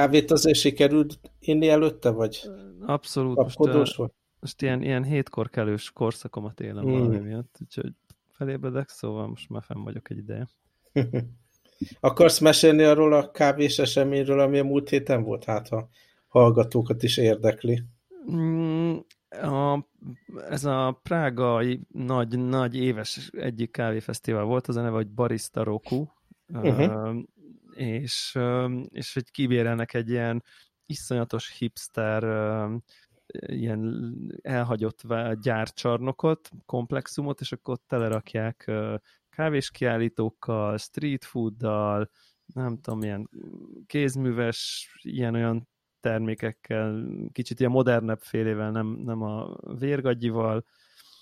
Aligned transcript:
Kávét 0.00 0.30
azért 0.30 0.58
sikerült 0.58 1.18
inni 1.38 1.68
előtte, 1.68 2.10
vagy 2.10 2.50
Abszolút. 2.86 3.36
Most, 3.36 3.56
volt? 3.94 4.14
most 4.40 4.62
ilyen, 4.62 4.82
ilyen 4.82 5.04
hétkor 5.04 5.50
kelős 5.50 5.90
korszakomat 5.90 6.60
élem 6.60 6.84
hmm. 6.84 6.92
valami 6.92 7.18
miatt, 7.18 7.56
úgyhogy 7.60 7.92
felébredek, 8.32 8.88
szóval 8.88 9.28
most 9.28 9.48
már 9.48 9.62
fenn 9.62 9.84
vagyok 9.84 10.10
egy 10.10 10.18
ideje. 10.18 10.48
Akarsz 12.00 12.38
mesélni 12.38 12.82
arról 12.82 13.12
a 13.12 13.30
kávés 13.30 13.78
eseményről, 13.78 14.40
ami 14.40 14.58
a 14.58 14.64
múlt 14.64 14.88
héten 14.88 15.22
volt? 15.22 15.44
Hát 15.44 15.68
a 15.68 15.88
hallgatókat 16.28 17.02
is 17.02 17.16
érdekli. 17.16 17.82
Mm, 18.30 18.96
a, 19.30 19.86
ez 20.48 20.64
a 20.64 21.00
prágai 21.02 21.80
nagy, 21.88 22.38
nagy 22.38 22.76
éves 22.76 23.30
egyik 23.32 23.70
kávéfesztivál 23.70 24.44
volt, 24.44 24.66
az 24.66 24.76
a 24.76 24.82
neve, 24.82 24.96
hogy 24.96 25.08
Barista 25.08 25.62
Roku, 25.62 26.06
uh-huh. 26.52 27.16
És, 27.80 28.38
és 28.88 29.14
hogy 29.14 29.30
kibérelnek 29.30 29.94
egy 29.94 30.08
ilyen 30.08 30.42
iszonyatos 30.86 31.58
hipster 31.58 32.22
ilyen 33.46 34.12
elhagyott 34.42 35.02
gyárcsarnokot, 35.40 36.50
komplexumot, 36.66 37.40
és 37.40 37.52
akkor 37.52 37.74
ott 37.74 37.84
telerakják 37.86 38.70
kávéskiállítókkal, 39.30 40.78
street 40.78 41.24
fooddal, 41.24 42.10
nem 42.54 42.80
tudom, 42.80 43.02
ilyen 43.02 43.28
kézműves, 43.86 44.90
ilyen-olyan 45.02 45.68
termékekkel, 46.00 47.06
kicsit 47.32 47.60
ilyen 47.60 47.72
modernebb 47.72 48.20
félével, 48.20 48.70
nem, 48.70 48.86
nem 48.86 49.22
a 49.22 49.56
vérgagyival, 49.78 50.64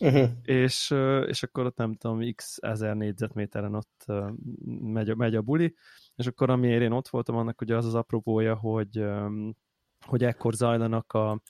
uh-huh. 0.01 0.29
és, 0.43 0.95
és 1.27 1.43
akkor 1.43 1.67
ott 1.67 1.77
nem 1.77 1.95
tudom, 1.95 2.35
x 2.35 2.59
ezer 2.61 2.97
négyzetméteren 2.97 3.75
ott 3.75 4.05
megy, 4.83 5.17
megy 5.17 5.35
a 5.35 5.43
buli, 5.43 5.75
és 6.17 6.27
akkor 6.27 6.51
amiért 6.51 6.83
én 6.83 6.93
ott 6.93 7.09
voltam, 7.09 7.37
annak 7.37 7.61
ugye 7.61 7.77
az 7.77 7.87
az 7.87 7.95
apropója, 7.95 8.55
hogy, 8.57 9.05
hogy 10.07 10.25
ekkor 10.25 10.55
zajlanak 10.55 11.13
a, 11.13 11.41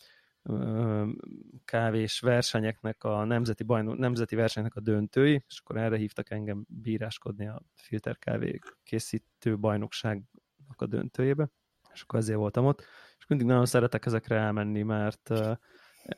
kávés 1.64 2.20
versenyeknek, 2.20 3.04
a 3.04 3.24
nemzeti, 3.24 3.62
bajnok, 3.62 3.98
nemzeti 3.98 4.36
versenynek 4.36 4.74
a 4.74 4.80
döntői, 4.80 5.44
és 5.48 5.60
akkor 5.60 5.76
erre 5.76 5.96
hívtak 5.96 6.30
engem 6.30 6.64
bíráskodni 6.68 7.48
a 7.48 7.62
filterkávé 7.74 8.58
készítő 8.82 9.58
bajnokságnak 9.58 10.76
a 10.76 10.86
döntőjébe, 10.86 11.48
és 11.92 12.02
akkor 12.02 12.18
ezért 12.18 12.38
voltam 12.38 12.64
ott, 12.64 12.80
és 13.18 13.26
mindig 13.26 13.46
nagyon 13.46 13.66
szeretek 13.66 14.06
ezekre 14.06 14.36
elmenni, 14.36 14.82
mert 14.82 15.30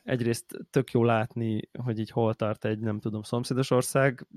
egyrészt 0.03 0.57
tök 0.69 0.91
jó 0.91 1.03
látni, 1.03 1.69
hogy 1.83 1.99
így 1.99 2.09
hol 2.09 2.33
tart 2.33 2.65
egy, 2.65 2.79
nem 2.79 2.99
tudom, 2.99 3.21
szomszédos 3.21 3.71
ország 3.71 4.27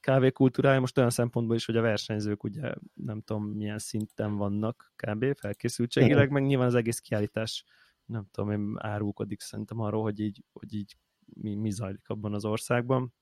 kávékultúrája, 0.00 0.80
most 0.80 0.98
olyan 0.98 1.10
szempontból 1.10 1.56
is, 1.56 1.66
hogy 1.66 1.76
a 1.76 1.82
versenyzők 1.82 2.44
ugye 2.44 2.74
nem 2.94 3.20
tudom 3.20 3.44
milyen 3.44 3.78
szinten 3.78 4.36
vannak 4.36 4.92
kb. 4.96 5.24
felkészültségileg, 5.36 6.30
meg 6.30 6.44
nyilván 6.44 6.66
az 6.66 6.74
egész 6.74 6.98
kiállítás 6.98 7.64
nem 8.06 8.26
tudom 8.30 8.50
én, 8.50 8.74
árulkodik 8.78 9.40
szerintem 9.40 9.80
arról, 9.80 10.02
hogy 10.02 10.20
így, 10.20 10.44
hogy 10.52 10.74
így 10.74 10.96
mi, 11.26 11.54
mi 11.54 11.70
zajlik 11.70 12.08
abban 12.08 12.34
az 12.34 12.44
országban. 12.44 13.14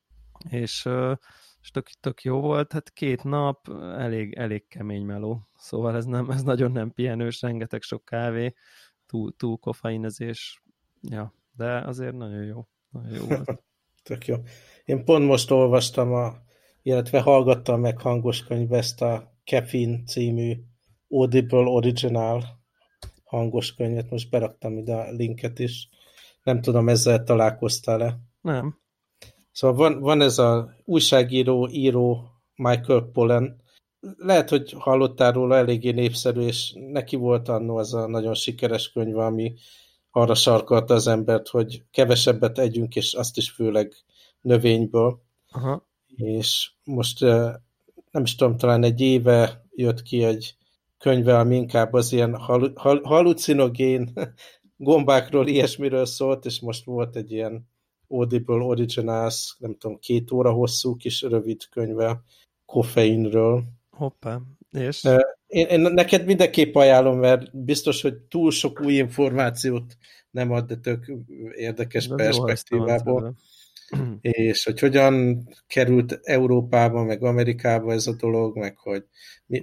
És, 0.48 0.88
és 1.60 1.70
tök, 1.70 1.88
tök 2.00 2.22
jó 2.22 2.40
volt, 2.40 2.72
hát 2.72 2.92
két 2.92 3.24
nap, 3.24 3.68
elég, 3.80 4.32
elég 4.32 4.66
kemény 4.68 5.04
meló, 5.04 5.48
szóval 5.54 5.96
ez, 5.96 6.04
nem, 6.04 6.30
ez 6.30 6.42
nagyon 6.42 6.72
nem 6.72 6.92
pihenős, 6.92 7.40
rengeteg 7.40 7.82
sok 7.82 8.04
kávé, 8.04 8.54
túl, 9.06 9.36
túl 9.36 9.58
koffeinezés, 9.58 10.62
ja, 11.00 11.34
de 11.56 11.78
azért 11.86 12.16
nagyon 12.16 12.44
jó, 12.44 12.66
nagyon 12.88 13.12
jó 13.12 13.26
volt. 13.26 13.62
tök 14.08 14.26
jó. 14.26 14.36
Én 14.84 15.04
pont 15.04 15.26
most 15.26 15.50
olvastam, 15.50 16.12
a, 16.12 16.34
illetve 16.82 17.20
hallgattam 17.20 17.80
meg 17.80 18.00
hangos 18.00 18.44
könyv 18.44 18.72
ezt 18.72 19.02
a 19.02 19.32
Caffeine 19.44 20.02
című 20.06 20.56
Audible 21.08 21.68
Original 21.68 22.60
hangos 23.24 23.74
könyvet, 23.74 24.10
most 24.10 24.30
beraktam 24.30 24.78
ide 24.78 24.94
a 24.94 25.10
linket 25.10 25.58
is. 25.58 25.88
Nem 26.42 26.60
tudom, 26.60 26.88
ezzel 26.88 27.24
találkoztál-e? 27.24 28.18
Nem. 28.40 28.78
Szóval 29.52 29.76
van, 29.76 30.00
van 30.00 30.20
ez 30.20 30.38
a 30.38 30.74
újságíró, 30.84 31.68
író 31.68 32.26
Michael 32.54 33.00
Pollan. 33.12 33.62
Lehet, 34.16 34.48
hogy 34.48 34.74
hallottál 34.78 35.32
róla, 35.32 35.56
eléggé 35.56 35.90
népszerű, 35.90 36.40
és 36.40 36.74
neki 36.76 37.16
volt 37.16 37.48
annó 37.48 37.76
az 37.76 37.94
a 37.94 38.06
nagyon 38.06 38.34
sikeres 38.34 38.92
könyv, 38.92 39.18
ami 39.18 39.54
arra 40.12 40.34
sarkalta 40.34 40.94
az 40.94 41.06
embert, 41.06 41.48
hogy 41.48 41.82
kevesebbet 41.90 42.58
együnk, 42.58 42.96
és 42.96 43.14
azt 43.14 43.36
is 43.36 43.50
főleg 43.50 43.94
növényből. 44.40 45.22
Aha. 45.50 45.86
És 46.16 46.70
most 46.84 47.20
nem 48.10 48.22
is 48.22 48.34
tudom, 48.34 48.56
talán 48.56 48.82
egy 48.82 49.00
éve 49.00 49.64
jött 49.74 50.02
ki 50.02 50.24
egy 50.24 50.56
könyve, 50.98 51.38
ami 51.38 51.56
inkább 51.56 51.92
az 51.92 52.12
ilyen 52.12 52.36
hal 52.36 52.72
hal 52.74 53.00
halucinogén 53.02 54.12
gombákról, 54.76 55.46
ilyesmiről 55.46 56.06
szólt, 56.06 56.44
és 56.44 56.60
most 56.60 56.84
volt 56.84 57.16
egy 57.16 57.32
ilyen 57.32 57.70
Audible 58.08 58.62
Originals, 58.62 59.56
nem 59.58 59.76
tudom, 59.78 59.98
két 59.98 60.30
óra 60.30 60.52
hosszú 60.52 60.96
kis 60.96 61.22
rövid 61.22 61.68
könyve 61.68 62.22
koffeinről. 62.64 63.64
Hoppá, 63.90 64.40
és? 64.70 65.08
Én, 65.52 65.66
én 65.66 65.80
neked 65.80 66.24
mindenképp 66.24 66.74
ajánlom, 66.74 67.18
mert 67.18 67.64
biztos, 67.64 68.02
hogy 68.02 68.14
túl 68.14 68.50
sok 68.50 68.80
új 68.80 68.94
információt 68.94 69.96
nem 70.30 70.50
ad, 70.50 70.66
de 70.66 70.76
tök 70.76 71.12
érdekes 71.56 72.08
de 72.08 72.14
perspektívából 72.14 73.36
és 74.20 74.64
hogy 74.64 74.80
hogyan 74.80 75.44
került 75.66 76.20
Európába, 76.22 77.04
meg 77.04 77.22
Amerikába 77.22 77.92
ez 77.92 78.06
a 78.06 78.12
dolog, 78.12 78.56
meg 78.56 78.78
hogy 78.78 79.04
mi, 79.46 79.62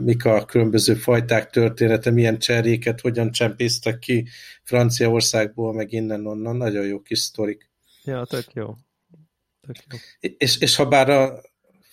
mik 0.00 0.24
a 0.24 0.44
különböző 0.44 0.94
fajták 0.94 1.50
története, 1.50 2.10
milyen 2.10 2.38
cseréket, 2.38 3.00
hogyan 3.00 3.30
csempésztek 3.30 3.98
ki 3.98 4.26
Franciaországból, 4.62 5.72
meg 5.72 5.92
innen-onnan. 5.92 6.56
Nagyon 6.56 6.86
jó 6.86 7.00
kis 7.00 7.18
sztorik. 7.18 7.70
Ja, 8.04 8.24
tök 8.24 8.46
jó. 8.52 8.74
Tök 9.60 9.76
jó. 9.90 9.98
És, 10.38 10.60
és 10.60 10.76
ha 10.76 10.86
bár 10.86 11.10
a 11.10 11.40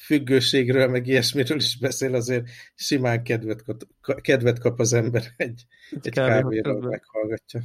függőségről, 0.10 0.88
meg 0.88 1.08
ilyesmiről 1.08 1.58
is 1.58 1.78
beszél, 1.78 2.16
azért 2.16 2.48
simán 2.76 3.24
kedvet, 3.24 3.64
kap, 3.64 3.84
kedvet 4.22 4.60
kap 4.60 4.80
az 4.80 4.94
ember 4.94 5.24
egy, 5.38 5.66
egy 6.02 6.10
kávéról 6.10 6.82
meghallgatja. 6.82 7.62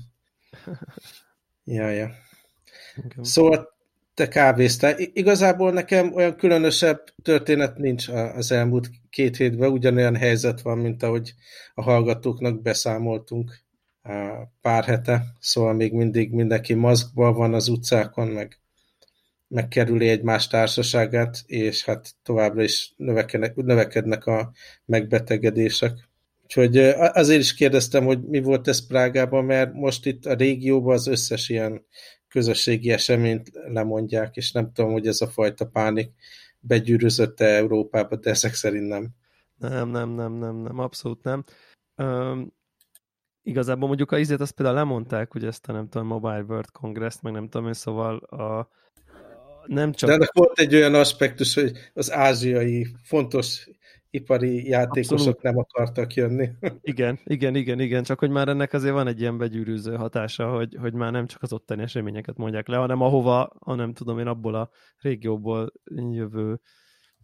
Ja, 1.66 1.88
ja. 1.88 2.10
Okay. 2.96 3.24
Szóval 3.24 3.68
te 4.14 4.28
kávéztál. 4.28 4.94
Igazából 4.98 5.72
nekem 5.72 6.14
olyan 6.14 6.36
különösebb 6.36 7.04
történet 7.22 7.76
nincs 7.76 8.08
az 8.08 8.52
elmúlt 8.52 8.90
két 9.10 9.36
hétben, 9.36 9.70
ugyanolyan 9.70 10.16
helyzet 10.16 10.60
van, 10.60 10.78
mint 10.78 11.02
ahogy 11.02 11.34
a 11.74 11.82
hallgatóknak 11.82 12.62
beszámoltunk 12.62 13.64
pár 14.60 14.84
hete, 14.84 15.24
szóval 15.40 15.72
még 15.72 15.92
mindig 15.92 16.32
mindenki 16.32 16.74
maszkban 16.74 17.34
van 17.34 17.54
az 17.54 17.68
utcákon, 17.68 18.28
meg 18.28 18.58
megkerüli 19.54 20.08
egymás 20.08 20.46
társaságát, 20.46 21.42
és 21.46 21.84
hát 21.84 22.14
továbbra 22.22 22.62
is 22.62 22.92
növekednek, 22.96 23.54
növekednek 23.54 24.26
a 24.26 24.52
megbetegedések. 24.84 26.08
Úgyhogy 26.42 26.76
azért 26.78 27.40
is 27.40 27.54
kérdeztem, 27.54 28.04
hogy 28.04 28.22
mi 28.22 28.40
volt 28.40 28.68
ez 28.68 28.86
Prágában, 28.86 29.44
mert 29.44 29.72
most 29.72 30.06
itt 30.06 30.26
a 30.26 30.34
régióban 30.34 30.94
az 30.94 31.06
összes 31.06 31.48
ilyen 31.48 31.86
közösségi 32.28 32.90
eseményt 32.90 33.50
lemondják, 33.52 34.36
és 34.36 34.52
nem 34.52 34.72
tudom, 34.72 34.92
hogy 34.92 35.06
ez 35.06 35.20
a 35.20 35.28
fajta 35.28 35.66
pánik 35.66 36.10
begyűrözött-e 36.60 37.44
Európába, 37.44 38.16
de 38.16 38.30
ezek 38.30 38.54
szerint 38.54 38.88
nem. 38.88 39.08
Nem, 39.58 39.88
nem, 39.88 40.10
nem, 40.10 40.32
nem, 40.32 40.56
nem, 40.56 40.78
abszolút 40.78 41.22
nem. 41.22 41.44
Um, 41.96 42.52
igazából 43.42 43.86
mondjuk 43.86 44.12
a 44.12 44.18
izét 44.18 44.40
azt 44.40 44.52
például 44.52 44.76
lemondták, 44.76 45.32
hogy 45.32 45.44
ezt 45.44 45.68
a 45.68 45.72
nem 45.72 45.88
tudom, 45.88 46.06
Mobile 46.06 46.44
World 46.48 46.70
Congress, 46.70 47.20
meg 47.20 47.32
nem 47.32 47.48
tudom 47.48 47.66
én, 47.66 47.72
szóval 47.72 48.16
a, 48.16 48.68
nem 49.66 49.92
csak... 49.92 50.08
De 50.08 50.14
ennek 50.14 50.32
volt 50.32 50.58
egy 50.58 50.74
olyan 50.74 50.94
aspektus, 50.94 51.54
hogy 51.54 51.72
az 51.92 52.12
ázsiai 52.12 52.86
fontos 53.02 53.68
ipari 54.10 54.68
játékosok 54.68 55.12
Abszolút. 55.12 55.42
nem 55.42 55.58
akartak 55.58 56.14
jönni. 56.14 56.50
Igen, 56.80 57.20
igen, 57.24 57.54
igen, 57.54 57.80
igen, 57.80 58.02
csak 58.02 58.18
hogy 58.18 58.30
már 58.30 58.48
ennek 58.48 58.72
azért 58.72 58.92
van 58.92 59.06
egy 59.06 59.20
ilyen 59.20 59.38
begyűrűző 59.38 59.94
hatása, 59.94 60.50
hogy, 60.50 60.76
hogy 60.80 60.92
már 60.92 61.12
nem 61.12 61.26
csak 61.26 61.42
az 61.42 61.52
ottani 61.52 61.82
eseményeket 61.82 62.36
mondják 62.36 62.68
le, 62.68 62.76
hanem 62.76 63.00
ahova, 63.00 63.56
hanem 63.60 63.92
tudom 63.92 64.18
én 64.18 64.26
abból 64.26 64.54
a 64.54 64.70
régióból 64.98 65.72
jövő 66.10 66.60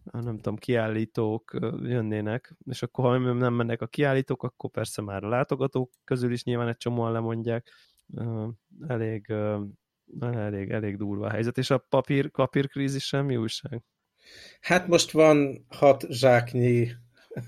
nem 0.03 0.35
tudom, 0.35 0.55
kiállítók 0.55 1.57
jönnének, 1.83 2.55
és 2.65 2.83
akkor 2.83 3.05
ha 3.05 3.33
nem 3.33 3.53
mennek 3.53 3.81
a 3.81 3.87
kiállítók, 3.87 4.43
akkor 4.43 4.69
persze 4.69 5.01
már 5.01 5.23
a 5.23 5.29
látogatók 5.29 5.91
közül 6.03 6.31
is 6.31 6.43
nyilván 6.43 6.67
egy 6.67 6.77
csomóan 6.77 7.11
lemondják. 7.11 7.71
Elég, 8.87 9.33
elég, 10.19 10.69
elég 10.69 10.97
durva 10.97 11.25
a 11.25 11.29
helyzet, 11.29 11.57
és 11.57 11.69
a 11.69 11.85
papír, 11.89 12.29
papírkrízis 12.29 13.03
semmi 13.05 13.35
újság. 13.35 13.81
Hát 14.61 14.87
most 14.87 15.11
van 15.11 15.65
hat 15.69 16.05
zsáknyi 16.09 16.91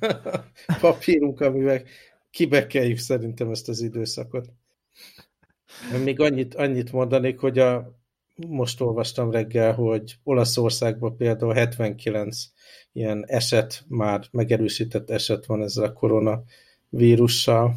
papírunk, 0.81 1.41
amivel 1.41 1.81
kibekeljük 2.29 2.97
szerintem 2.97 3.49
ezt 3.49 3.69
az 3.69 3.81
időszakot. 3.81 4.49
Még 6.03 6.19
annyit, 6.19 6.55
annyit 6.55 6.91
mondanék, 6.91 7.39
hogy 7.39 7.59
a, 7.59 7.99
most 8.47 8.81
olvastam 8.81 9.31
reggel, 9.31 9.73
hogy 9.73 10.15
Olaszországban 10.23 11.17
például 11.17 11.53
79 11.53 12.45
ilyen 12.91 13.23
eset, 13.27 13.83
már 13.87 14.27
megerősített 14.31 15.09
eset 15.09 15.45
van 15.45 15.61
ezzel 15.61 15.83
a 15.83 15.93
koronavírussal, 15.93 17.75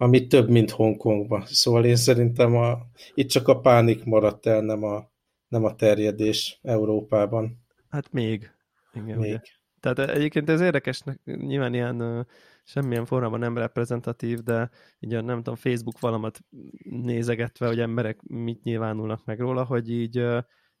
ami 0.00 0.26
több, 0.26 0.48
mint 0.48 0.70
Hongkongban. 0.70 1.44
Szóval 1.46 1.84
én 1.84 1.96
szerintem 1.96 2.56
a, 2.56 2.78
itt 3.14 3.28
csak 3.28 3.48
a 3.48 3.60
pánik 3.60 4.04
maradt 4.04 4.46
el, 4.46 4.60
nem 4.60 4.84
a, 4.84 5.10
nem 5.48 5.64
a 5.64 5.74
terjedés 5.74 6.58
Európában. 6.62 7.64
Hát 7.88 8.12
még. 8.12 8.50
Igen, 8.92 9.18
még. 9.18 9.30
Ugye. 9.30 9.40
Tehát 9.80 9.98
egyébként 9.98 10.48
ez 10.48 10.60
érdekes, 10.60 11.02
nyilván 11.24 11.74
ilyen 11.74 12.26
semmilyen 12.64 13.04
formában 13.04 13.38
nem 13.38 13.58
reprezentatív, 13.58 14.38
de 14.38 14.70
így 14.98 15.14
a, 15.14 15.20
nem 15.20 15.36
tudom, 15.36 15.54
Facebook 15.54 16.00
valamat 16.00 16.40
nézegetve, 16.82 17.66
hogy 17.66 17.80
emberek 17.80 18.22
mit 18.22 18.62
nyilvánulnak 18.62 19.24
meg 19.24 19.40
róla, 19.40 19.64
hogy 19.64 19.90
így 19.90 20.26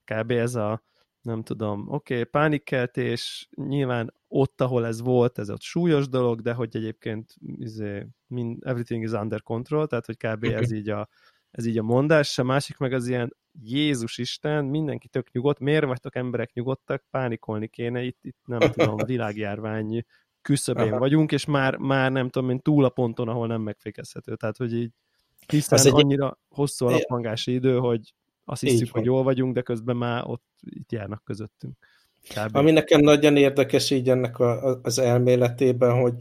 kb. 0.04 0.30
ez 0.30 0.54
a 0.54 0.82
nem 1.20 1.42
tudom, 1.42 1.80
oké, 1.88 2.14
okay, 2.14 2.24
pánikkeltés, 2.24 3.48
nyilván 3.54 4.14
ott, 4.32 4.60
ahol 4.60 4.86
ez 4.86 5.00
volt, 5.00 5.38
ez 5.38 5.50
ott 5.50 5.60
súlyos 5.60 6.08
dolog, 6.08 6.40
de 6.40 6.52
hogy 6.52 6.76
egyébként 6.76 7.34
izé, 7.56 8.06
mind, 8.26 8.66
everything 8.66 9.02
is 9.02 9.10
under 9.10 9.42
control, 9.42 9.86
tehát 9.86 10.06
hogy 10.06 10.16
kb. 10.16 10.44
ez 10.44 10.72
így 10.72 10.88
a, 10.88 11.08
ez 11.50 11.66
így 11.66 11.78
a 11.78 11.82
mondás, 11.82 12.38
a 12.38 12.42
másik 12.42 12.76
meg 12.76 12.92
az 12.92 13.08
ilyen 13.08 13.36
Jézus 13.62 14.18
Isten, 14.18 14.64
mindenki 14.64 15.08
tök 15.08 15.32
nyugodt, 15.32 15.58
miért 15.58 15.84
vagytok 15.84 16.16
emberek 16.16 16.52
nyugodtak, 16.52 17.04
pánikolni 17.10 17.68
kéne, 17.68 18.02
itt, 18.02 18.18
itt 18.22 18.38
nem 18.44 18.58
tudom, 18.58 18.96
világjárvány 19.06 20.04
küszöbén 20.42 20.98
vagyunk, 20.98 21.32
és 21.32 21.44
már, 21.44 21.76
már 21.76 22.12
nem 22.12 22.28
tudom 22.28 22.50
én 22.50 22.60
túl 22.60 22.84
a 22.84 22.88
ponton, 22.88 23.28
ahol 23.28 23.46
nem 23.46 23.60
megfékezhető, 23.60 24.36
tehát 24.36 24.56
hogy 24.56 24.74
így 24.74 24.90
tisztán 25.46 25.86
egy... 25.86 25.92
annyira 25.94 26.38
hosszú 26.48 26.86
alaphangási 26.86 27.52
idő, 27.52 27.78
hogy 27.78 28.14
azt 28.44 28.60
hiszük, 28.60 28.90
hogy 28.90 29.04
jól 29.04 29.22
vagyunk, 29.22 29.54
de 29.54 29.62
közben 29.62 29.96
már 29.96 30.22
ott 30.26 30.44
itt 30.60 30.92
járnak 30.92 31.24
közöttünk. 31.24 31.76
Kb. 32.28 32.56
Ami 32.56 32.70
nekem 32.70 33.00
nagyon 33.00 33.36
érdekes 33.36 33.90
így 33.90 34.10
ennek 34.10 34.38
a, 34.38 34.80
az 34.82 34.98
elméletében, 34.98 36.00
hogy, 36.00 36.14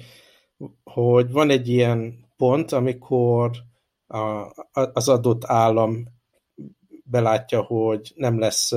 hogy 0.84 1.32
van 1.32 1.50
egy 1.50 1.68
ilyen 1.68 2.28
pont, 2.38 2.72
amikor 2.72 3.52
a, 4.08 4.52
az 4.72 5.10
adott 5.10 5.46
állam 5.46 6.08
belátja, 7.04 7.62
hogy 7.62 8.12
nem 8.16 8.40
lesz 8.40 8.72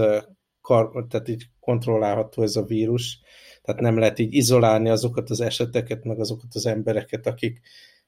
kar, 0.61 1.07
tehát 1.09 1.29
így 1.29 1.45
kontrollálható 1.61 2.43
ez 2.43 2.57
a 2.57 2.63
vírus, 2.63 3.21
tehát 3.63 3.81
nem 3.81 3.99
lehet 3.99 4.19
így 4.19 4.35
izolálni 4.35 4.89
azokat 4.89 5.31
az 5.31 5.41
eseteket, 5.41 6.05
meg 6.05 6.21
azokat 6.21 6.55
az 6.55 6.67
embereket, 6.67 7.27
akik 7.27 7.61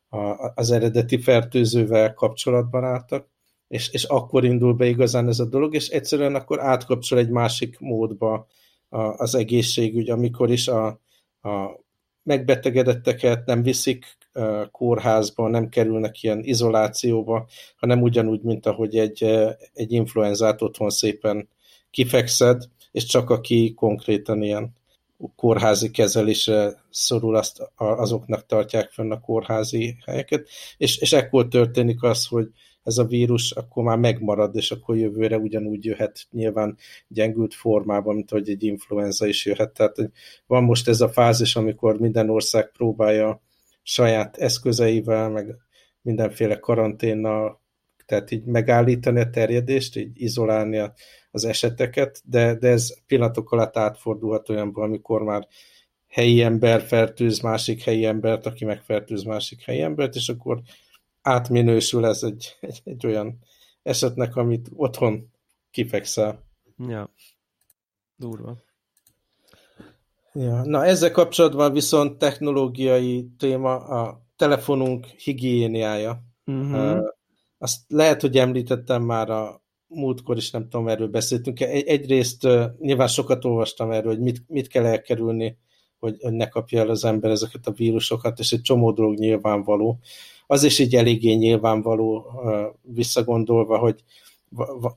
a, 0.09 0.53
az 0.55 0.71
eredeti 0.71 1.19
fertőzővel 1.19 2.15
kapcsolatban 2.15 2.85
álltak, 2.85 3.29
és, 3.69 3.89
és 3.93 4.05
akkor 4.05 4.45
indul 4.45 4.75
be 4.75 4.87
igazán 4.87 5.29
ez 5.29 5.39
a 5.39 5.45
dolog, 5.45 5.75
és 5.75 5.89
egyszerűen 5.89 6.35
akkor 6.35 6.61
átkapcsol 6.61 7.19
egy 7.19 7.31
másik 7.31 7.79
módba 7.79 8.47
a, 8.95 9.15
az 9.17 9.35
egészségügy, 9.35 10.11
amikor 10.11 10.51
is 10.51 10.69
a, 10.69 10.87
a 11.43 11.81
megbetegedetteket 12.23 13.47
nem 13.47 13.63
viszik 13.63 14.17
kórházba, 14.71 15.49
nem 15.49 15.69
kerülnek 15.69 16.23
ilyen 16.23 16.41
izolációba, 16.43 17.47
hanem 17.77 18.03
ugyanúgy, 18.03 18.43
mint 18.43 18.67
ahogy 18.67 18.97
egy, 18.97 19.23
egy 19.73 19.93
influenzát 19.93 20.63
otthon 20.63 20.91
szépen 20.91 21.49
kifekszed, 21.91 22.63
és 22.91 23.05
csak 23.05 23.31
aki 23.31 23.75
konkrétan 23.75 24.43
ilyen 24.43 24.73
kórházi 25.37 25.91
kezelésre 25.91 26.83
szorul, 26.91 27.37
azt 27.37 27.71
azoknak 27.77 28.47
tartják 28.47 28.91
fenn 28.91 29.11
a 29.11 29.21
kórházi 29.21 29.97
helyeket, 30.07 30.49
és, 30.77 30.99
és 30.99 31.13
ekkor 31.13 31.49
történik 31.49 32.03
az, 32.03 32.27
hogy 32.27 32.49
ez 32.85 32.99
a 32.99 33.05
vírus 33.05 33.51
akkor 33.51 33.85
már 33.85 33.99
megmarad, 33.99 34.57
és 34.57 34.71
akkor 34.71 34.97
jövőre 34.97 35.39
ugyanúgy 35.39 35.85
jöhet 35.85 36.27
nyilván 36.31 36.77
gyengült 37.09 37.55
formában, 37.55 38.15
mint 38.15 38.31
hogy 38.31 38.49
egy 38.49 38.63
influenza 38.63 39.27
is 39.27 39.47
jöhet. 39.47 39.73
Tehát 39.73 39.97
van 40.47 40.65
most 40.65 40.89
ez 40.89 41.01
a 41.01 41.09
fázis, 41.09 41.57
amikor 41.57 41.99
minden 41.99 42.31
ország 42.31 42.71
próbálja 42.71 43.43
saját 43.83 44.37
eszközeivel, 44.37 45.31
meg 45.31 45.57
mindenféle 46.03 46.59
karanténnal, 46.59 47.63
tehát 48.07 48.31
így 48.31 48.45
megállítani 48.45 49.21
a 49.21 49.31
terjedést, 49.31 49.97
így 49.97 50.23
izolálni 50.23 50.91
az 51.31 51.45
eseteket, 51.45 52.23
de, 52.25 52.55
de 52.55 52.69
ez 52.69 52.95
pillanatok 53.07 53.53
alatt 53.53 53.77
átfordulhat 53.77 54.49
olyanba, 54.49 54.83
amikor 54.83 55.23
már 55.23 55.47
helyi 56.09 56.43
ember 56.43 56.81
fertőz 56.81 57.41
másik 57.41 57.83
helyi 57.83 58.05
embert, 58.05 58.47
aki 58.47 58.65
megfertőz 58.65 59.23
másik 59.23 59.63
helyi 59.63 59.81
embert, 59.81 60.15
és 60.15 60.29
akkor 60.29 60.61
átminősül 61.25 62.07
ez 62.07 62.23
egy, 62.23 62.57
egy, 62.61 62.81
egy 62.85 63.07
olyan 63.07 63.39
esetnek, 63.83 64.37
amit 64.37 64.69
otthon 64.75 65.31
kifekszel. 65.71 66.45
Ja, 66.89 67.11
durva. 68.17 68.57
Ja. 70.33 70.65
Na, 70.65 70.85
ezzel 70.85 71.11
kapcsolatban 71.11 71.73
viszont 71.73 72.19
technológiai 72.19 73.29
téma 73.39 73.75
a 73.77 74.23
telefonunk 74.37 75.07
higiéniája. 75.07 76.23
Uh-huh. 76.47 76.97
Uh, 76.97 77.05
azt 77.59 77.81
lehet, 77.89 78.21
hogy 78.21 78.39
említettem 78.39 79.03
már 79.03 79.31
a 79.31 79.63
múltkor 79.87 80.37
is, 80.37 80.51
nem 80.51 80.69
tudom, 80.69 80.89
erről 80.89 81.09
beszéltünk. 81.09 81.61
Egy, 81.61 81.87
egyrészt 81.87 82.45
uh, 82.45 82.65
nyilván 82.79 83.09
sokat 83.09 83.45
olvastam 83.45 83.91
erről, 83.91 84.13
hogy 84.13 84.23
mit, 84.23 84.43
mit 84.49 84.69
kell 84.69 84.85
elkerülni, 84.85 85.59
hogy, 85.99 86.17
hogy 86.23 86.33
ne 86.33 86.49
kapja 86.49 86.81
el 86.81 86.89
az 86.89 87.05
ember 87.05 87.31
ezeket 87.31 87.67
a 87.67 87.73
vírusokat, 87.73 88.39
és 88.39 88.53
egy 88.53 88.63
csomó 88.63 88.93
dolog 88.93 89.19
nyilvánvaló. 89.19 89.99
Az 90.47 90.63
is 90.63 90.79
így 90.79 90.95
eléggé 90.95 91.33
nyilvánvaló 91.33 92.27
visszagondolva, 92.83 93.79
hogy 93.79 94.05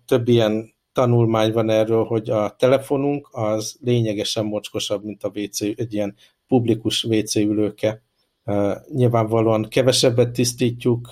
több 0.05 0.27
ilyen 0.27 0.73
tanulmány 0.93 1.51
van 1.51 1.69
erről, 1.69 2.03
hogy 2.03 2.29
a 2.29 2.55
telefonunk 2.55 3.29
az 3.31 3.77
lényegesen 3.81 4.45
mocskosabb, 4.45 5.03
mint 5.03 5.23
a 5.23 5.31
WC, 5.35 5.61
egy 5.61 5.93
ilyen 5.93 6.15
publikus 6.47 7.03
WC 7.03 7.35
ülőke. 7.35 8.01
Nyilvánvalóan 8.93 9.69
kevesebbet 9.69 10.31
tisztítjuk, 10.31 11.09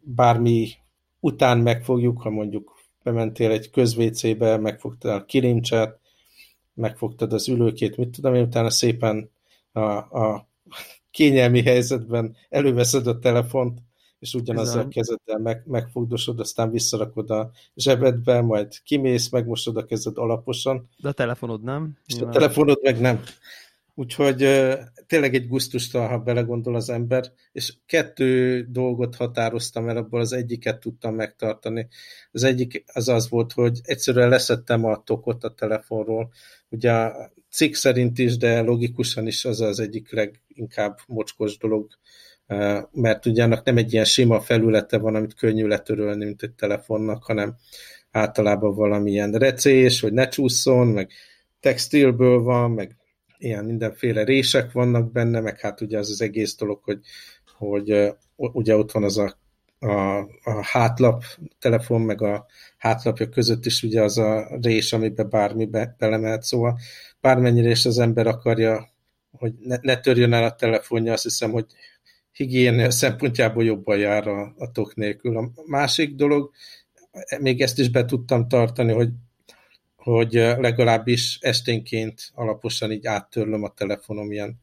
bármi 0.00 0.68
után 1.20 1.58
megfogjuk, 1.58 2.22
ha 2.22 2.30
mondjuk 2.30 2.78
bementél 3.02 3.50
egy 3.50 3.70
közvécébe, 3.70 4.56
megfogtad 4.56 5.12
a 5.12 5.24
kilincset, 5.24 5.98
megfogtad 6.74 7.32
az 7.32 7.48
ülőkét, 7.48 7.96
mit 7.96 8.10
tudom 8.10 8.34
én, 8.34 8.42
utána 8.42 8.70
szépen 8.70 9.30
a, 9.72 9.80
a 9.90 10.48
kényelmi 11.10 11.62
helyzetben 11.62 12.36
előveszed 12.48 13.06
a 13.06 13.18
telefont, 13.18 13.78
és 14.18 14.34
ugyanazzal 14.34 14.80
a 14.80 14.88
kezeddel 14.88 15.38
meg, 15.38 15.62
megfogdosod, 15.66 16.40
aztán 16.40 16.70
visszarakod 16.70 17.30
a 17.30 17.50
zsebedbe, 17.76 18.40
majd 18.40 18.82
kimész, 18.82 19.28
megmosod 19.28 19.76
a 19.76 19.84
kezed 19.84 20.18
alaposan. 20.18 20.88
De 20.96 21.08
a 21.08 21.12
telefonod 21.12 21.62
nem? 21.62 21.98
És 22.06 22.20
a 22.20 22.28
telefonod 22.28 22.78
meg 22.82 23.00
nem. 23.00 23.22
Úgyhogy 23.94 24.36
tényleg 25.06 25.34
egy 25.34 25.48
gusztustal, 25.48 26.08
ha 26.08 26.18
belegondol 26.18 26.74
az 26.74 26.90
ember, 26.90 27.32
és 27.52 27.74
kettő 27.86 28.62
dolgot 28.70 29.16
határoztam 29.16 29.88
el, 29.88 29.96
abból 29.96 30.20
az 30.20 30.32
egyiket 30.32 30.80
tudtam 30.80 31.14
megtartani. 31.14 31.88
Az 32.32 32.42
egyik 32.42 32.84
az 32.92 33.08
az 33.08 33.28
volt, 33.28 33.52
hogy 33.52 33.80
egyszerűen 33.82 34.28
leszettem 34.28 34.84
a 34.84 35.02
tokot 35.02 35.44
a 35.44 35.54
telefonról. 35.54 36.30
Ugye 36.70 36.92
a 36.92 37.32
cikk 37.50 37.74
szerint 37.74 38.18
is, 38.18 38.36
de 38.36 38.60
logikusan 38.60 39.26
is 39.26 39.44
az 39.44 39.60
az 39.60 39.80
egyik 39.80 40.12
leginkább 40.12 40.98
mocskos 41.06 41.58
dolog, 41.58 41.90
mert 42.92 43.26
ugye 43.26 43.42
annak 43.42 43.64
nem 43.64 43.76
egy 43.76 43.92
ilyen 43.92 44.04
sima 44.04 44.40
felülete 44.40 44.98
van, 44.98 45.14
amit 45.14 45.34
könnyű 45.34 45.66
letörölni, 45.66 46.24
mint 46.24 46.42
egy 46.42 46.52
telefonnak, 46.52 47.24
hanem 47.24 47.56
általában 48.10 48.74
valamilyen 48.74 49.32
recés, 49.32 50.00
hogy 50.00 50.12
ne 50.12 50.28
csúszson, 50.28 50.86
meg 50.86 51.10
textilből 51.60 52.40
van, 52.40 52.70
meg 52.70 52.96
ilyen 53.38 53.64
mindenféle 53.64 54.24
rések 54.24 54.72
vannak 54.72 55.12
benne, 55.12 55.40
meg 55.40 55.60
hát 55.60 55.80
ugye 55.80 55.98
az 55.98 56.10
az 56.10 56.22
egész 56.22 56.56
dolog, 56.56 56.80
hogy, 56.82 57.00
hogy 57.56 58.14
ugye 58.36 58.76
ott 58.76 58.92
van 58.92 59.04
az 59.04 59.18
a, 59.18 59.38
a, 59.80 60.18
a 60.42 60.62
hátlap 60.62 61.24
telefon, 61.58 62.00
meg 62.00 62.22
a 62.22 62.46
hátlapja 62.78 63.28
között 63.28 63.66
is 63.66 63.82
ugye 63.82 64.02
az 64.02 64.18
a 64.18 64.58
rés, 64.60 64.92
amiben 64.92 65.28
bármi 65.28 65.66
be, 65.66 65.94
belemehet, 65.98 66.42
szóval 66.42 66.78
bármennyire 67.20 67.70
is 67.70 67.86
az 67.86 67.98
ember 67.98 68.26
akarja, 68.26 68.88
hogy 69.30 69.52
ne, 69.58 69.76
ne 69.80 70.00
törjön 70.00 70.32
el 70.32 70.44
a 70.44 70.54
telefonja, 70.54 71.12
azt 71.12 71.22
hiszem, 71.22 71.50
hogy 71.50 71.66
higiénia 72.32 72.90
szempontjából 72.90 73.64
jobban 73.64 73.98
jár 73.98 74.28
a, 74.28 74.54
a 74.58 74.70
tok 74.70 74.94
nélkül. 74.94 75.36
A 75.36 75.50
másik 75.66 76.14
dolog, 76.14 76.50
még 77.40 77.60
ezt 77.60 77.78
is 77.78 77.90
be 77.90 78.04
tudtam 78.04 78.48
tartani, 78.48 78.92
hogy, 78.92 79.10
hogy 79.96 80.32
legalábbis 80.32 81.38
esténként 81.40 82.30
alaposan 82.34 82.92
így 82.92 83.06
áttörlöm 83.06 83.62
a 83.62 83.74
telefonom 83.74 84.32
ilyen 84.32 84.60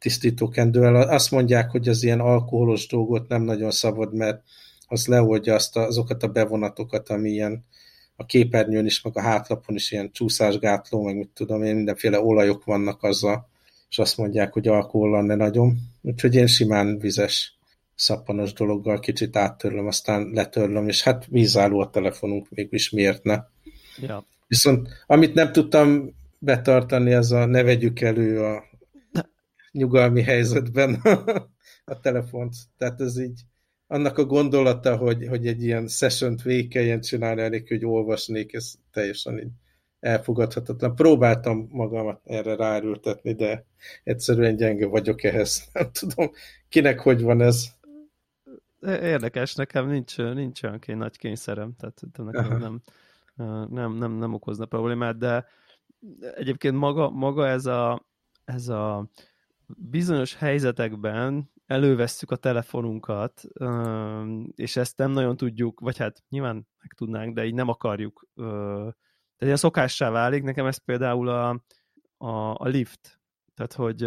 tisztítókendővel. 0.00 0.94
Azt 0.94 1.30
mondják, 1.30 1.70
hogy 1.70 1.88
az 1.88 2.02
ilyen 2.02 2.20
alkoholos 2.20 2.86
dolgot 2.86 3.28
nem 3.28 3.42
nagyon 3.42 3.70
szabad, 3.70 4.14
mert 4.14 4.42
az 4.86 5.06
leoldja 5.06 5.54
azt 5.54 5.76
azokat 5.76 6.22
a 6.22 6.28
bevonatokat, 6.28 7.08
ami 7.08 7.30
ilyen 7.30 7.64
a 8.16 8.26
képernyőn 8.26 8.86
is, 8.86 9.02
meg 9.02 9.16
a 9.16 9.20
hátlapon 9.20 9.74
is 9.74 9.92
ilyen 9.92 10.12
csúszásgátló, 10.12 11.02
meg 11.02 11.16
mit 11.16 11.30
tudom 11.34 11.62
én, 11.62 11.74
mindenféle 11.74 12.20
olajok 12.20 12.64
vannak 12.64 13.02
azzal, 13.02 13.48
és 13.90 13.98
azt 13.98 14.16
mondják, 14.16 14.52
hogy 14.52 14.68
alkohollal 14.68 15.22
ne 15.22 15.34
nagyon. 15.34 15.78
Úgyhogy 16.02 16.34
én 16.34 16.46
simán 16.46 16.98
vizes 16.98 17.58
szappanos 17.94 18.52
dologgal 18.52 19.00
kicsit 19.00 19.36
áttörlöm, 19.36 19.86
aztán 19.86 20.30
letörlöm, 20.32 20.88
és 20.88 21.02
hát 21.02 21.26
vízálló 21.28 21.80
a 21.80 21.90
telefonunk, 21.90 22.46
mégis 22.50 22.90
miért 22.90 23.24
ne. 23.24 23.38
Ja. 24.00 24.24
Viszont 24.46 24.88
amit 25.06 25.34
nem 25.34 25.52
tudtam 25.52 26.14
betartani, 26.38 27.12
az 27.12 27.32
a 27.32 27.44
ne 27.44 27.62
vegyük 27.62 28.00
elő 28.00 28.44
a 28.44 28.64
nyugalmi 29.72 30.22
helyzetben 30.22 30.94
a 31.84 32.00
telefont. 32.00 32.54
Tehát 32.76 33.00
ez 33.00 33.18
így 33.18 33.40
annak 33.86 34.18
a 34.18 34.24
gondolata, 34.24 34.96
hogy, 34.96 35.26
hogy 35.26 35.46
egy 35.46 35.62
ilyen 35.62 35.88
session-t 35.88 36.42
végig 36.42 36.68
kelljen 36.68 37.00
csinálni, 37.00 37.40
elég, 37.40 37.68
hogy 37.68 37.84
olvasnék, 37.84 38.52
ez 38.52 38.74
teljesen 38.92 39.38
így 39.38 39.52
elfogadhatatlan. 40.00 40.94
Próbáltam 40.94 41.68
magamat 41.70 42.20
erre 42.24 42.56
ráerőltetni, 42.56 43.32
de 43.34 43.66
egyszerűen 44.04 44.56
gyenge 44.56 44.86
vagyok 44.86 45.22
ehhez. 45.22 45.64
Nem 45.72 45.90
tudom, 45.92 46.30
kinek 46.68 47.00
hogy 47.00 47.22
van 47.22 47.40
ez. 47.40 47.66
Érdekes, 48.82 49.54
nekem 49.54 49.88
nincs, 49.88 50.16
nincs 50.16 50.62
olyan 50.62 50.78
kény, 50.78 50.96
nagy 50.96 51.18
kényszerem, 51.18 51.74
tehát 51.78 52.00
nekem 52.16 52.58
nem, 52.58 52.82
nem, 53.70 53.96
nem, 53.96 54.12
nem 54.12 54.34
okozna 54.34 54.64
problémát, 54.64 55.18
de 55.18 55.46
egyébként 56.34 56.76
maga, 56.76 57.10
maga 57.10 57.48
ez, 57.48 57.66
a, 57.66 58.06
ez 58.44 58.68
a 58.68 59.08
bizonyos 59.76 60.34
helyzetekben 60.34 61.50
elővesszük 61.66 62.30
a 62.30 62.36
telefonunkat, 62.36 63.44
és 64.54 64.76
ezt 64.76 64.96
nem 64.96 65.10
nagyon 65.10 65.36
tudjuk, 65.36 65.80
vagy 65.80 65.96
hát 65.96 66.22
nyilván 66.28 66.54
meg 66.80 66.92
tudnánk, 66.96 67.34
de 67.34 67.44
így 67.44 67.54
nem 67.54 67.68
akarjuk. 67.68 68.28
Tehát 68.34 68.94
ilyen 69.38 69.56
szokássá 69.56 70.10
válik. 70.10 70.42
Nekem 70.42 70.66
ez 70.66 70.76
például 70.76 71.28
a, 71.28 71.48
a, 72.16 72.54
a 72.54 72.68
lift. 72.68 73.20
Tehát, 73.54 73.72
hogy, 73.72 74.00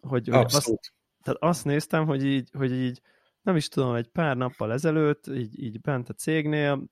hogy, 0.00 0.28
hogy 0.28 0.44
azt, 0.54 0.80
tehát 1.22 1.42
azt 1.42 1.64
néztem, 1.64 2.06
hogy 2.06 2.24
így, 2.24 2.50
hogy 2.52 2.72
így 2.72 3.00
nem 3.42 3.56
is 3.56 3.68
tudom, 3.68 3.94
egy 3.94 4.08
pár 4.08 4.36
nappal 4.36 4.72
ezelőtt, 4.72 5.26
így, 5.26 5.62
így 5.62 5.80
bent 5.80 6.08
a 6.08 6.12
cégnél, 6.12 6.84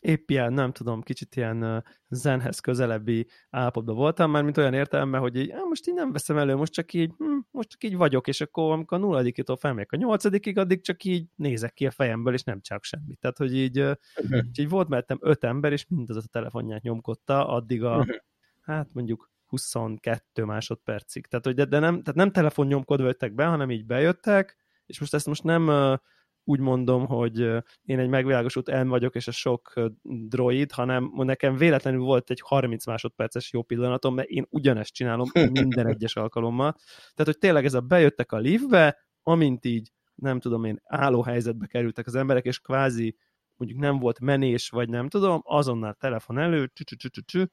épp 0.00 0.30
ilyen, 0.30 0.52
nem 0.52 0.72
tudom, 0.72 1.02
kicsit 1.02 1.36
ilyen 1.36 1.84
zenhez 2.08 2.58
közelebbi 2.58 3.26
állapotban 3.50 3.94
voltam 3.94 4.30
már, 4.30 4.42
mint 4.42 4.56
olyan 4.56 4.74
értelemben, 4.74 5.20
hogy 5.20 5.36
így, 5.36 5.52
most 5.68 5.88
így 5.88 5.94
nem 5.94 6.12
veszem 6.12 6.38
elő, 6.38 6.54
most 6.56 6.72
csak 6.72 6.92
így, 6.92 7.12
hm, 7.18 7.38
most 7.50 7.68
csak 7.68 7.84
így 7.84 7.96
vagyok, 7.96 8.28
és 8.28 8.40
akkor 8.40 8.72
amikor 8.72 8.98
a 8.98 9.00
nulladikitól 9.00 9.56
felmegyek 9.56 9.92
a 9.92 9.96
nyolcadikig, 9.96 10.58
addig 10.58 10.82
csak 10.82 11.04
így 11.04 11.26
nézek 11.36 11.72
ki 11.72 11.86
a 11.86 11.90
fejemből, 11.90 12.34
és 12.34 12.42
nem 12.42 12.60
csak 12.60 12.84
semmit. 12.84 13.18
Tehát, 13.20 13.36
hogy 13.36 13.56
így, 13.56 13.80
uh-huh. 13.80 14.40
így 14.58 14.68
volt 14.68 14.88
mellettem 14.88 15.18
öt 15.20 15.44
ember, 15.44 15.72
és 15.72 15.86
mindaz 15.88 16.16
a 16.16 16.28
telefonját 16.30 16.82
nyomkodta, 16.82 17.48
addig 17.48 17.84
a, 17.84 17.96
uh-huh. 17.96 18.16
hát 18.60 18.88
mondjuk 18.92 19.30
22 19.46 20.44
másodpercig. 20.44 21.26
Tehát, 21.26 21.44
hogy 21.44 21.54
de, 21.54 21.64
de 21.64 21.78
nem, 21.78 22.02
tehát 22.02 22.14
nem 22.14 22.32
telefon 22.32 22.66
nyomkodva 22.66 23.06
jöttek 23.06 23.34
be, 23.34 23.44
hanem 23.44 23.70
így 23.70 23.86
bejöttek, 23.86 24.56
és 24.86 25.00
most 25.00 25.14
ezt 25.14 25.26
most 25.26 25.42
nem 25.42 25.98
úgy 26.44 26.60
mondom, 26.60 27.06
hogy 27.06 27.38
én 27.82 27.98
egy 27.98 28.08
megvilágosult 28.08 28.68
elm 28.68 28.88
vagyok, 28.88 29.14
és 29.14 29.28
a 29.28 29.30
sok 29.30 29.80
droid, 30.02 30.72
hanem 30.72 31.12
nekem 31.16 31.56
véletlenül 31.56 32.00
volt 32.00 32.30
egy 32.30 32.40
30 32.44 32.86
másodperces 32.86 33.52
jó 33.52 33.62
pillanatom, 33.62 34.14
mert 34.14 34.28
én 34.28 34.46
ugyanezt 34.50 34.94
csinálom 34.94 35.30
minden 35.60 35.86
egyes 35.86 36.16
alkalommal. 36.16 36.72
Tehát, 37.14 37.32
hogy 37.32 37.38
tényleg 37.38 37.64
ez 37.64 37.74
a 37.74 37.80
bejöttek 37.80 38.32
a 38.32 38.38
liftbe, 38.38 38.98
amint 39.22 39.64
így, 39.64 39.92
nem 40.14 40.40
tudom 40.40 40.64
én, 40.64 40.80
álló 40.84 41.22
helyzetbe 41.22 41.66
kerültek 41.66 42.06
az 42.06 42.14
emberek, 42.14 42.44
és 42.44 42.58
kvázi 42.58 43.16
mondjuk 43.56 43.80
nem 43.80 43.98
volt 43.98 44.20
menés, 44.20 44.68
vagy 44.68 44.88
nem 44.88 45.08
tudom, 45.08 45.40
azonnal 45.44 45.94
telefon 45.94 46.38
elő, 46.38 46.70
csü, 46.72 46.84
csü, 46.84 47.08
csü, 47.08 47.20
csü, 47.24 47.44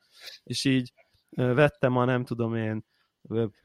és 0.44 0.66
így 0.66 0.94
vettem 1.30 1.98
a 1.98 2.06
nem 2.06 2.26
tudom 2.26 2.56
én 2.56 2.86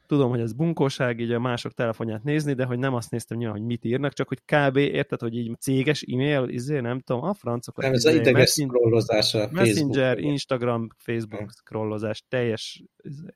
tudom, 0.05 0.29
hogy 0.29 0.39
ez 0.39 0.53
bunkóság, 0.53 1.19
így 1.19 1.31
a 1.31 1.39
mások 1.39 1.73
telefonját 1.73 2.23
nézni, 2.23 2.53
de 2.53 2.65
hogy 2.65 2.79
nem 2.79 2.93
azt 2.93 3.11
néztem 3.11 3.37
nyilván, 3.37 3.57
hogy 3.57 3.65
mit 3.65 3.85
írnak, 3.85 4.13
csak 4.13 4.27
hogy 4.27 4.41
kb. 4.45 4.77
érted, 4.77 5.19
hogy 5.19 5.37
így 5.37 5.59
céges 5.59 6.01
e-mail, 6.01 6.49
izé, 6.49 6.79
nem 6.79 6.99
tudom, 6.99 7.23
a 7.23 7.33
francok. 7.33 7.81
Nem, 7.81 7.93
ez 7.93 8.05
az 8.05 8.13
ideges 8.15 8.49
scrollozás 8.49 9.33
a 9.33 9.47
Messenger, 9.51 10.13
Facebook. 10.13 10.31
Instagram, 10.31 10.87
Facebook 10.97 11.39
hmm. 11.39 11.49
scrollozás, 11.49 12.23
teljes 12.27 12.83
izé. 12.97 13.35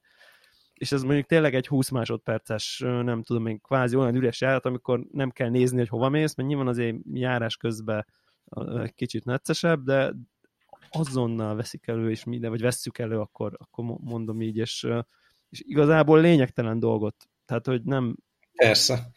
és 0.73 0.91
ez 0.91 1.01
mondjuk 1.01 1.25
tényleg 1.25 1.55
egy 1.55 1.67
20 1.67 1.89
másodperces, 1.89 2.79
nem 2.79 3.23
tudom 3.23 3.47
én, 3.47 3.61
kvázi 3.61 3.95
olyan 3.95 4.15
üres 4.15 4.41
járat, 4.41 4.65
amikor 4.65 5.07
nem 5.11 5.29
kell 5.29 5.49
nézni, 5.49 5.77
hogy 5.77 5.89
hova 5.89 6.09
mész, 6.09 6.35
mert 6.35 6.49
nyilván 6.49 6.67
azért 6.67 6.95
járás 7.13 7.57
közben 7.57 8.05
kicsit 8.95 9.25
neccesebb, 9.25 9.83
de 9.83 10.13
azonnal 10.89 11.55
veszik 11.55 11.87
elő, 11.87 12.09
és 12.09 12.23
minden, 12.23 12.49
vagy 12.49 12.61
vesszük 12.61 12.97
elő, 12.97 13.19
akkor, 13.19 13.57
akkor 13.57 13.83
mondom 13.83 14.41
így, 14.41 14.57
és 14.57 14.87
és 15.49 15.61
igazából 15.65 16.21
lényegtelen 16.21 16.79
dolgot. 16.79 17.15
Tehát, 17.45 17.65
hogy 17.65 17.81
nem... 17.83 18.17
Persze. 18.55 19.11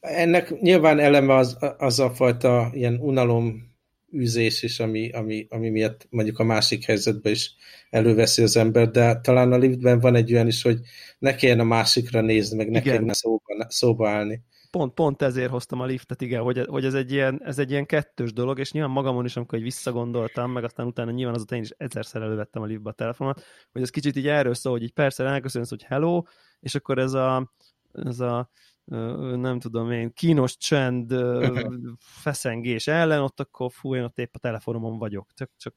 Ennek 0.00 0.60
nyilván 0.60 0.98
eleme 0.98 1.34
az, 1.34 1.56
az 1.78 1.98
a 2.00 2.10
fajta 2.10 2.70
ilyen 2.72 2.98
unalom 3.00 3.72
űzés 4.16 4.62
is, 4.62 4.80
ami, 4.80 5.10
ami, 5.10 5.46
ami 5.50 5.70
miatt 5.70 6.06
mondjuk 6.10 6.38
a 6.38 6.44
másik 6.44 6.84
helyzetben 6.84 7.32
is 7.32 7.54
előveszi 7.90 8.42
az 8.42 8.56
ember, 8.56 8.90
de 8.90 9.20
talán 9.20 9.52
a 9.52 9.56
liftben 9.56 10.00
van 10.00 10.14
egy 10.14 10.32
olyan 10.32 10.46
is, 10.46 10.62
hogy 10.62 10.78
ne 11.18 11.34
kelljen 11.34 11.60
a 11.60 11.64
másikra 11.64 12.20
nézni, 12.20 12.56
meg 12.56 12.70
ne 12.70 12.78
Igen. 12.78 12.92
kelljen 12.92 13.14
szóba, 13.14 13.66
szóba 13.68 14.08
állni 14.08 14.42
pont, 14.74 14.94
pont 14.94 15.22
ezért 15.22 15.50
hoztam 15.50 15.80
a 15.80 15.84
liftet, 15.84 16.20
igen, 16.20 16.42
hogy, 16.42 16.66
hogy 16.66 16.84
ez, 16.84 16.94
egy 16.94 17.12
ilyen, 17.12 17.44
ez 17.44 17.58
egy 17.58 17.70
ilyen 17.70 17.86
kettős 17.86 18.32
dolog, 18.32 18.58
és 18.58 18.72
nyilván 18.72 18.92
magamon 18.92 19.24
is, 19.24 19.36
amikor 19.36 19.58
visszagondoltam, 19.58 20.50
meg 20.50 20.64
aztán 20.64 20.86
utána 20.86 21.10
nyilván 21.10 21.34
azután 21.34 21.58
én 21.58 21.64
is 21.64 21.70
egyszer 21.76 22.22
elővettem 22.22 22.62
a 22.62 22.64
liftbe 22.64 22.90
a 22.90 22.92
telefonomat, 22.92 23.42
hogy 23.72 23.82
ez 23.82 23.90
kicsit 23.90 24.16
így 24.16 24.28
erről 24.28 24.54
szól, 24.54 24.72
hogy 24.72 24.82
így 24.82 24.92
persze 24.92 25.24
elköszönsz, 25.24 25.68
hogy 25.68 25.82
hello, 25.82 26.22
és 26.60 26.74
akkor 26.74 26.98
ez 26.98 27.12
a, 27.12 27.52
ez 27.92 28.20
a 28.20 28.50
nem 28.84 29.58
tudom 29.58 29.90
én, 29.90 30.12
kínos 30.12 30.56
csend, 30.56 31.14
feszengés 32.22 32.86
ellen, 32.86 33.20
ott 33.20 33.40
akkor 33.40 33.72
fú, 33.72 33.94
én 33.94 34.02
ott 34.02 34.18
épp 34.18 34.34
a 34.34 34.38
telefonomon 34.38 34.98
vagyok. 34.98 35.30
Csak, 35.34 35.50
csak 35.56 35.74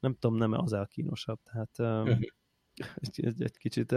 nem 0.00 0.14
tudom, 0.18 0.36
nem 0.36 0.52
az 0.52 0.72
el 0.72 0.86
kínosabb. 0.86 1.38
Tehát 1.42 2.06
egy, 2.94 3.24
egy, 3.24 3.42
egy 3.42 3.56
kicsit 3.58 3.94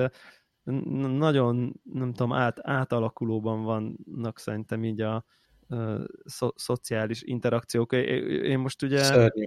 nagyon, 0.63 1.79
nem 1.83 2.13
tudom, 2.13 2.33
át, 2.33 2.59
átalakulóban 2.61 3.63
vannak 3.63 4.39
szerintem 4.39 4.83
így 4.83 5.01
a, 5.01 5.15
a 5.15 5.25
szo, 6.25 6.49
szociális 6.55 7.21
interakciók. 7.21 7.91
Én 8.43 8.59
most 8.59 8.81
ugye 8.81 9.03
Szörnyű. 9.03 9.43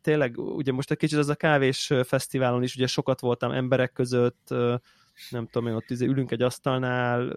tényleg, 0.00 0.38
ugye 0.38 0.72
most 0.72 0.90
egy 0.90 0.96
kicsit 0.96 1.18
az 1.18 1.28
a 1.28 1.34
kávés 1.34 1.92
fesztiválon 2.04 2.62
is 2.62 2.74
ugye 2.74 2.86
sokat 2.86 3.20
voltam 3.20 3.50
emberek 3.50 3.92
között, 3.92 4.48
nem 5.30 5.46
tudom 5.46 5.68
én, 5.68 5.74
ott 5.74 5.90
izé 5.90 6.06
ülünk 6.06 6.30
egy 6.30 6.42
asztalnál, 6.42 7.36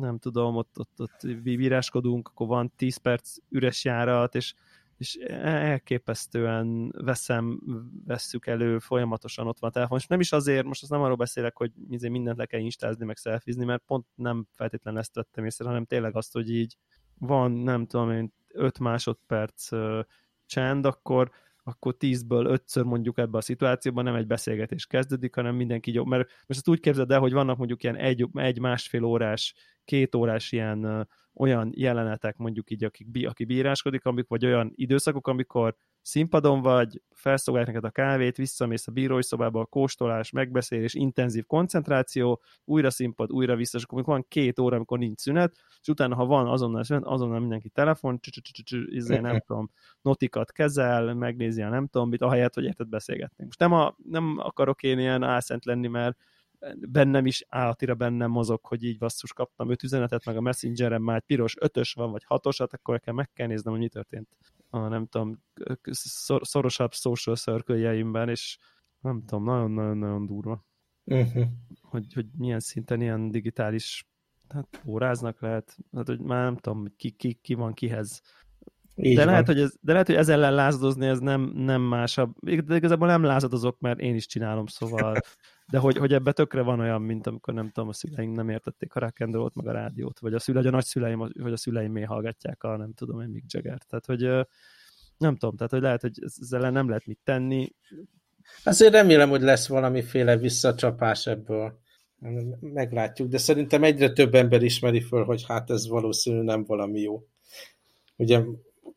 nem 0.00 0.18
tudom, 0.18 0.56
ott, 0.56 0.78
ott, 0.78 1.00
ott 1.00 1.20
víráskodunk, 1.42 2.28
akkor 2.28 2.46
van 2.46 2.72
10 2.76 2.96
perc 2.96 3.36
üres 3.48 3.84
járat, 3.84 4.34
és 4.34 4.54
és 5.00 5.14
elképesztően 5.14 6.92
veszem, 6.96 7.60
vesszük 8.06 8.46
elő, 8.46 8.78
folyamatosan 8.78 9.46
ott 9.46 9.58
van 9.58 9.70
a 9.70 9.72
telefon, 9.72 9.98
és 9.98 10.06
nem 10.06 10.20
is 10.20 10.32
azért, 10.32 10.64
most 10.64 10.82
azt 10.82 10.90
nem 10.90 11.00
arról 11.00 11.16
beszélek, 11.16 11.56
hogy 11.56 11.72
izé 11.88 12.08
mindent 12.08 12.36
le 12.36 12.46
kell 12.46 12.60
instázni, 12.60 13.04
meg 13.04 13.16
szelfizni, 13.16 13.64
mert 13.64 13.82
pont 13.86 14.06
nem 14.14 14.46
feltétlenül 14.52 15.00
ezt 15.00 15.14
vettem 15.14 15.44
észre, 15.44 15.64
hanem 15.64 15.84
tényleg 15.84 16.16
azt, 16.16 16.32
hogy 16.32 16.50
így 16.50 16.76
van, 17.18 17.52
nem 17.52 17.86
tudom 17.86 18.10
én, 18.10 18.32
5 18.48 18.78
másodperc 18.78 19.72
uh, 19.72 20.00
csend, 20.46 20.86
akkor 20.86 21.30
akkor 21.62 21.96
tízből 21.96 22.46
ötször 22.46 22.84
mondjuk 22.84 23.18
ebbe 23.18 23.38
a 23.38 23.40
szituációban 23.40 24.04
nem 24.04 24.14
egy 24.14 24.26
beszélgetés 24.26 24.86
kezdődik, 24.86 25.34
hanem 25.34 25.54
mindenki 25.54 25.92
jó. 25.92 26.04
Mert 26.04 26.28
most 26.28 26.60
ezt 26.60 26.68
úgy 26.68 26.80
képzeld 26.80 27.10
el, 27.10 27.20
hogy 27.20 27.32
vannak 27.32 27.56
mondjuk 27.56 27.82
ilyen 27.82 27.96
egy, 27.96 28.28
egy 28.32 28.58
másfél 28.58 29.04
órás, 29.04 29.54
két 29.84 30.14
órás 30.14 30.52
ilyen 30.52 31.08
olyan 31.40 31.70
jelenetek, 31.74 32.36
mondjuk 32.36 32.70
így, 32.70 32.84
akik, 32.84 33.26
aki 33.26 33.44
bíráskodik, 33.44 34.04
amik, 34.04 34.28
vagy 34.28 34.44
olyan 34.44 34.72
időszakok, 34.74 35.26
amikor 35.26 35.76
színpadon 36.02 36.62
vagy, 36.62 37.02
felszolgálják 37.14 37.74
neked 37.74 37.88
a 37.90 37.92
kávét, 37.92 38.36
visszamész 38.36 38.86
a 38.86 38.92
bírói 38.92 39.22
szobába, 39.22 39.60
a 39.60 39.64
kóstolás, 39.64 40.30
megbeszélés, 40.30 40.94
intenzív 40.94 41.46
koncentráció, 41.46 42.40
újra 42.64 42.90
színpad, 42.90 43.32
újra 43.32 43.56
vissza, 43.56 43.78
és 43.78 43.84
akkor 43.84 44.04
van 44.04 44.24
két 44.28 44.58
óra, 44.58 44.76
amikor 44.76 44.98
nincs 44.98 45.20
szünet, 45.20 45.56
és 45.80 45.88
utána, 45.88 46.14
ha 46.14 46.26
van 46.26 46.46
azonnal 46.46 46.84
szünet, 46.84 47.04
azonnal 47.04 47.40
mindenki 47.40 47.68
telefon, 47.68 48.20
izé, 48.86 49.18
nem 49.18 49.40
tudom, 49.40 49.70
notikat 50.02 50.52
kezel, 50.52 51.14
megnézi 51.14 51.62
a 51.62 51.68
nem 51.68 51.86
tudom 51.86 52.08
mit, 52.08 52.22
ahelyett, 52.22 52.54
hogy 52.54 52.64
érted 52.64 52.88
beszélgetni. 52.88 53.44
Most 53.44 53.58
nem, 53.58 53.72
a, 53.72 53.96
nem 54.04 54.34
akarok 54.38 54.82
én 54.82 54.98
ilyen 54.98 55.22
álszent 55.22 55.64
lenni, 55.64 55.86
mert 55.86 56.18
bennem 56.88 57.26
is 57.26 57.44
állatira 57.48 57.94
bennem 57.94 58.30
mozog, 58.30 58.64
hogy 58.66 58.84
így 58.84 58.98
basszus 58.98 59.32
kaptam 59.32 59.70
öt 59.70 59.82
üzenetet, 59.82 60.24
meg 60.24 60.36
a 60.36 60.40
messengeren 60.40 61.02
már 61.02 61.16
egy 61.16 61.22
piros 61.22 61.56
ötös 61.60 61.92
van, 61.92 62.10
vagy 62.10 62.24
hatosat, 62.24 62.72
akkor 62.72 62.94
nekem 62.94 63.14
meg 63.14 63.30
kell 63.32 63.46
néznem, 63.46 63.72
hogy 63.72 63.82
mi 63.82 63.88
történt 63.88 64.28
a 64.70 64.88
nem 64.88 65.06
tudom, 65.06 65.42
szorosabb 66.40 66.92
social 66.92 67.36
circle 67.36 68.30
és 68.30 68.58
nem 69.00 69.22
tudom, 69.26 69.44
nagyon-nagyon-nagyon 69.44 70.26
durva. 70.26 70.64
Uh-huh. 71.04 71.46
Hogy, 71.80 72.12
hogy 72.12 72.26
milyen 72.36 72.60
szinten 72.60 73.00
ilyen 73.00 73.30
digitális 73.30 74.08
hát 74.48 74.82
óráznak 74.86 75.40
lehet, 75.40 75.76
hát, 75.92 76.06
hogy 76.06 76.20
már 76.20 76.44
nem 76.44 76.56
tudom, 76.56 76.86
ki, 76.96 77.10
ki, 77.10 77.32
ki 77.32 77.54
van 77.54 77.72
kihez 77.72 78.22
így 79.02 79.16
de, 79.16 79.24
van. 79.24 79.30
lehet, 79.30 79.46
hogy 79.46 79.60
ez, 79.60 79.74
de 79.80 79.92
lehet, 79.92 80.06
hogy 80.06 80.16
ezzel 80.16 80.34
ellen 80.34 80.54
lázadozni 80.54 81.06
ez 81.06 81.18
nem, 81.18 81.52
nem 81.54 81.82
másabb. 81.82 82.34
De 82.64 82.76
igazából 82.76 83.06
nem 83.06 83.22
lázadozok, 83.22 83.80
mert 83.80 83.98
én 83.98 84.14
is 84.14 84.26
csinálom, 84.26 84.66
szóval 84.66 85.20
de 85.70 85.78
hogy, 85.78 85.96
hogy 85.96 86.12
ebbe 86.12 86.32
tökre 86.32 86.62
van 86.62 86.80
olyan, 86.80 87.02
mint 87.02 87.26
amikor 87.26 87.54
nem 87.54 87.70
tudom, 87.70 87.88
a 87.88 87.92
szüleink 87.92 88.36
nem 88.36 88.48
értették 88.48 88.94
a 88.94 89.00
rock 89.00 89.20
and 89.20 89.50
meg 89.54 89.66
a 89.66 89.72
rádiót, 89.72 90.18
vagy 90.18 90.34
a 90.34 90.38
szüleim, 90.38 90.66
a 90.66 90.70
nagyszüleim, 90.70 91.18
vagy 91.18 91.52
a 91.52 91.56
szüleim 91.56 91.92
még 91.92 92.06
hallgatják 92.06 92.62
a 92.62 92.76
nem 92.76 92.92
tudom 92.92 93.20
én 93.20 93.28
Mick 93.28 93.52
Jagger. 93.52 93.78
Tehát, 93.88 94.06
hogy 94.06 94.46
nem 95.18 95.36
tudom, 95.36 95.56
tehát, 95.56 95.72
hogy 95.72 95.80
lehet, 95.80 96.00
hogy 96.00 96.18
ezzel 96.22 96.70
nem 96.70 96.88
lehet 96.88 97.06
mit 97.06 97.18
tenni. 97.24 97.74
Azért 98.64 98.92
remélem, 98.92 99.28
hogy 99.28 99.42
lesz 99.42 99.68
valamiféle 99.68 100.36
visszacsapás 100.36 101.26
ebből. 101.26 101.78
Meglátjuk, 102.60 103.28
de 103.28 103.38
szerintem 103.38 103.84
egyre 103.84 104.12
több 104.12 104.34
ember 104.34 104.62
ismeri 104.62 105.00
föl, 105.00 105.24
hogy 105.24 105.44
hát 105.46 105.70
ez 105.70 105.88
valószínű 105.88 106.40
nem 106.40 106.64
valami 106.64 107.00
jó. 107.00 107.26
Ugye 108.16 108.42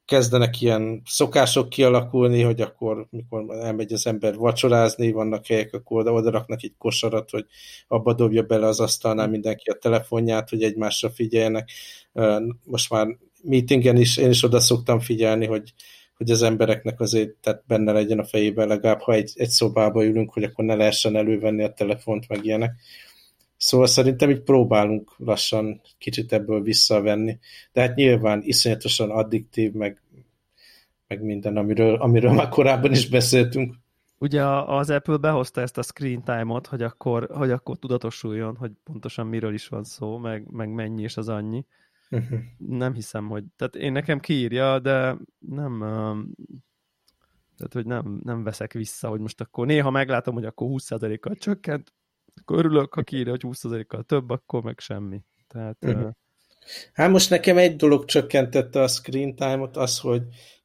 kezdenek 0.06 0.62
ilyen 0.62 1.02
szokások 1.06 1.70
kialakulni, 1.70 2.42
hogy 2.42 2.62
akkor, 2.62 3.08
mikor 3.10 3.46
elmegy 3.56 3.94
az 3.94 4.08
ember 4.08 4.36
vacsorázni, 4.36 5.12
vannak 5.12 5.46
helyek, 5.46 5.74
akkor 5.74 6.00
oda, 6.00 6.12
oda 6.12 6.30
raknak 6.30 6.64
egy 6.64 6.74
kosarat, 6.78 7.30
hogy 7.30 7.46
abba 7.88 8.14
dobja 8.14 8.44
bele 8.44 8.68
az 8.68 8.80
asztalnál 8.80 9.28
mindenki 9.28 9.70
a 9.70 9.78
telefonját, 9.78 10.50
hogy 10.50 10.64
egymásra 10.64 11.10
figyeljenek. 11.10 11.70
Most 12.64 12.90
már 12.90 13.08
meetingen 13.44 13.98
is, 13.98 14.18
én 14.18 14.30
is 14.30 14.44
oda 14.44 14.60
szoktam 14.60 15.00
figyelni, 15.00 15.46
hogy, 15.46 15.74
hogy 16.18 16.32
az 16.32 16.42
embereknek 16.42 17.00
azért 17.00 17.30
tehát 17.30 17.64
benne 17.68 17.92
legyen 17.92 18.20
a 18.20 18.26
fejében 18.26 18.68
legalább, 18.68 19.00
ha 19.00 19.14
egy, 19.14 19.32
egy 19.36 19.50
szobába 19.50 20.06
ülünk, 20.06 20.34
hogy 20.34 20.44
akkor 20.44 20.66
ne 20.66 20.76
lehessen 20.76 21.16
elővenni 21.16 21.64
a 21.64 21.74
telefont, 21.74 22.28
meg 22.28 22.46
ilyenek. 22.46 22.72
Szóval 23.64 23.88
szerintem 23.88 24.30
így 24.30 24.42
próbálunk 24.42 25.14
lassan 25.18 25.82
kicsit 25.98 26.34
ebből 26.34 26.62
visszavenni. 26.62 27.40
De 27.72 27.82
hát 27.82 27.96
nyilván 27.96 28.42
iszonyatosan 28.44 29.12
addiktív, 29.12 29.72
meg, 29.72 30.02
meg 31.08 31.22
minden, 31.22 31.58
amiről, 31.58 31.96
amiről 31.96 32.32
már 32.32 32.50
korábban 32.50 32.92
is 32.92 33.10
beszéltünk. 33.10 33.76
Ugye 34.18 34.46
az 34.46 34.90
Apple 34.90 35.18
behozta 35.18 35.62
ezt 35.62 35.78
a 35.78 35.82
screen 35.82 36.24
time-ot, 36.24 36.68
hogy 36.68 36.82
akkor, 36.82 37.30
hogy 37.32 37.52
akkor 37.52 37.78
tudatosuljon, 37.78 38.56
hogy 38.56 38.72
pontosan 38.84 39.28
miről 39.28 39.54
is 39.54 39.68
van 39.68 39.84
szó, 39.84 40.18
meg, 40.18 40.52
meg 40.52 40.70
mennyi 40.70 41.02
és 41.02 41.18
az 41.18 41.30
annyi. 41.30 41.66
Uh-huh. 42.10 42.40
Nem 42.58 42.94
hiszem, 42.94 43.28
hogy... 43.28 43.44
Tehát 43.56 43.76
én 43.76 43.92
nekem 43.92 44.20
kiírja, 44.20 44.80
de 44.80 45.18
nem... 45.40 45.80
Tehát, 47.58 47.74
hogy 47.74 47.86
nem, 47.86 48.20
nem 48.24 48.44
veszek 48.44 48.74
vissza, 48.74 49.10
hogy 49.10 49.20
most 49.20 49.42
akkor 49.42 49.66
néha 49.66 49.90
meglátom, 49.90 50.34
hogy 50.34 50.46
akkor 50.46 50.68
20%-kal 50.72 51.36
csökkent, 51.36 51.94
akkor 52.42 52.58
örülök, 52.58 52.94
ha 52.94 53.02
kiírja, 53.02 53.32
hogy 53.32 53.44
20%-kal 53.44 54.04
több, 54.04 54.30
akkor 54.30 54.64
meg 54.64 54.80
semmi. 54.80 55.22
Tehát... 55.48 55.78
Uh-huh. 55.82 56.10
Hát 56.94 57.10
most 57.10 57.30
nekem 57.30 57.58
egy 57.58 57.76
dolog 57.76 58.06
csökkentette 58.06 58.82
a 58.82 58.88
screen 58.88 59.36
time-ot, 59.36 59.78
az, 59.78 60.00
hogy 60.00 60.22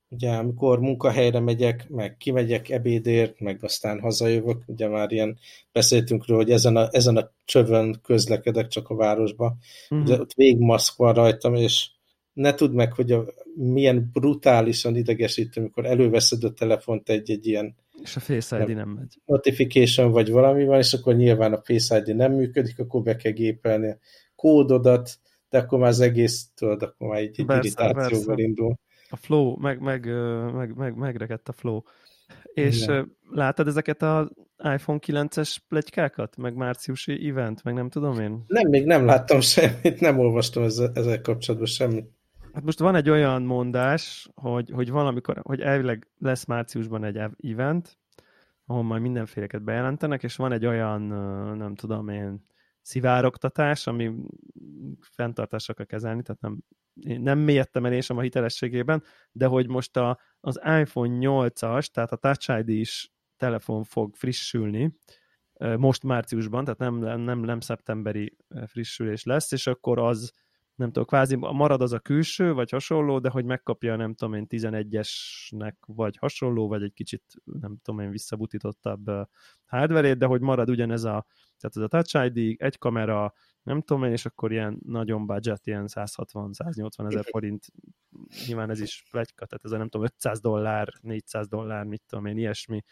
ugye 0.08 0.30
amikor 0.30 0.80
munkahelyre 0.80 1.40
megyek, 1.40 1.88
meg 1.88 2.16
kimegyek 2.16 2.70
ebédért, 2.70 3.40
meg 3.40 3.58
aztán 3.62 4.00
hazajövök, 4.00 4.62
ugye 4.66 4.88
már 4.88 5.12
ilyen 5.12 5.38
beszéltünk 5.72 6.26
róla, 6.26 6.42
hogy 6.42 6.52
ezen 6.52 6.76
a, 6.76 6.88
ezen 6.90 7.16
a 7.16 7.30
csövön 7.44 8.00
közlekedek 8.02 8.66
csak 8.66 8.88
a 8.88 8.94
városba, 8.94 9.56
uh-huh. 9.88 10.06
ugye 10.06 10.20
ott 10.20 10.32
végmaszk 10.32 10.96
van 10.96 11.14
rajtam, 11.14 11.54
és 11.54 11.90
ne 12.32 12.54
tudd 12.54 12.72
meg, 12.72 12.92
hogy 12.92 13.12
a, 13.12 13.24
milyen 13.54 14.10
brutálisan 14.12 14.96
idegesítő, 14.96 15.60
amikor 15.60 15.86
előveszed 15.86 16.44
a 16.44 16.52
telefont 16.52 17.08
egy-egy 17.08 17.46
ilyen 17.46 17.76
és 18.02 18.16
a 18.16 18.20
Face 18.20 18.60
ID 18.60 18.66
nem, 18.66 18.76
nem 18.76 18.88
megy. 18.88 19.20
Notification 19.24 20.10
vagy 20.10 20.30
valami 20.30 20.64
van, 20.64 20.78
és 20.78 20.92
akkor 20.92 21.14
nyilván 21.14 21.52
a 21.52 21.62
Face 21.62 21.98
ID 21.98 22.16
nem 22.16 22.32
működik, 22.32 22.78
akkor 22.78 23.02
be 23.02 23.16
kell 23.16 23.32
gépelni 23.32 23.88
a 23.88 23.98
kódodat, 24.34 25.18
de 25.48 25.58
akkor 25.58 25.78
már 25.78 25.88
az 25.88 26.00
egész, 26.00 26.48
tudod, 26.54 26.82
akkor 26.82 27.08
már 27.08 27.18
egy, 27.18 27.40
egy 27.40 27.50
irritációval 27.50 28.38
indul. 28.38 28.78
A 29.10 29.16
flow, 29.16 29.56
meg, 29.60 29.80
meg, 29.80 30.06
meg, 30.52 30.76
meg, 30.76 30.96
megrekedt 30.96 31.48
a 31.48 31.52
flow. 31.52 31.80
És 32.52 32.82
Igen. 32.82 33.16
láttad 33.30 33.66
ezeket 33.66 34.02
az 34.02 34.30
iPhone 34.58 34.98
9-es 35.06 35.56
plegykákat, 35.68 36.36
meg 36.36 36.54
márciusi 36.54 37.28
event, 37.28 37.62
meg 37.62 37.74
nem 37.74 37.88
tudom 37.88 38.20
én? 38.20 38.44
Nem, 38.46 38.68
még 38.68 38.84
nem 38.84 39.04
láttam 39.04 39.40
semmit, 39.40 40.00
nem 40.00 40.18
olvastam 40.18 40.62
ezzel, 40.62 40.90
ezzel 40.94 41.20
kapcsolatban 41.20 41.68
semmit. 41.68 42.17
Hát 42.58 42.66
most 42.66 42.78
van 42.78 42.94
egy 42.94 43.10
olyan 43.10 43.42
mondás, 43.42 44.28
hogy, 44.34 44.70
hogy 44.70 44.90
valamikor, 44.90 45.40
hogy 45.42 45.60
elvileg 45.60 46.08
lesz 46.18 46.44
márciusban 46.44 47.04
egy 47.04 47.16
event, 47.52 47.98
ahol 48.66 48.82
majd 48.82 49.02
mindenféleket 49.02 49.62
bejelentenek, 49.62 50.22
és 50.22 50.36
van 50.36 50.52
egy 50.52 50.66
olyan, 50.66 51.02
nem 51.56 51.74
tudom 51.74 52.08
én, 52.08 52.44
szivároktatás, 52.82 53.86
ami 53.86 54.14
fenntartásra 55.00 55.74
kell 55.74 55.86
kezelni, 55.86 56.22
tehát 56.22 56.40
nem, 56.40 56.58
nem 57.22 57.38
mélyedtem 57.38 57.84
el 57.86 58.00
a 58.08 58.20
hitelességében, 58.20 59.02
de 59.32 59.46
hogy 59.46 59.68
most 59.68 59.96
a, 59.96 60.18
az 60.40 60.60
iPhone 60.80 61.16
8-as, 61.20 61.86
tehát 61.86 62.12
a 62.12 62.16
Touch 62.16 62.58
ID 62.58 62.68
is 62.68 63.12
telefon 63.36 63.84
fog 63.84 64.14
frissülni, 64.14 64.96
most 65.76 66.02
márciusban, 66.02 66.64
tehát 66.64 66.78
nem, 66.78 67.20
nem, 67.20 67.40
nem 67.40 67.60
szeptemberi 67.60 68.36
frissülés 68.66 69.24
lesz, 69.24 69.52
és 69.52 69.66
akkor 69.66 69.98
az 69.98 70.32
nem 70.78 70.88
tudom, 70.88 71.04
kvázi 71.04 71.36
marad 71.36 71.82
az 71.82 71.92
a 71.92 71.98
külső, 71.98 72.52
vagy 72.52 72.70
hasonló, 72.70 73.18
de 73.18 73.30
hogy 73.30 73.44
megkapja, 73.44 73.96
nem 73.96 74.14
tudom 74.14 74.34
én, 74.34 74.46
11-esnek, 74.48 75.74
vagy 75.86 76.16
hasonló, 76.16 76.68
vagy 76.68 76.82
egy 76.82 76.92
kicsit, 76.92 77.22
nem 77.44 77.76
tudom 77.82 78.00
én, 78.00 78.10
visszabutítottabb 78.10 79.10
hardware 79.66 80.14
de 80.14 80.26
hogy 80.26 80.40
marad 80.40 80.70
ugyanez 80.70 81.04
a, 81.04 81.26
tehát 81.58 81.76
ez 81.76 81.82
a 81.82 81.86
Touch 81.86 82.34
ID, 82.34 82.54
egy 82.58 82.78
kamera, 82.78 83.34
nem 83.62 83.80
tudom 83.80 84.04
én, 84.04 84.12
és 84.12 84.26
akkor 84.26 84.52
ilyen 84.52 84.78
nagyon 84.86 85.26
budget, 85.26 85.66
ilyen 85.66 85.84
160-180 85.88 87.06
ezer 87.06 87.24
forint, 87.24 87.66
nyilván 88.46 88.70
ez 88.70 88.80
is 88.80 89.04
plegyka, 89.10 89.46
tehát 89.46 89.64
ez 89.64 89.70
a 89.70 89.76
nem 89.76 89.88
tudom, 89.88 90.06
500 90.06 90.40
dollár, 90.40 90.92
400 91.00 91.48
dollár, 91.48 91.84
mit 91.84 92.02
tudom 92.06 92.26
én, 92.26 92.38
ilyesmi 92.38 92.82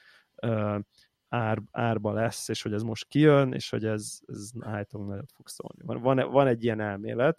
ár, 1.28 1.62
árba 1.70 2.12
lesz, 2.12 2.48
és 2.48 2.62
hogy 2.62 2.72
ez 2.72 2.82
most 2.82 3.08
kijön, 3.08 3.52
és 3.52 3.70
hogy 3.70 3.84
ez, 3.84 4.18
ez 4.26 4.50
állítólag 4.60 5.08
nagyot 5.08 5.32
fog 5.32 5.48
szólni. 5.48 5.82
Van, 5.84 6.00
van, 6.00 6.30
van 6.30 6.46
egy 6.46 6.64
ilyen 6.64 6.80
elmélet, 6.80 7.38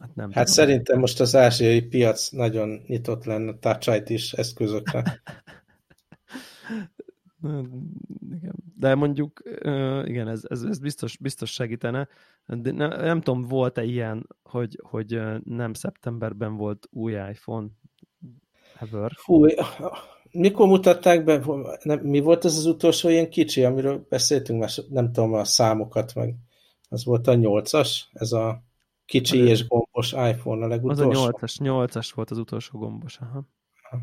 Hát, 0.00 0.14
nem 0.14 0.30
hát 0.30 0.46
szerintem 0.46 0.98
most 0.98 1.20
az 1.20 1.36
ázsiai 1.36 1.82
piac 1.82 2.30
nagyon 2.30 2.82
nyitott 2.86 3.24
lenne 3.24 3.58
Touch 3.58 4.10
is 4.10 4.32
eszközökre. 4.32 5.02
De 8.78 8.94
mondjuk, 8.94 9.42
igen, 10.04 10.28
ez, 10.28 10.42
ez, 10.48 10.62
ez 10.62 10.78
biztos, 10.78 11.16
biztos 11.16 11.50
segítene. 11.52 12.08
De 12.46 12.70
nem, 12.70 12.88
nem 12.88 13.20
tudom, 13.20 13.42
volt-e 13.42 13.84
ilyen, 13.84 14.26
hogy, 14.42 14.80
hogy 14.82 15.20
nem 15.44 15.72
szeptemberben 15.72 16.56
volt 16.56 16.88
új 16.90 17.12
iPhone 17.12 17.68
ever? 18.80 19.12
Fú, 19.14 19.46
mikor 20.30 20.66
mutatták 20.66 21.24
be, 21.24 21.44
nem, 21.82 21.98
mi 21.98 22.20
volt 22.20 22.44
ez 22.44 22.56
az 22.56 22.66
utolsó 22.66 23.08
ilyen 23.08 23.30
kicsi, 23.30 23.64
amiről 23.64 24.06
beszéltünk, 24.08 24.60
mert 24.60 24.88
nem 24.88 25.12
tudom 25.12 25.32
a 25.32 25.44
számokat 25.44 26.14
meg. 26.14 26.34
Az 26.88 27.04
volt 27.04 27.26
a 27.26 27.34
nyolcas, 27.34 28.08
ez 28.12 28.32
a 28.32 28.62
Kicsi 29.04 29.40
az 29.40 29.48
és 29.48 29.66
gombos 29.66 30.12
iPhone 30.12 30.64
a 30.64 30.68
legutolsó. 30.68 31.10
Az 31.10 31.16
a 31.16 31.30
8-as, 31.30 31.56
8-as 31.58 32.10
volt 32.14 32.30
az 32.30 32.38
utolsó 32.38 32.78
gombos, 32.78 33.18
aha. 33.18 33.46
aha. 33.90 34.02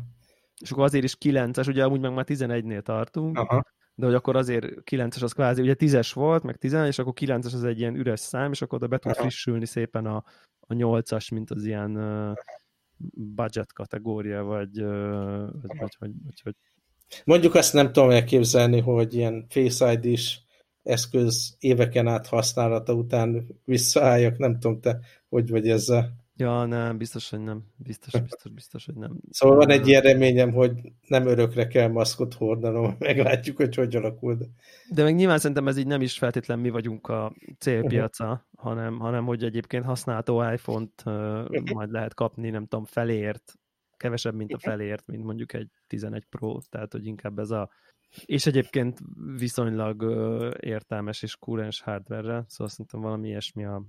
És 0.60 0.70
akkor 0.70 0.84
azért 0.84 1.04
is 1.04 1.16
9-es, 1.20 1.68
ugye 1.68 1.84
amúgy 1.84 2.00
meg 2.00 2.14
már 2.14 2.24
11-nél 2.28 2.82
tartunk, 2.82 3.38
aha. 3.38 3.64
de 3.94 4.06
hogy 4.06 4.14
akkor 4.14 4.36
azért 4.36 4.66
9-es 4.90 5.22
az 5.22 5.32
kvázi, 5.32 5.62
ugye 5.62 5.74
10-es 5.78 6.10
volt, 6.14 6.42
meg 6.42 6.56
10 6.56 6.72
és 6.72 6.98
akkor 6.98 7.12
9-es 7.16 7.44
az 7.44 7.64
egy 7.64 7.78
ilyen 7.78 7.94
üres 7.94 8.20
szám, 8.20 8.50
és 8.52 8.62
akkor 8.62 8.78
oda 8.78 8.86
be 8.86 8.98
tud 8.98 9.12
aha. 9.12 9.20
frissülni 9.20 9.66
szépen 9.66 10.06
a, 10.06 10.24
a 10.60 10.74
8-as, 10.74 11.32
mint 11.32 11.50
az 11.50 11.64
ilyen 11.64 11.96
uh, 11.96 12.36
budget 13.14 13.72
kategória, 13.72 14.42
vagy, 14.42 14.82
uh, 14.82 15.48
vagy, 15.62 15.96
vagy, 15.98 16.12
vagy, 16.24 16.40
vagy, 16.42 16.54
Mondjuk 17.24 17.54
azt 17.54 17.72
nem 17.72 17.92
tudom 17.92 18.10
elképzelni, 18.10 18.80
hogy 18.80 19.14
ilyen 19.14 19.46
Face 19.48 19.92
ID-s 19.92 20.38
eszköz 20.82 21.56
éveken 21.58 22.06
át 22.06 22.26
használata 22.26 22.92
után 22.92 23.46
visszaálljak, 23.64 24.38
nem 24.38 24.58
tudom 24.58 24.80
te, 24.80 24.98
hogy 25.28 25.50
vagy 25.50 25.68
ezzel. 25.68 26.18
Ja, 26.40 26.64
nem, 26.64 26.96
biztos, 26.98 27.30
hogy 27.30 27.40
nem. 27.40 27.62
Biztos, 27.76 28.20
biztos, 28.20 28.52
biztos, 28.52 28.84
hogy 28.86 28.94
nem. 28.94 29.20
Szóval 29.30 29.56
van 29.56 29.70
egy 29.70 29.88
ilyen 29.88 30.02
reményem, 30.02 30.52
hogy 30.52 30.72
nem 31.06 31.26
örökre 31.26 31.66
kell 31.66 31.88
maszkot 31.88 32.34
hordanom, 32.34 32.96
meglátjuk, 32.98 33.56
hogy 33.56 33.74
hogy 33.74 33.96
alakul. 33.96 34.34
De, 34.34 34.44
de 34.90 35.02
meg 35.02 35.14
nyilván 35.14 35.38
szerintem 35.38 35.68
ez 35.68 35.76
így 35.76 35.86
nem 35.86 36.02
is 36.02 36.18
feltétlen 36.18 36.58
mi 36.58 36.70
vagyunk 36.70 37.08
a 37.08 37.32
célpiaca, 37.58 38.24
uh-huh. 38.24 38.40
hanem, 38.56 38.98
hanem 38.98 39.24
hogy 39.24 39.44
egyébként 39.44 39.84
használható 39.84 40.50
iPhone-t 40.52 41.02
uh, 41.04 41.12
uh-huh. 41.14 41.70
majd 41.70 41.90
lehet 41.90 42.14
kapni, 42.14 42.50
nem 42.50 42.66
tudom, 42.66 42.84
felért, 42.84 43.54
kevesebb, 43.96 44.34
mint 44.34 44.52
a 44.52 44.58
felért, 44.58 45.06
mint 45.06 45.24
mondjuk 45.24 45.52
egy 45.52 45.70
11 45.86 46.24
Pro, 46.24 46.58
tehát 46.70 46.92
hogy 46.92 47.06
inkább 47.06 47.38
ez 47.38 47.50
a 47.50 47.70
és 48.24 48.46
egyébként 48.46 48.98
viszonylag 49.36 50.02
értelmes 50.60 51.22
és 51.22 51.36
kúrens 51.36 51.80
hardware-re, 51.80 52.44
szóval 52.48 52.68
szerintem 52.68 53.00
valami 53.00 53.28
ilyesmi 53.28 53.64
a 53.64 53.82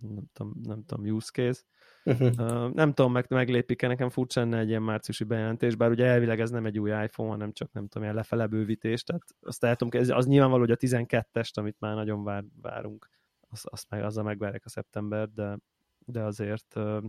nem 0.00 0.24
tudom, 0.32 0.54
nem 0.62 0.84
tudom 0.84 1.06
use 1.06 1.30
case. 1.32 1.60
Uh-huh. 2.04 2.72
nem 2.74 2.92
tudom, 2.92 3.12
meg, 3.12 3.26
meglépik-e, 3.28 3.86
nekem 3.86 4.08
furcsa 4.08 4.40
lenne 4.40 4.58
egy 4.58 4.68
ilyen 4.68 4.82
márciusi 4.82 5.24
bejelentés, 5.24 5.74
bár 5.74 5.90
ugye 5.90 6.04
elvileg 6.04 6.40
ez 6.40 6.50
nem 6.50 6.66
egy 6.66 6.78
új 6.78 6.90
iPhone, 6.90 7.30
hanem 7.30 7.52
csak 7.52 7.72
nem 7.72 7.86
tudom, 7.86 8.02
ilyen 8.02 8.14
lefele 8.14 8.46
bővítés, 8.46 9.02
tehát 9.02 9.22
azt 9.40 9.64
el 9.64 9.76
tudom, 9.76 10.00
az 10.10 10.26
nyilvánvaló, 10.26 10.60
hogy 10.60 10.70
a 10.70 10.76
12-est, 10.76 11.54
amit 11.54 11.76
már 11.78 11.94
nagyon 11.94 12.24
vár, 12.24 12.44
várunk, 12.62 13.10
azt, 13.48 13.66
azt 13.66 13.90
meg, 13.90 14.04
azzal 14.04 14.24
megvárják 14.24 14.64
a 14.64 14.68
szeptember, 14.68 15.28
de, 15.28 15.58
de 15.98 16.22
azért 16.22 16.76
uh, 16.76 17.04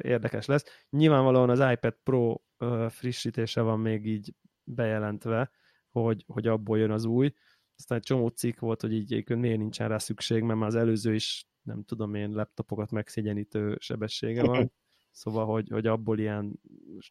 érdekes 0.00 0.46
lesz. 0.46 0.64
Nyilvánvalóan 0.90 1.50
az 1.50 1.72
iPad 1.72 1.96
Pro 2.02 2.36
uh, 2.58 2.88
frissítése 2.88 3.60
van 3.60 3.80
még 3.80 4.06
így 4.06 4.34
bejelentve, 4.64 5.50
hogy, 5.90 6.24
hogy 6.26 6.46
abból 6.46 6.78
jön 6.78 6.90
az 6.90 7.04
új. 7.04 7.32
Aztán 7.76 7.98
egy 7.98 8.04
csomó 8.04 8.28
cikk 8.28 8.58
volt, 8.58 8.80
hogy 8.80 8.92
így 8.92 9.28
miért 9.28 9.58
nincsen 9.58 9.88
rá 9.88 9.98
szükség, 9.98 10.42
mert 10.42 10.58
már 10.58 10.68
az 10.68 10.74
előző 10.74 11.14
is, 11.14 11.46
nem 11.62 11.82
tudom 11.82 12.14
én, 12.14 12.30
laptopokat 12.30 12.90
megszégyenítő 12.90 13.76
sebessége 13.80 14.42
van. 14.42 14.72
Szóval, 15.10 15.46
hogy, 15.46 15.68
hogy 15.68 15.86
abból 15.86 16.18
ilyen, 16.18 16.60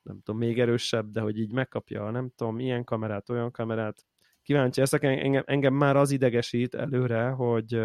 nem 0.02 0.22
tudom, 0.22 0.40
még 0.40 0.60
erősebb, 0.60 1.12
de 1.12 1.22
hogy 1.22 1.40
így 1.40 1.52
megkapja, 1.52 2.10
nem 2.10 2.32
tudom, 2.36 2.60
ilyen 2.60 2.84
kamerát, 2.84 3.30
olyan 3.30 3.52
kamerát, 3.52 4.06
kíváncsi 4.42 4.80
leszek, 4.80 5.04
engem, 5.04 5.44
engem 5.46 5.74
már 5.74 5.96
az 5.96 6.12
idegesít 6.12 6.76
előre, 6.76 7.30
hogy, 7.30 7.82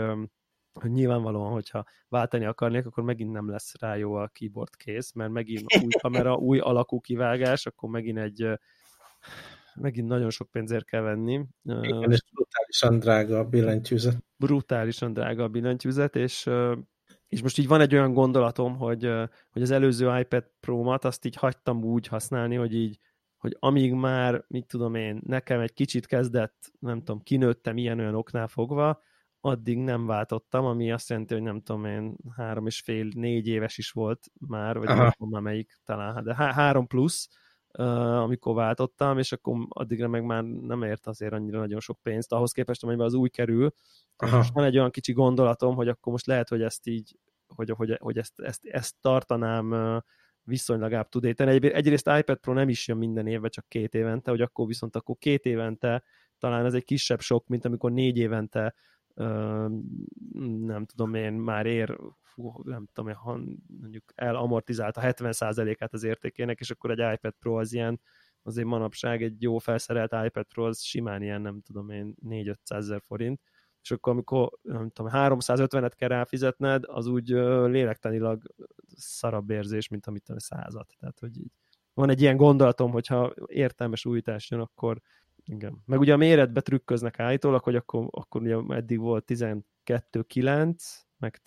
hogy 0.72 0.90
nyilvánvalóan, 0.90 1.52
hogyha 1.52 1.84
váltani 2.08 2.44
akarnék, 2.44 2.86
akkor 2.86 3.04
megint 3.04 3.32
nem 3.32 3.50
lesz 3.50 3.74
rá 3.80 3.96
jó 3.96 4.14
a 4.14 4.28
keyboard 4.28 4.76
kész, 4.76 5.12
mert 5.12 5.30
megint 5.30 5.76
új 5.82 5.92
kamera, 6.02 6.34
új 6.34 6.58
alakú 6.58 7.00
kivágás, 7.00 7.66
akkor 7.66 7.88
megint 7.88 8.18
egy 8.18 8.58
megint 9.80 10.08
nagyon 10.08 10.30
sok 10.30 10.50
pénzért 10.50 10.84
kell 10.84 11.02
venni. 11.02 11.46
Igen, 11.62 12.10
és 12.10 12.22
brutálisan 12.32 12.98
drága 12.98 13.38
a 13.38 13.44
billentyűzet. 13.44 14.24
Brutálisan 14.36 15.12
drága 15.12 15.42
a 15.42 15.48
billentyűzet, 15.48 16.16
és 16.16 16.50
és 17.28 17.42
most 17.42 17.58
így 17.58 17.66
van 17.68 17.80
egy 17.80 17.94
olyan 17.94 18.12
gondolatom, 18.12 18.76
hogy, 18.76 19.10
hogy 19.50 19.62
az 19.62 19.70
előző 19.70 20.18
iPad 20.18 20.50
Pro-mat 20.60 21.04
azt 21.04 21.24
így 21.24 21.36
hagytam 21.36 21.84
úgy 21.84 22.06
használni, 22.06 22.54
hogy 22.54 22.74
így, 22.74 22.98
hogy 23.36 23.56
amíg 23.58 23.92
már, 23.92 24.44
mit 24.48 24.66
tudom 24.66 24.94
én, 24.94 25.20
nekem 25.24 25.60
egy 25.60 25.72
kicsit 25.72 26.06
kezdett, 26.06 26.72
nem 26.78 26.98
tudom, 26.98 27.20
kinőttem 27.20 27.76
ilyen-olyan 27.76 28.14
oknál 28.14 28.46
fogva, 28.46 29.02
addig 29.40 29.78
nem 29.78 30.06
váltottam, 30.06 30.64
ami 30.64 30.92
azt 30.92 31.08
jelenti, 31.08 31.34
hogy 31.34 31.42
nem 31.42 31.60
tudom 31.60 31.84
én, 31.84 32.16
három 32.36 32.66
és 32.66 32.80
fél, 32.80 33.08
négy 33.14 33.46
éves 33.46 33.78
is 33.78 33.90
volt 33.90 34.26
már, 34.48 34.78
vagy 34.78 34.88
Aha. 34.88 35.02
nem 35.02 35.10
tudom 35.10 35.32
már 35.32 35.42
melyik 35.42 35.80
talán, 35.84 36.24
de 36.24 36.34
há- 36.34 36.54
három 36.54 36.86
plusz, 36.86 37.28
amikor 37.84 38.54
váltottam, 38.54 39.18
és 39.18 39.32
akkor 39.32 39.66
addigra 39.68 40.08
meg 40.08 40.24
már 40.24 40.42
nem 40.44 40.82
ért 40.82 41.06
azért 41.06 41.32
annyira 41.32 41.58
nagyon 41.58 41.80
sok 41.80 41.98
pénzt, 42.02 42.32
ahhoz 42.32 42.52
képest, 42.52 42.82
amelyben 42.82 43.06
az 43.06 43.14
új 43.14 43.28
kerül. 43.28 43.72
Aha. 44.16 44.36
Most 44.36 44.52
van 44.52 44.64
egy 44.64 44.78
olyan 44.78 44.90
kicsi 44.90 45.12
gondolatom, 45.12 45.74
hogy 45.74 45.88
akkor 45.88 46.12
most 46.12 46.26
lehet, 46.26 46.48
hogy 46.48 46.62
ezt 46.62 46.86
így, 46.86 47.18
hogy, 47.46 47.70
hogy, 47.70 47.96
hogy 48.00 48.18
ezt, 48.18 48.40
ezt, 48.40 48.64
ezt 48.64 48.94
tartanám 49.00 50.02
viszonylag 50.42 50.92
up 50.92 51.08
to 51.08 51.18
date 51.18 51.46
Egy, 51.46 51.66
egyrészt 51.66 52.10
iPad 52.18 52.38
Pro 52.38 52.52
nem 52.52 52.68
is 52.68 52.88
jön 52.88 52.96
minden 52.96 53.26
évben, 53.26 53.50
csak 53.50 53.68
két 53.68 53.94
évente, 53.94 54.30
hogy 54.30 54.40
akkor 54.40 54.66
viszont 54.66 54.96
akkor 54.96 55.16
két 55.18 55.44
évente 55.44 56.02
talán 56.38 56.64
ez 56.64 56.74
egy 56.74 56.84
kisebb 56.84 57.20
sok, 57.20 57.46
mint 57.46 57.64
amikor 57.64 57.92
négy 57.92 58.16
évente 58.16 58.74
nem 60.60 60.84
tudom 60.84 61.14
én, 61.14 61.32
már 61.32 61.66
ér, 61.66 61.98
fú, 62.38 62.62
nem 62.62 62.86
tudom 62.92 63.10
én, 63.10 63.16
mondjuk 63.80 64.04
elamortizált 64.14 64.96
a 64.96 65.00
70%-át 65.00 65.92
az 65.92 66.02
értékének, 66.02 66.60
és 66.60 66.70
akkor 66.70 66.90
egy 66.90 67.12
iPad 67.14 67.34
Pro 67.38 67.58
az 67.58 67.72
ilyen, 67.72 68.00
azért 68.42 68.66
manapság 68.66 69.22
egy 69.22 69.42
jó 69.42 69.58
felszerelt 69.58 70.26
iPad 70.26 70.44
Pro 70.44 70.66
az 70.66 70.80
simán 70.80 71.22
ilyen, 71.22 71.40
nem 71.40 71.60
tudom 71.60 71.90
én, 71.90 72.14
4-500 72.28 72.54
ezer 72.64 73.02
forint, 73.06 73.40
és 73.82 73.90
akkor 73.90 74.12
amikor, 74.12 74.50
nem 74.62 74.90
tudom, 74.90 75.10
350-et 75.14 75.92
kell 75.96 76.08
ráfizetned, 76.08 76.84
az 76.86 77.06
úgy 77.06 77.28
lélektanilag 77.68 78.42
szarabb 78.96 79.50
érzés, 79.50 79.88
mint 79.88 80.06
amit 80.06 80.28
a 80.28 80.40
százat. 80.40 80.94
Tehát, 80.98 81.18
hogy 81.18 81.36
így 81.38 81.52
van 81.94 82.10
egy 82.10 82.20
ilyen 82.20 82.36
gondolatom, 82.36 82.90
hogyha 82.90 83.34
értelmes 83.46 84.04
újítás 84.04 84.50
jön, 84.50 84.60
akkor, 84.60 85.00
igen. 85.44 85.82
Meg 85.84 85.98
ugye 85.98 86.12
a 86.12 86.16
méretbe 86.16 86.60
trükköznek 86.60 87.18
állítólag, 87.18 87.62
hogy 87.62 87.76
akkor, 87.76 88.06
akkor 88.10 88.42
ugye 88.42 88.56
eddig 88.68 88.98
volt 88.98 89.24
12-9, 89.28 90.74
meg 91.18 91.38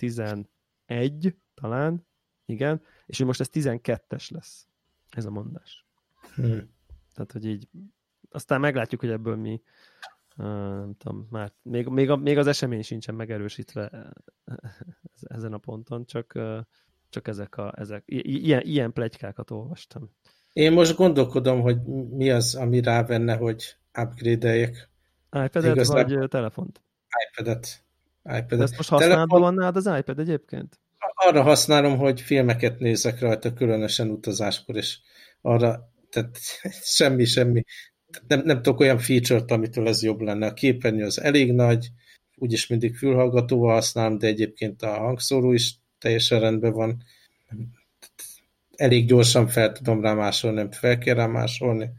11 0.92 1.36
talán, 1.54 2.08
igen, 2.46 2.82
és 3.06 3.18
hogy 3.18 3.26
most 3.26 3.40
ez 3.40 3.50
12-es 3.54 4.32
lesz, 4.32 4.68
ez 5.10 5.26
a 5.26 5.30
mondás. 5.30 5.86
Hmm. 6.36 6.70
Tehát, 7.14 7.32
hogy 7.32 7.46
így, 7.46 7.68
aztán 8.30 8.60
meglátjuk, 8.60 9.02
hogy 9.02 9.10
ebből 9.10 9.36
mi, 9.36 9.62
uh, 10.38 10.46
nem 10.46 10.96
tudom, 10.98 11.28
már 11.30 11.54
még, 11.62 11.88
még, 11.88 12.10
a, 12.10 12.16
még 12.16 12.38
az 12.38 12.48
esemény 12.48 12.82
sincsen 12.82 13.16
megerősítve 13.16 14.12
ezen 15.22 15.54
a 15.54 15.58
ponton, 15.58 16.06
csak, 16.06 16.32
uh, 16.36 16.60
csak 17.10 17.28
ezek 17.28 17.58
a, 17.58 17.74
ezek, 17.76 18.04
ilyen, 18.06 18.62
ilyen 18.62 18.94
plegykákat 18.94 19.52
olvastam. 19.52 20.12
Én 20.54 20.72
most 20.72 20.96
gondolkodom, 20.96 21.62
hogy 21.62 21.84
mi 22.10 22.32
az, 22.32 22.56
ami 22.56 22.82
rávenne, 22.82 23.36
hogy 23.36 23.78
upgrade-eljek. 24.02 24.90
iPad-et 25.32 25.76
Igazából... 25.76 26.18
vagy 26.18 26.30
telefont? 26.30 26.82
iPad-et. 27.30 27.84
iPad-et. 28.24 28.58
De 28.58 28.64
ezt 28.64 28.78
most 28.78 28.90
használva 28.90 29.40
Telefon... 29.40 29.76
az 29.76 30.00
iPad 30.00 30.20
egyébként? 30.20 30.80
Arra 31.14 31.42
használom, 31.42 31.98
hogy 31.98 32.22
filmeket 32.22 32.80
nézek 32.80 33.20
rajta, 33.20 33.54
különösen 33.54 34.10
utazáskor, 34.10 34.76
és 34.76 34.98
arra, 35.42 35.92
tehát 36.10 36.38
semmi, 36.98 37.26
semmi. 37.26 37.64
Nem, 38.28 38.42
nem 38.44 38.62
tudok 38.62 38.80
olyan 38.80 38.98
feature-t, 38.98 39.52
amitől 39.52 39.88
ez 39.88 40.04
jobb 40.04 40.22
lenne. 40.22 40.48
A 40.48 40.54
képernyő 40.54 41.06
az 41.06 41.22
elég 41.22 41.54
nagy, 41.54 41.88
úgyis 42.36 42.68
mindig 42.68 42.96
fülhallgatóval 42.96 43.74
használom, 43.74 44.18
de 44.18 44.28
egyébként 44.28 44.82
a 44.82 44.98
hangszóró 44.98 45.52
is 45.52 45.76
teljesen 46.00 46.40
rendben 46.40 46.72
van. 46.72 47.04
Elég 48.76 49.08
gyorsan 49.08 49.48
fel 49.48 49.72
tudom 49.72 50.02
rá 50.02 50.14
másolni, 50.14 50.58
nem 50.58 50.72
fel 50.72 50.98
kell 50.98 51.16
rá 51.16 51.26
másolni 51.26 51.90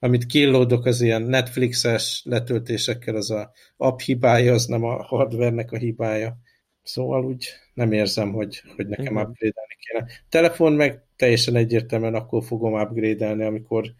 amit 0.00 0.26
killódok 0.26 0.84
az 0.84 1.00
ilyen 1.00 1.22
Netflixes 1.22 2.22
letöltésekkel, 2.24 3.16
az 3.16 3.30
a 3.30 3.52
app 3.76 4.00
hibája, 4.00 4.52
az 4.52 4.66
nem 4.66 4.84
a 4.84 5.02
hardvernek 5.02 5.72
a 5.72 5.76
hibája. 5.76 6.38
Szóval 6.82 7.24
úgy 7.24 7.48
nem 7.74 7.92
érzem, 7.92 8.32
hogy, 8.32 8.62
hogy 8.76 8.86
nekem 8.86 9.12
Igen. 9.12 9.26
upgrade-elni 9.26 9.76
kéne. 9.78 10.06
Telefon 10.28 10.72
meg 10.72 11.02
teljesen 11.16 11.56
egyértelműen 11.56 12.14
akkor 12.14 12.44
fogom 12.44 12.80
upgrade-elni, 12.80 13.44
amikor 13.44 13.94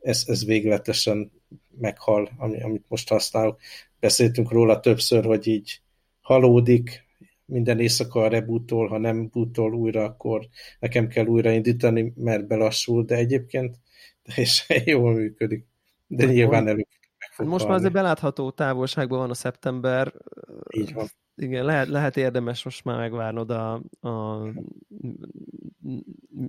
ez, 0.00 0.22
ez 0.26 0.44
végletesen 0.44 1.32
meghal, 1.78 2.30
ami, 2.36 2.62
amit 2.62 2.84
most 2.88 3.08
használok. 3.08 3.60
Beszéltünk 4.00 4.50
róla 4.50 4.80
többször, 4.80 5.24
hogy 5.24 5.46
így 5.46 5.80
halódik, 6.20 7.04
minden 7.44 7.80
éjszaka 7.80 8.20
a 8.20 8.28
rebootol, 8.28 8.88
ha 8.88 8.98
nem 8.98 9.28
bootol 9.32 9.74
újra, 9.74 10.04
akkor 10.04 10.48
nekem 10.78 11.08
kell 11.08 11.26
újraindítani, 11.26 12.12
mert 12.16 12.46
belassul, 12.46 13.04
de 13.04 13.14
egyébként 13.14 13.76
teljesen 14.22 14.82
jól 14.94 15.14
működik. 15.14 15.66
De 16.06 16.24
hát 16.24 16.32
nyilván 16.32 16.68
előbb 16.68 16.86
meg 17.38 17.48
Most 17.48 17.66
már 17.66 17.74
azért 17.74 17.92
belátható 17.92 18.50
távolságban 18.50 19.18
van 19.18 19.30
a 19.30 19.34
szeptember. 19.34 20.12
Így 20.76 20.92
van. 20.92 21.06
Igen, 21.36 21.64
lehet, 21.64 21.88
lehet 21.88 22.16
érdemes 22.16 22.64
most 22.64 22.84
már 22.84 22.98
megvárnod 22.98 23.50
a, 23.50 23.82
a 24.00 24.46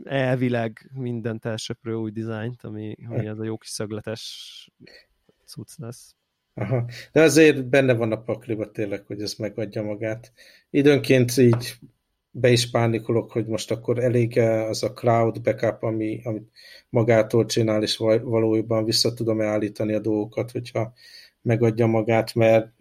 elvileg 0.03 0.91
mindent 0.93 1.45
elsöprő 1.45 1.93
új 1.93 2.11
dizájnt, 2.11 2.63
ami, 2.63 2.95
ami 3.09 3.25
ez 3.25 3.39
a 3.39 3.43
jó 3.43 3.57
kis 3.57 3.69
szögletes 3.69 4.71
cucc 5.45 5.77
lesz. 5.77 6.15
Aha. 6.53 6.85
De 7.11 7.21
azért 7.21 7.65
benne 7.65 7.93
van 7.93 8.11
a 8.11 8.21
pakliba 8.21 8.71
tényleg, 8.71 9.05
hogy 9.05 9.21
ez 9.21 9.33
megadja 9.33 9.83
magát. 9.83 10.31
Időnként 10.69 11.37
így 11.37 11.75
be 12.35 12.51
is 12.51 12.69
pánikolok, 12.69 13.31
hogy 13.31 13.45
most 13.45 13.71
akkor 13.71 13.99
elég 13.99 14.37
az 14.39 14.83
a 14.83 14.93
cloud 14.93 15.41
backup, 15.41 15.83
ami, 15.83 16.21
amit 16.23 16.49
magától 16.89 17.45
csinál, 17.45 17.83
és 17.83 17.97
valójában 17.97 18.85
vissza 18.85 19.13
tudom 19.13 19.41
állítani 19.41 19.93
a 19.93 19.99
dolgokat, 19.99 20.51
hogyha 20.51 20.93
megadja 21.41 21.85
magát, 21.85 22.35
mert 22.35 22.71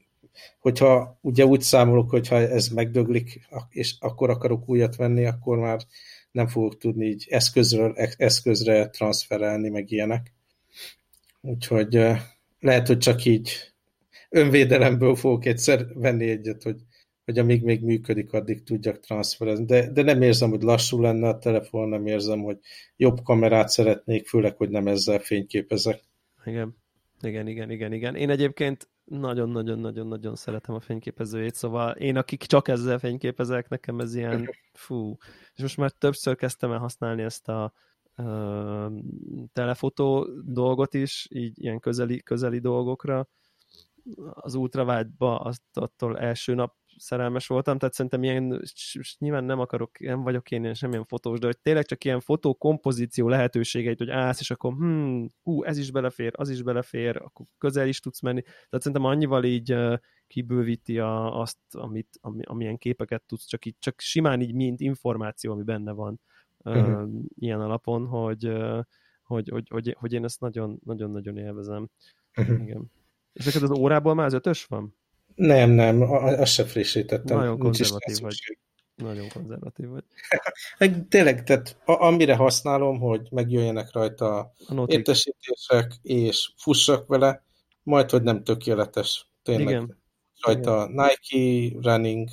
hogyha 0.61 1.19
ugye 1.21 1.45
úgy 1.45 1.61
számolok, 1.61 2.11
hogyha 2.11 2.37
ez 2.37 2.69
megdöglik, 2.69 3.49
és 3.69 3.95
akkor 4.01 4.31
akarok 4.31 4.69
újat 4.69 4.97
venni, 4.97 5.27
akkor 5.27 5.59
már 5.59 5.81
nem 6.31 6.47
fogok 6.49 6.79
tudni 6.79 7.07
így 7.07 7.27
eszközről 7.31 7.95
eszközre 8.17 8.89
transferelni, 8.89 9.69
meg 9.69 9.91
ilyenek. 9.91 10.33
Úgyhogy 11.41 11.93
lehet, 12.61 12.87
hogy 12.87 12.99
csak 12.99 13.25
így 13.25 13.73
önvédelemből 14.29 15.15
fogok 15.15 15.45
egyszer 15.45 15.87
venni 15.95 16.31
egyet, 16.31 16.63
hogy 16.63 16.77
hogy 17.25 17.39
amíg 17.39 17.63
még 17.63 17.83
működik, 17.83 18.33
addig 18.33 18.63
tudjak 18.63 19.01
transferezni. 19.01 19.65
De, 19.65 19.91
de 19.93 20.03
nem 20.03 20.23
érzem, 20.23 20.51
hogy 20.51 20.63
lassú 20.63 21.01
lenne 21.01 21.29
a 21.29 21.39
telefon, 21.39 21.89
nem 21.89 22.07
érzem, 22.07 22.43
hogy 22.43 22.59
jobb 22.97 23.23
kamerát 23.23 23.69
szeretnék, 23.69 24.29
főleg, 24.29 24.57
hogy 24.57 24.71
nem 24.71 24.87
ezzel 24.87 25.19
fényképezek. 25.19 26.03
Igen, 26.45 26.77
igen, 27.21 27.47
igen, 27.47 27.71
igen, 27.71 27.93
igen. 27.93 28.15
Én 28.15 28.31
egyébként 28.31 28.89
nagyon-nagyon-nagyon-nagyon 29.05 30.35
szeretem 30.35 30.75
a 30.75 30.81
fényképezőjét, 30.81 31.55
szóval 31.55 31.91
én, 31.93 32.17
akik 32.17 32.43
csak 32.43 32.69
ezzel 32.69 32.99
fényképezek, 32.99 33.69
nekem 33.69 34.01
ez 34.01 34.15
ilyen 34.15 34.51
fú. 34.73 35.17
És 35.55 35.63
most 35.63 35.77
már 35.77 35.91
többször 35.91 36.37
kezdtem 36.37 36.73
el 36.73 36.79
használni 36.79 37.23
ezt 37.23 37.49
a 37.49 37.73
uh, 38.17 38.93
telefotó 39.53 40.29
dolgot 40.45 40.95
is, 40.95 41.27
így 41.31 41.63
ilyen 41.63 41.81
közeli, 41.81 42.23
közeli 42.23 42.59
dolgokra. 42.59 43.29
Az 44.31 44.55
ultravágyba 44.55 45.39
azt 45.39 45.63
attól 45.73 46.19
első 46.19 46.55
nap 46.55 46.75
szerelmes 46.97 47.47
voltam, 47.47 47.79
tehát 47.79 47.95
szerintem 47.95 48.23
ilyen, 48.23 48.63
nyilván 49.19 49.45
nem 49.45 49.61
akarok, 49.61 50.01
nem 50.01 50.23
vagyok 50.23 50.51
én 50.51 50.63
ilyen 50.63 50.75
semmilyen 50.75 51.05
fotós, 51.05 51.39
de 51.39 51.47
hogy 51.47 51.59
tényleg 51.59 51.85
csak 51.85 52.05
ilyen 52.05 52.21
fotókompozíció 52.21 53.29
lehetőségeit, 53.29 53.99
hogy 53.99 54.11
állsz, 54.11 54.41
és 54.41 54.51
akkor 54.51 54.73
hm, 54.73 55.25
hú, 55.43 55.63
ez 55.63 55.79
is 55.79 55.91
belefér, 55.91 56.33
az 56.37 56.51
is 56.51 56.63
belefér, 56.63 57.17
akkor 57.17 57.47
közel 57.59 57.89
is 57.89 58.01
tudsz 58.01 58.21
menni. 58.21 58.43
Tehát 58.43 58.69
szerintem 58.71 59.05
annyival 59.05 59.45
így 59.45 59.77
kibővíti 60.27 60.99
a, 60.99 61.41
azt, 61.41 61.59
amit, 61.71 62.19
ami, 62.21 62.43
amilyen 62.43 62.79
képeket 62.79 63.23
tudsz, 63.23 63.47
csak, 63.47 63.65
így, 63.65 63.77
csak 63.79 64.01
simán 64.01 64.41
így 64.41 64.55
mint 64.55 64.81
információ, 64.81 65.53
ami 65.53 65.63
benne 65.63 65.93
van 65.93 66.21
uh, 66.59 66.77
uh-huh. 66.77 67.11
ilyen 67.35 67.61
alapon, 67.61 68.07
hogy, 68.07 68.53
hogy, 69.23 69.49
hogy, 69.49 69.69
hogy, 69.69 69.97
hogy 69.99 70.13
én 70.13 70.25
ezt 70.25 70.41
nagyon-nagyon 70.41 71.37
élvezem. 71.37 71.89
Uh-huh. 72.37 72.61
Igen. 72.63 72.91
És 73.33 73.45
neked 73.45 73.63
az 73.63 73.71
órából 73.71 74.15
már 74.15 74.27
az 74.27 74.33
ötös 74.33 74.65
van? 74.65 74.95
Nem, 75.35 75.71
nem, 75.71 76.03
azt 76.13 76.53
sem 76.53 76.67
frissítettem. 76.67 77.37
Nagyon 77.37 77.59
konzervatív 77.59 78.21
vagy. 78.21 78.59
Nagyon 78.95 79.29
konzervatív 79.29 79.89
vagy. 79.89 80.05
Tényleg, 81.09 81.43
tehát 81.43 81.77
amire 81.85 82.37
használom, 82.37 82.99
hogy 82.99 83.29
megjöjjenek 83.31 83.93
rajta 83.93 84.39
a 84.39 84.53
értesítések, 84.87 85.93
és 86.03 86.53
fussak 86.57 87.07
vele, 87.07 87.45
majd, 87.83 88.11
hogy 88.11 88.23
nem 88.23 88.45
tökéletes. 88.45 89.27
Tényleg. 89.43 89.69
Igen. 89.69 90.01
Rajta 90.41 90.89
Igen. 90.91 91.09
Nike, 91.31 91.79
Running, 91.83 92.29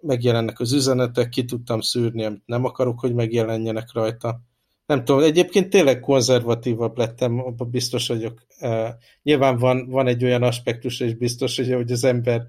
megjelennek 0.00 0.60
az 0.60 0.72
üzenetek, 0.72 1.28
ki 1.28 1.44
tudtam 1.44 1.80
szűrni, 1.80 2.24
amit 2.24 2.42
nem 2.46 2.64
akarok, 2.64 3.00
hogy 3.00 3.14
megjelenjenek 3.14 3.92
rajta. 3.92 4.40
Nem 4.90 5.04
tudom, 5.04 5.22
egyébként 5.22 5.70
tényleg 5.70 6.00
konzervatívabb 6.00 6.98
lettem, 6.98 7.38
abban 7.38 7.70
biztos 7.70 8.08
vagyok. 8.08 8.46
Uh, 8.60 8.88
nyilván 9.22 9.58
van, 9.58 9.88
van 9.88 10.06
egy 10.06 10.24
olyan 10.24 10.42
aspektus, 10.42 11.00
és 11.00 11.14
biztos, 11.14 11.56
hogy, 11.56 11.72
hogy 11.72 11.92
az 11.92 12.04
ember 12.04 12.46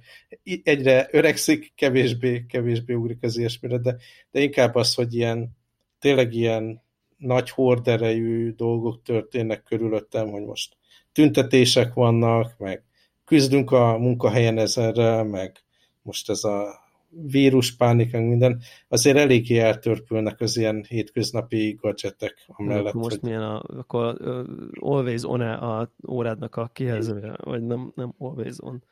egyre 0.63 1.07
öregszik, 1.11 1.73
kevésbé, 1.75 2.45
kevésbé 2.45 2.93
ugrik 2.93 3.23
az 3.23 3.37
ilyesmire, 3.37 3.77
de, 3.77 3.95
de 4.31 4.41
inkább 4.41 4.75
az, 4.75 4.93
hogy 4.93 5.13
ilyen, 5.13 5.57
tényleg 5.99 6.33
ilyen 6.33 6.81
nagy 7.17 7.49
horderejű 7.49 8.51
dolgok 8.51 9.01
történnek 9.03 9.63
körülöttem, 9.63 10.29
hogy 10.29 10.43
most 10.43 10.77
tüntetések 11.11 11.93
vannak, 11.93 12.57
meg 12.57 12.83
küzdünk 13.25 13.71
a 13.71 13.97
munkahelyen 13.97 14.57
ezerre, 14.57 15.23
meg 15.23 15.63
most 16.01 16.29
ez 16.29 16.43
a 16.43 16.80
víruspánik, 17.11 18.11
minden, 18.11 18.61
azért 18.87 19.17
eléggé 19.17 19.57
eltörpülnek 19.57 20.41
az 20.41 20.57
ilyen 20.57 20.85
hétköznapi 20.87 21.77
gadgetek 21.81 22.43
amellett. 22.47 22.93
Most 22.93 23.09
hogy... 23.09 23.21
milyen 23.21 23.41
a, 23.41 23.63
akkor 23.67 24.17
always 24.79 25.23
on 25.23 25.41
-e 25.41 25.53
a 25.53 25.91
órádnak 26.07 26.55
a 26.55 26.69
kijelzője, 26.73 27.35
vagy 27.43 27.63
nem, 27.63 27.91
nem 27.95 28.13
always 28.17 28.55
on. 28.59 28.83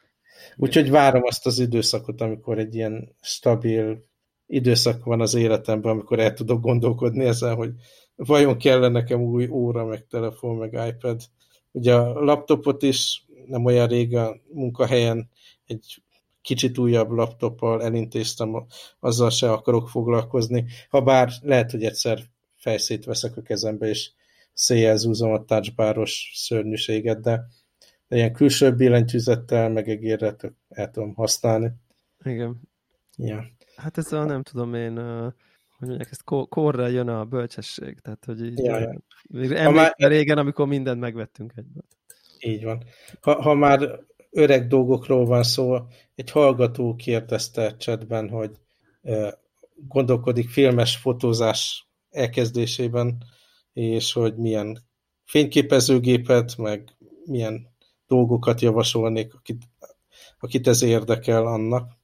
Úgyhogy 0.55 0.89
várom 0.89 1.23
azt 1.23 1.45
az 1.45 1.59
időszakot, 1.59 2.21
amikor 2.21 2.57
egy 2.57 2.75
ilyen 2.75 3.15
stabil 3.21 4.07
időszak 4.45 5.03
van 5.03 5.21
az 5.21 5.33
életemben, 5.33 5.91
amikor 5.91 6.19
el 6.19 6.33
tudok 6.33 6.61
gondolkodni 6.61 7.25
ezen, 7.25 7.55
hogy 7.55 7.71
vajon 8.15 8.57
kellene 8.57 8.87
nekem 8.99 9.21
új 9.21 9.47
óra, 9.47 9.85
meg 9.85 10.07
telefon, 10.07 10.55
meg 10.55 10.73
iPad. 10.87 11.21
Ugye 11.71 11.95
a 11.95 12.23
laptopot 12.23 12.83
is 12.83 13.25
nem 13.45 13.65
olyan 13.65 13.87
rég 13.87 14.15
a 14.15 14.35
munkahelyen 14.53 15.29
egy 15.65 16.03
kicsit 16.49 16.77
újabb 16.77 17.09
laptoppal 17.09 17.83
elintéztem, 17.83 18.65
azzal 18.99 19.29
se 19.29 19.51
akarok 19.51 19.89
foglalkozni. 19.89 20.65
Ha 20.89 21.01
bár 21.01 21.31
lehet, 21.41 21.71
hogy 21.71 21.83
egyszer 21.83 22.19
fejszét 22.55 23.05
veszek 23.05 23.37
a 23.37 23.41
kezembe, 23.41 23.87
és 23.87 24.11
széjjel 24.53 24.97
zúzom 24.97 25.31
a 25.31 25.45
touchbaros 25.45 26.31
szörnyűséget, 26.35 27.21
de, 27.21 27.45
de 28.07 28.15
ilyen 28.15 28.33
külső 28.33 28.75
billentyűzettel, 28.75 29.69
meg 29.69 29.89
egérre 29.89 30.35
el 30.69 30.89
tudom 30.89 31.13
használni. 31.13 31.71
Igen. 32.23 32.61
Ja. 33.17 33.45
Hát 33.75 33.97
ez 33.97 34.11
a 34.11 34.23
nem 34.23 34.43
tudom 34.43 34.73
én, 34.73 34.97
hogy 35.77 35.87
mondják, 35.87 36.11
ezt 36.11 36.23
korra 36.49 36.87
jön 36.87 37.07
a 37.07 37.25
bölcsesség, 37.25 37.99
tehát 37.99 38.25
hogy 38.25 38.45
így 38.45 38.57
ja, 38.57 38.79
ja. 39.29 39.69
már... 39.69 39.93
régen, 39.97 40.37
amikor 40.37 40.67
mindent 40.67 40.99
megvettünk 40.99 41.53
egyből. 41.55 41.83
Így 42.39 42.63
van. 42.63 42.83
Ha, 43.21 43.41
ha 43.41 43.53
már 43.53 44.07
öreg 44.29 44.67
dolgokról 44.67 45.25
van 45.25 45.43
szó, 45.43 45.77
egy 46.15 46.31
hallgató 46.31 46.95
kérdezte 46.95 47.75
chatben, 47.77 48.29
hogy 48.29 48.51
gondolkodik 49.87 50.49
filmes 50.49 50.95
fotózás 50.97 51.87
elkezdésében, 52.09 53.23
és 53.73 54.13
hogy 54.13 54.35
milyen 54.35 54.87
fényképezőgépet, 55.25 56.57
meg 56.57 56.97
milyen 57.25 57.67
dolgokat 58.07 58.61
javasolnék, 58.61 59.33
akit, 59.33 59.61
akit 60.39 60.67
ez 60.67 60.81
érdekel 60.81 61.45
annak. 61.45 61.97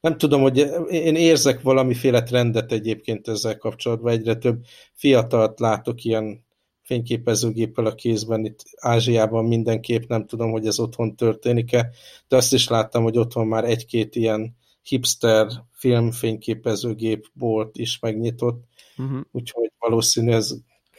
Nem 0.00 0.16
tudom, 0.16 0.40
hogy 0.40 0.58
én 0.88 1.16
érzek 1.16 1.62
valamiféle 1.62 2.22
trendet 2.22 2.72
egyébként 2.72 3.28
ezzel 3.28 3.56
kapcsolatban, 3.56 4.12
egyre 4.12 4.34
több 4.34 4.64
fiatalt 4.92 5.60
látok 5.60 6.04
ilyen 6.04 6.45
fényképezőgéppel 6.86 7.86
a 7.86 7.94
kézben, 7.94 8.44
itt 8.44 8.60
Ázsiában 8.76 9.44
mindenképp, 9.44 10.08
nem 10.08 10.26
tudom, 10.26 10.50
hogy 10.50 10.66
ez 10.66 10.78
otthon 10.78 11.16
történik-e, 11.16 11.90
de 12.28 12.36
azt 12.36 12.52
is 12.52 12.68
láttam, 12.68 13.02
hogy 13.02 13.18
otthon 13.18 13.46
már 13.46 13.64
egy-két 13.64 14.14
ilyen 14.14 14.56
hipster 14.82 15.46
filmfényképezőgép 15.72 17.26
bolt 17.34 17.76
is 17.76 17.98
megnyitott, 17.98 18.64
uh-huh. 18.96 19.20
úgyhogy 19.32 19.72
valószínű 19.78 20.32
ez 20.32 20.54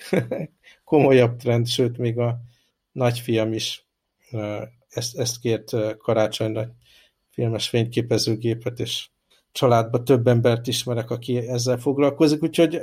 komolyabb 0.84 1.36
trend, 1.36 1.68
sőt, 1.68 1.98
még 1.98 2.18
a 2.18 2.38
nagyfiam 2.92 3.54
is 3.54 3.88
ezt, 4.90 5.18
ezt 5.18 5.40
kért 5.40 5.98
karácsonyra 5.98 6.76
filmes 7.30 7.70
fényképezőgépet, 7.70 8.80
és 8.80 9.10
családban 9.52 10.04
több 10.04 10.28
embert 10.28 10.68
ismerek, 10.68 11.10
aki 11.10 11.38
ezzel 11.38 11.78
foglalkozik, 11.78 12.44
úgyhogy 12.44 12.82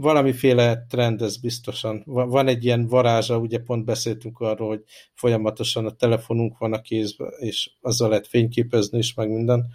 valamiféle 0.00 0.86
trend 0.88 1.22
ez 1.22 1.36
biztosan. 1.36 2.02
Van 2.06 2.48
egy 2.48 2.64
ilyen 2.64 2.86
varázsa, 2.86 3.38
ugye 3.38 3.58
pont 3.58 3.84
beszéltünk 3.84 4.40
arról, 4.40 4.68
hogy 4.68 4.82
folyamatosan 5.14 5.86
a 5.86 5.90
telefonunk 5.90 6.58
van 6.58 6.72
a 6.72 6.80
kézben, 6.80 7.32
és 7.38 7.70
azzal 7.80 8.08
lehet 8.08 8.26
fényképezni 8.26 8.98
is, 8.98 9.14
meg 9.14 9.28
minden, 9.28 9.66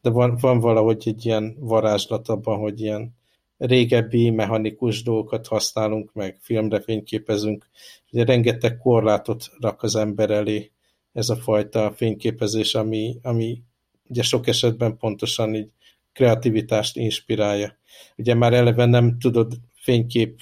de 0.00 0.10
van, 0.10 0.36
van 0.40 0.60
valahogy 0.60 1.02
egy 1.04 1.26
ilyen 1.26 1.56
varázslat 1.58 2.28
abban, 2.28 2.58
hogy 2.58 2.80
ilyen 2.80 3.14
régebbi 3.56 4.30
mechanikus 4.30 5.02
dolgokat 5.02 5.46
használunk, 5.46 6.12
meg 6.12 6.38
filmre 6.40 6.80
fényképezünk. 6.80 7.68
Ugye 8.12 8.24
rengeteg 8.24 8.78
korlátot 8.78 9.50
rak 9.60 9.82
az 9.82 9.96
ember 9.96 10.30
elé 10.30 10.72
ez 11.12 11.28
a 11.28 11.36
fajta 11.36 11.92
fényképezés, 11.92 12.74
ami, 12.74 13.18
ami 13.22 13.62
ugye 14.08 14.22
sok 14.22 14.46
esetben 14.46 14.96
pontosan 14.96 15.54
így 15.54 15.70
kreativitást 16.12 16.96
inspirálja. 16.96 17.76
Ugye 18.16 18.34
már 18.34 18.52
eleve 18.52 18.84
nem 18.84 19.18
tudod 19.18 19.52
fénykép, 19.74 20.40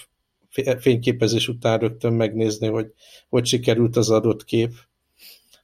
fényképezés 0.78 1.48
után 1.48 1.78
rögtön 1.78 2.12
megnézni, 2.12 2.66
hogy 2.66 2.92
hogy 3.28 3.46
sikerült 3.46 3.96
az 3.96 4.10
adott 4.10 4.44
kép, 4.44 4.72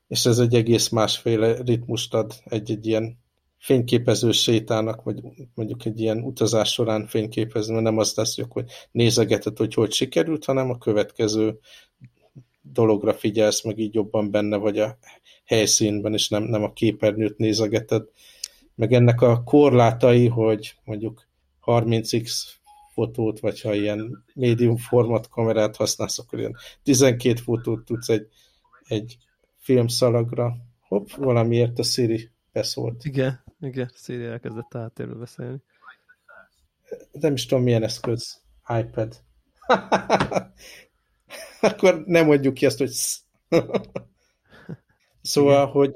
és 0.08 0.26
ez 0.26 0.38
egy 0.38 0.54
egész 0.54 0.88
másféle 0.88 1.62
ritmust 1.62 2.14
ad 2.14 2.34
egy-egy 2.44 2.86
ilyen 2.86 3.18
fényképező 3.58 4.32
sétának, 4.32 5.02
vagy 5.02 5.20
mondjuk 5.54 5.84
egy 5.84 6.00
ilyen 6.00 6.22
utazás 6.22 6.72
során 6.72 7.06
fényképezni, 7.06 7.72
mert 7.72 7.84
nem 7.84 7.98
azt 7.98 8.16
lesz, 8.16 8.36
hogy 8.48 8.64
nézegeted, 8.90 9.56
hogy 9.58 9.74
hogy 9.74 9.92
sikerült, 9.92 10.44
hanem 10.44 10.70
a 10.70 10.78
következő 10.78 11.58
dologra 12.62 13.14
figyelsz, 13.14 13.64
meg 13.64 13.78
így 13.78 13.94
jobban 13.94 14.30
benne 14.30 14.56
vagy 14.56 14.78
a 14.78 14.98
helyszínben, 15.44 16.12
és 16.12 16.28
nem, 16.28 16.42
nem 16.42 16.62
a 16.62 16.72
képernyőt 16.72 17.38
nézegeted. 17.38 18.02
Meg 18.74 18.92
ennek 18.92 19.20
a 19.20 19.42
korlátai, 19.42 20.26
hogy 20.26 20.74
mondjuk 20.84 21.27
30x 21.68 22.32
fotót, 22.92 23.40
vagy 23.40 23.60
ha 23.60 23.74
ilyen 23.74 24.24
médium 24.34 24.76
format 24.76 25.28
kamerát 25.28 25.76
használsz, 25.76 26.18
akkor 26.18 26.38
ilyen 26.38 26.56
12 26.82 27.40
fotót 27.40 27.84
tudsz 27.84 28.08
egy, 28.08 28.28
egy 28.86 29.16
filmszalagra. 29.56 30.56
Hopp, 30.80 31.08
valamiért 31.10 31.78
a 31.78 31.82
Siri 31.82 32.30
beszólt. 32.52 33.04
Igen, 33.04 33.44
igen, 33.60 33.90
Siri 33.94 34.24
elkezdett 34.24 34.74
átérve 34.74 35.14
beszélni. 35.14 35.62
Nem 37.12 37.32
is 37.32 37.46
tudom, 37.46 37.64
milyen 37.64 37.82
eszköz. 37.82 38.40
iPad. 38.80 39.20
akkor 41.60 42.02
nem 42.06 42.26
mondjuk 42.26 42.54
ki 42.54 42.66
azt, 42.66 42.78
hogy 42.78 42.92
szóval, 45.22 45.66
hogy 45.66 45.92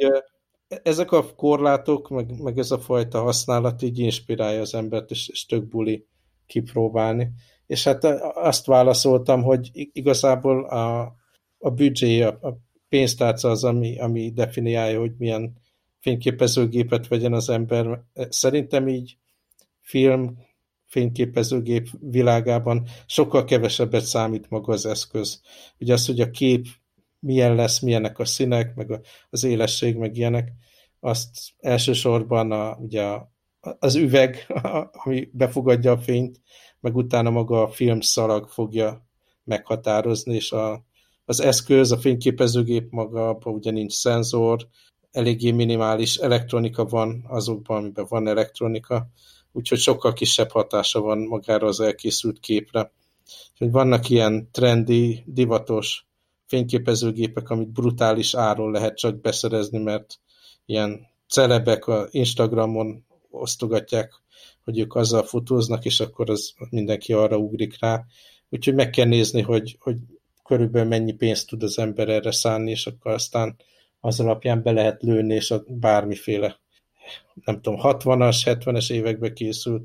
ezek 0.83 1.13
a 1.13 1.35
korlátok, 1.35 2.09
meg, 2.09 2.41
meg 2.43 2.59
ez 2.59 2.71
a 2.71 2.79
fajta 2.79 3.21
használat 3.21 3.83
így 3.83 3.99
inspirálja 3.99 4.61
az 4.61 4.75
embert, 4.75 5.11
és, 5.11 5.29
és 5.29 5.47
tök 5.47 5.69
buli 5.69 6.07
kipróbálni. 6.47 7.31
És 7.67 7.85
hát 7.85 8.05
azt 8.35 8.67
válaszoltam, 8.67 9.43
hogy 9.43 9.71
igazából 9.73 10.65
a, 10.65 11.15
a 11.59 11.71
büdzsé, 11.71 12.23
a, 12.23 12.39
a 12.41 12.59
pénztárca 12.89 13.51
az, 13.51 13.65
ami, 13.65 13.99
ami 13.99 14.31
definiálja, 14.31 14.99
hogy 14.99 15.13
milyen 15.19 15.61
fényképezőgépet 16.01 17.09
vegyen 17.09 17.33
az 17.33 17.49
ember. 17.49 18.03
Szerintem 18.29 18.89
így 18.89 19.17
film, 19.81 20.39
fényképezőgép 20.87 21.89
világában 22.01 22.87
sokkal 23.07 23.45
kevesebbet 23.45 24.05
számít 24.05 24.51
maga 24.51 24.73
az 24.73 24.87
eszköz. 24.87 25.41
Ugye 25.81 25.93
az, 25.93 26.07
hogy 26.07 26.21
a 26.21 26.31
kép 26.31 26.67
milyen 27.23 27.55
lesz, 27.55 27.81
milyenek 27.81 28.19
a 28.19 28.25
színek, 28.25 28.75
meg 28.75 29.01
az 29.31 29.45
élesség, 29.45 29.97
meg 29.97 30.17
ilyenek, 30.17 30.53
azt 31.01 31.31
elsősorban 31.59 32.53
a, 32.53 32.77
ugye 32.77 33.19
az 33.61 33.95
üveg, 33.95 34.47
ami 35.05 35.29
befogadja 35.33 35.93
a 35.93 35.99
fényt, 35.99 36.41
meg 36.81 36.97
utána 36.97 37.31
maga 37.31 37.63
a 37.63 37.69
filmszalag 37.69 38.49
fogja 38.49 39.07
meghatározni, 39.45 40.35
és 40.35 40.53
a, 40.53 40.85
az 41.25 41.41
eszköz, 41.41 41.93
a 41.93 41.99
fényképezőgép 41.99 42.91
maga, 42.91 43.39
ugye 43.45 43.71
nincs 43.71 43.93
szenzor, 43.93 44.69
eléggé 45.11 45.51
minimális 45.51 46.17
elektronika 46.17 46.85
van 46.85 47.25
azokban, 47.29 47.77
amiben 47.77 48.07
van 48.09 48.29
elektronika, 48.29 49.09
úgyhogy 49.53 49.79
sokkal 49.79 50.13
kisebb 50.13 50.51
hatása 50.51 51.01
van 51.01 51.19
magára 51.19 51.67
az 51.67 51.81
elkészült 51.81 52.41
képre. 52.41 52.93
Úgyhogy 53.53 53.71
vannak 53.71 54.09
ilyen 54.09 54.49
trendi, 54.53 55.23
divatos 55.27 56.07
fényképezőgépek, 56.53 57.51
amit 57.51 57.73
brutális 57.73 58.35
áron 58.35 58.71
lehet 58.71 58.97
csak 58.97 59.21
beszerezni, 59.21 59.79
mert 59.79 60.19
ilyen 60.67 61.07
celebek 61.29 61.87
a 61.87 62.09
Instagramon 62.11 63.05
osztogatják, 63.31 64.13
hogy 64.65 64.79
ők 64.79 64.95
azzal 64.95 65.23
fotóznak, 65.23 65.85
és 65.85 66.01
akkor 66.01 66.31
az 66.31 66.55
mindenki 66.71 67.13
arra 67.13 67.37
ugrik 67.37 67.81
rá. 67.81 68.05
Úgyhogy 68.49 68.75
meg 68.75 68.91
kell 68.91 69.07
nézni, 69.07 69.41
hogy, 69.41 69.77
hogy 69.81 69.97
körülbelül 70.45 70.89
mennyi 70.89 71.13
pénzt 71.13 71.49
tud 71.49 71.63
az 71.63 71.79
ember 71.79 72.09
erre 72.09 72.33
szánni, 72.33 72.71
és 72.71 72.87
akkor 72.87 73.13
aztán 73.13 73.57
az 74.01 74.21
alapján 74.21 74.63
be 74.63 74.73
lehet 74.73 75.03
lőni, 75.03 75.35
és 75.35 75.51
a 75.51 75.65
bármiféle, 75.67 76.61
nem 77.45 77.61
tudom, 77.61 77.81
60-as, 77.83 78.41
70-es 78.45 78.93
évekbe 78.93 79.33
készült 79.33 79.83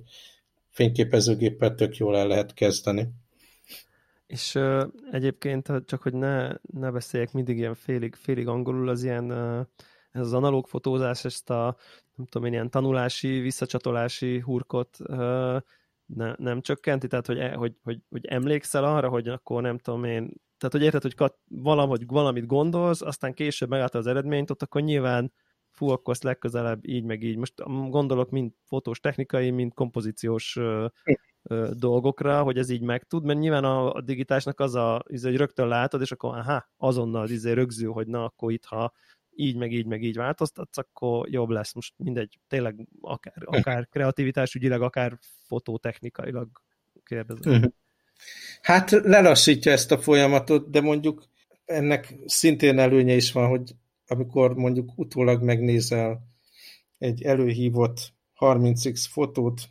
fényképezőgéppel 0.70 1.76
tök 1.76 1.98
jól 1.98 2.18
el 2.18 2.28
lehet 2.28 2.54
kezdeni. 2.54 3.08
És 4.28 4.56
uh, 4.56 4.84
egyébként, 5.12 5.72
csak 5.86 6.02
hogy 6.02 6.14
ne, 6.14 6.48
ne 6.62 6.92
beszéljek 6.92 7.34
mindig 7.34 7.58
ilyen 7.58 7.76
félig, 7.76 8.16
félig 8.16 8.48
angolul, 8.48 8.90
az 8.90 9.04
ilyen 9.04 9.32
uh, 9.32 9.66
ez 10.12 10.22
az 10.22 10.34
analóg 10.34 10.68
fotózás, 10.68 11.26
ezt 11.26 11.50
a 11.50 11.76
nem 12.16 12.26
tudom 12.26 12.48
én, 12.48 12.54
ilyen 12.54 12.70
tanulási, 12.70 13.40
visszacsatolási 13.40 14.40
hurkot 14.40 14.98
uh, 15.00 15.62
ne, 16.06 16.34
nem 16.38 16.62
csökkenti, 16.62 17.08
tehát 17.08 17.26
hogy, 17.26 17.38
e, 17.38 17.54
hogy, 17.54 17.76
hogy, 17.84 18.00
hogy 18.10 18.26
emlékszel 18.26 18.84
arra, 18.84 19.10
hogy 19.10 19.28
akkor 19.28 19.62
nem 19.62 19.78
tudom 19.78 20.04
én, 20.04 20.34
tehát 20.58 20.74
hogy 20.74 20.82
érted, 20.84 21.02
hogy 21.02 21.16
kat, 21.16 21.38
valahogy 21.48 22.06
valamit 22.08 22.46
gondolsz, 22.46 23.02
aztán 23.02 23.34
később 23.34 23.70
megállta 23.70 23.98
az 23.98 24.08
eredményt, 24.08 24.50
ott 24.50 24.62
akkor 24.62 24.82
nyilván 24.82 25.34
fú, 25.70 25.90
akkor 25.90 26.14
azt 26.14 26.24
legközelebb 26.24 26.88
így 26.88 27.04
meg 27.04 27.24
így. 27.24 27.38
Most 27.38 27.54
gondolok 27.90 28.30
mind 28.30 28.52
fotós 28.64 29.00
technikai, 29.00 29.52
mind 29.52 29.74
kompozíciós 29.74 30.60
dolgokra, 31.72 32.44
hogy 32.44 32.58
ez 32.58 32.70
így 32.70 32.82
megtud, 32.82 33.24
mert 33.24 33.40
nyilván 33.40 33.64
a, 33.64 33.94
a 33.94 34.02
digitásnak 34.02 34.60
az 34.60 34.76
a, 34.76 35.04
izé, 35.08 35.28
hogy 35.30 35.38
rögtön 35.38 35.68
látod, 35.68 36.02
és 36.02 36.12
akkor 36.12 36.38
aha, 36.38 36.70
azonnal 36.78 37.30
izé 37.30 37.52
rögzül, 37.52 37.92
hogy 37.92 38.08
na, 38.08 38.24
akkor 38.24 38.52
itt, 38.52 38.66
ha 38.66 38.94
így, 39.36 39.56
meg 39.56 39.72
így, 39.72 39.86
meg 39.86 40.04
így 40.04 40.16
változtatsz, 40.16 40.78
akkor 40.78 41.30
jobb 41.30 41.50
lesz. 41.50 41.74
Most 41.74 41.94
mindegy, 41.98 42.40
tényleg 42.48 42.88
akár, 43.02 43.44
akár 43.46 43.88
kreativitás 43.88 44.54
ügyileg, 44.54 44.82
akár 44.82 45.18
fototechnikailag 45.48 46.48
kérdezem. 47.04 47.54
Mhm. 47.54 47.66
Hát 48.62 48.92
lelassítja 48.92 49.72
ezt 49.72 49.92
a 49.92 49.98
folyamatot, 49.98 50.70
de 50.70 50.82
mondjuk 50.82 51.24
ennek 51.66 52.16
szintén 52.26 52.80
előnye 52.80 53.16
is 53.16 53.32
van, 53.32 53.50
hogy 53.50 53.76
amikor 54.08 54.56
mondjuk 54.56 54.92
utólag 54.96 55.44
megnézel 55.44 56.28
egy 56.98 57.24
előhívott 57.24 58.14
30x 58.40 59.06
fotót, 59.10 59.62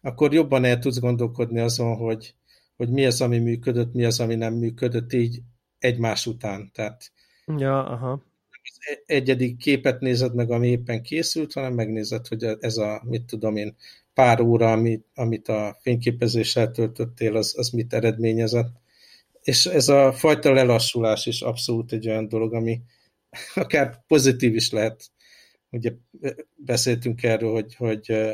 akkor 0.00 0.32
jobban 0.32 0.64
el 0.64 0.78
tudsz 0.78 0.98
gondolkodni 0.98 1.60
azon, 1.60 1.96
hogy, 1.96 2.34
hogy 2.76 2.88
mi 2.88 3.06
az, 3.06 3.20
ami 3.20 3.38
működött, 3.38 3.92
mi 3.92 4.04
az, 4.04 4.20
ami 4.20 4.34
nem 4.34 4.54
működött 4.54 5.12
így 5.12 5.42
egymás 5.78 6.26
után. 6.26 6.70
Tehát 6.72 7.12
ja, 7.56 7.86
aha. 7.86 8.12
az 8.12 8.98
egyedik 9.06 9.56
képet 9.56 10.00
nézed 10.00 10.34
meg, 10.34 10.50
ami 10.50 10.68
éppen 10.68 11.02
készült, 11.02 11.52
hanem 11.52 11.74
megnézed, 11.74 12.26
hogy 12.26 12.44
ez 12.60 12.76
a, 12.76 13.02
mit 13.04 13.24
tudom 13.24 13.56
én, 13.56 13.76
pár 14.14 14.40
óra, 14.40 14.72
amit, 14.72 15.06
amit 15.14 15.48
a 15.48 15.76
fényképezéssel 15.80 16.70
töltöttél, 16.70 17.36
az, 17.36 17.54
az 17.56 17.70
mit 17.70 17.94
eredményezett. 17.94 18.80
És 19.42 19.66
ez 19.66 19.88
a 19.88 20.12
fajta 20.12 20.52
lelassulás 20.52 21.26
is 21.26 21.40
abszolút 21.40 21.92
egy 21.92 22.08
olyan 22.08 22.28
dolog, 22.28 22.54
ami, 22.54 22.80
akár 23.54 24.04
pozitív 24.06 24.54
is 24.54 24.70
lehet. 24.70 25.10
Ugye 25.70 25.92
beszéltünk 26.54 27.22
erről, 27.22 27.52
hogy, 27.52 27.74
hogy 27.74 28.32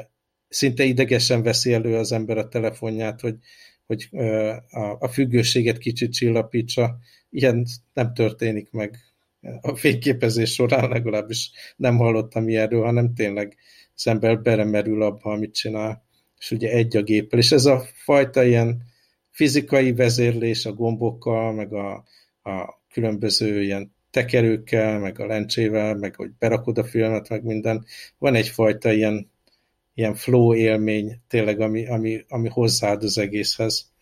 szinte 0.51 0.85
idegesen 0.85 1.43
veszi 1.43 1.73
elő 1.73 1.97
az 1.97 2.13
ember 2.13 2.39
a 2.39 2.49
telefonját, 2.49 3.21
hogy, 3.21 3.37
hogy 3.87 4.09
a, 4.71 4.97
a 4.99 5.09
függőséget 5.09 5.79
kicsit 5.79 6.13
csillapítsa. 6.13 6.99
Ilyen 7.31 7.67
nem 7.93 8.15
történik 8.15 8.71
meg 8.71 8.99
a 9.61 9.77
fényképezés 9.77 10.53
során, 10.53 10.89
legalábbis 10.89 11.51
nem 11.77 11.97
hallottam 11.97 12.49
ilyenről, 12.49 12.85
hanem 12.85 13.15
tényleg 13.15 13.57
az 13.95 14.07
ember 14.07 14.41
belemerül 14.43 15.03
abba, 15.03 15.33
amit 15.33 15.55
csinál, 15.55 16.05
és 16.39 16.51
ugye 16.51 16.71
egy 16.71 16.97
a 16.97 17.03
géppel. 17.03 17.39
És 17.39 17.53
ez 17.53 17.65
a 17.65 17.85
fajta 17.95 18.45
ilyen 18.45 18.83
fizikai 19.31 19.93
vezérlés 19.93 20.67
a 20.67 20.73
gombokkal, 20.73 21.53
meg 21.53 21.73
a, 21.73 21.93
a 22.43 22.81
különböző 22.93 23.63
ilyen 23.63 23.95
tekerőkkel, 24.11 24.99
meg 24.99 25.21
a 25.21 25.27
lencsével, 25.27 25.95
meg 25.95 26.15
hogy 26.15 26.31
berakod 26.39 26.79
a 26.79 26.85
filmet, 26.85 27.29
meg 27.29 27.45
minden. 27.45 27.85
Van 28.19 28.35
egyfajta 28.35 28.93
ilyen, 28.93 29.30
ilyen 29.95 30.15
flow 30.15 30.55
élmény 30.55 31.23
tényleg, 31.29 31.61
ami, 31.61 31.87
ami, 31.87 32.25
ami 32.29 32.49
hozzáad 32.49 33.03
az 33.03 33.19
egészhez. 33.19 33.93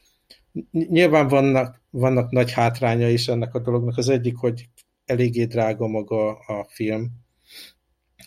Nyilván 0.70 1.28
vannak, 1.28 1.82
vannak 1.90 2.30
nagy 2.30 2.52
hátránya 2.52 3.08
is 3.08 3.28
ennek 3.28 3.54
a 3.54 3.58
dolognak. 3.58 3.96
Az 3.96 4.08
egyik, 4.08 4.36
hogy 4.36 4.68
eléggé 5.04 5.44
drága 5.44 5.86
maga 5.86 6.38
a 6.38 6.66
film. 6.68 7.10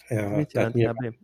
Mit 0.10 0.52
Tehát 0.52 0.74
nyilván, 0.74 1.18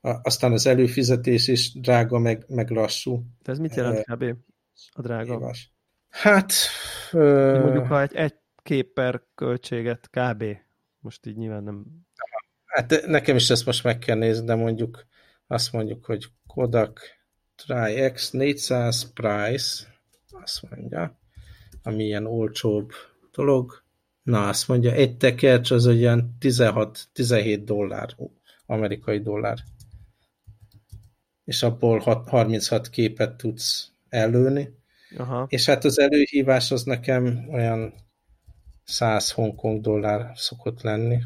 aztán 0.00 0.52
az 0.52 0.66
előfizetés 0.66 1.48
is 1.48 1.72
drága, 1.72 2.18
meg, 2.18 2.44
meg 2.48 2.70
lassú. 2.70 3.24
De 3.42 3.52
ez 3.52 3.58
mit 3.58 3.74
jelent 3.74 4.04
kb. 4.04 4.24
a 4.92 5.02
drága? 5.02 5.34
Éves. 5.34 5.72
Hát... 6.08 6.52
Mondjuk, 7.12 7.86
ha 7.86 8.02
egy, 8.02 8.14
egy 8.14 8.34
kép 8.62 8.92
per 8.92 9.22
költséget 9.34 10.08
kb. 10.10 10.44
Most 11.00 11.26
így 11.26 11.36
nyilván 11.36 11.62
nem... 11.62 11.84
Hát 12.64 13.06
nekem 13.06 13.36
is 13.36 13.50
ezt 13.50 13.66
most 13.66 13.84
meg 13.84 13.98
kell 13.98 14.16
nézni, 14.16 14.46
de 14.46 14.54
mondjuk 14.54 15.06
azt 15.48 15.72
mondjuk, 15.72 16.04
hogy 16.04 16.26
Kodak 16.46 17.00
Tri-X 17.56 18.30
400 18.30 19.12
price, 19.12 19.86
azt 20.30 20.62
mondja, 20.70 21.18
ami 21.82 22.04
ilyen 22.04 22.26
olcsóbb 22.26 22.92
dolog. 23.32 23.82
Na, 24.22 24.48
azt 24.48 24.68
mondja, 24.68 24.92
egy 24.92 25.16
tekercs 25.16 25.70
az 25.70 25.86
olyan 25.86 26.36
16-17 26.40 27.60
dollár, 27.64 28.16
amerikai 28.66 29.20
dollár. 29.20 29.58
És 31.44 31.62
abból 31.62 31.98
36 32.26 32.90
képet 32.90 33.36
tudsz 33.36 33.92
előni. 34.08 34.76
Aha. 35.16 35.46
És 35.48 35.66
hát 35.66 35.84
az 35.84 35.98
előhívás 35.98 36.70
az 36.70 36.82
nekem 36.82 37.48
olyan 37.52 37.94
100 38.84 39.30
Hongkong 39.30 39.80
dollár 39.80 40.32
szokott 40.34 40.82
lenni, 40.82 41.22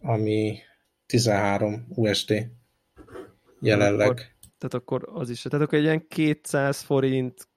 ami 0.00 0.58
13 1.06 1.86
USD 1.88 2.50
jelenleg. 3.60 4.08
Akkor, 4.08 4.20
tehát 4.58 4.74
akkor 4.74 5.08
az 5.12 5.30
is, 5.30 5.42
tehát 5.42 5.66
akkor 5.66 5.78
egy 5.78 5.84
ilyen 5.84 6.06
200 6.08 6.80
forint, 6.80 7.48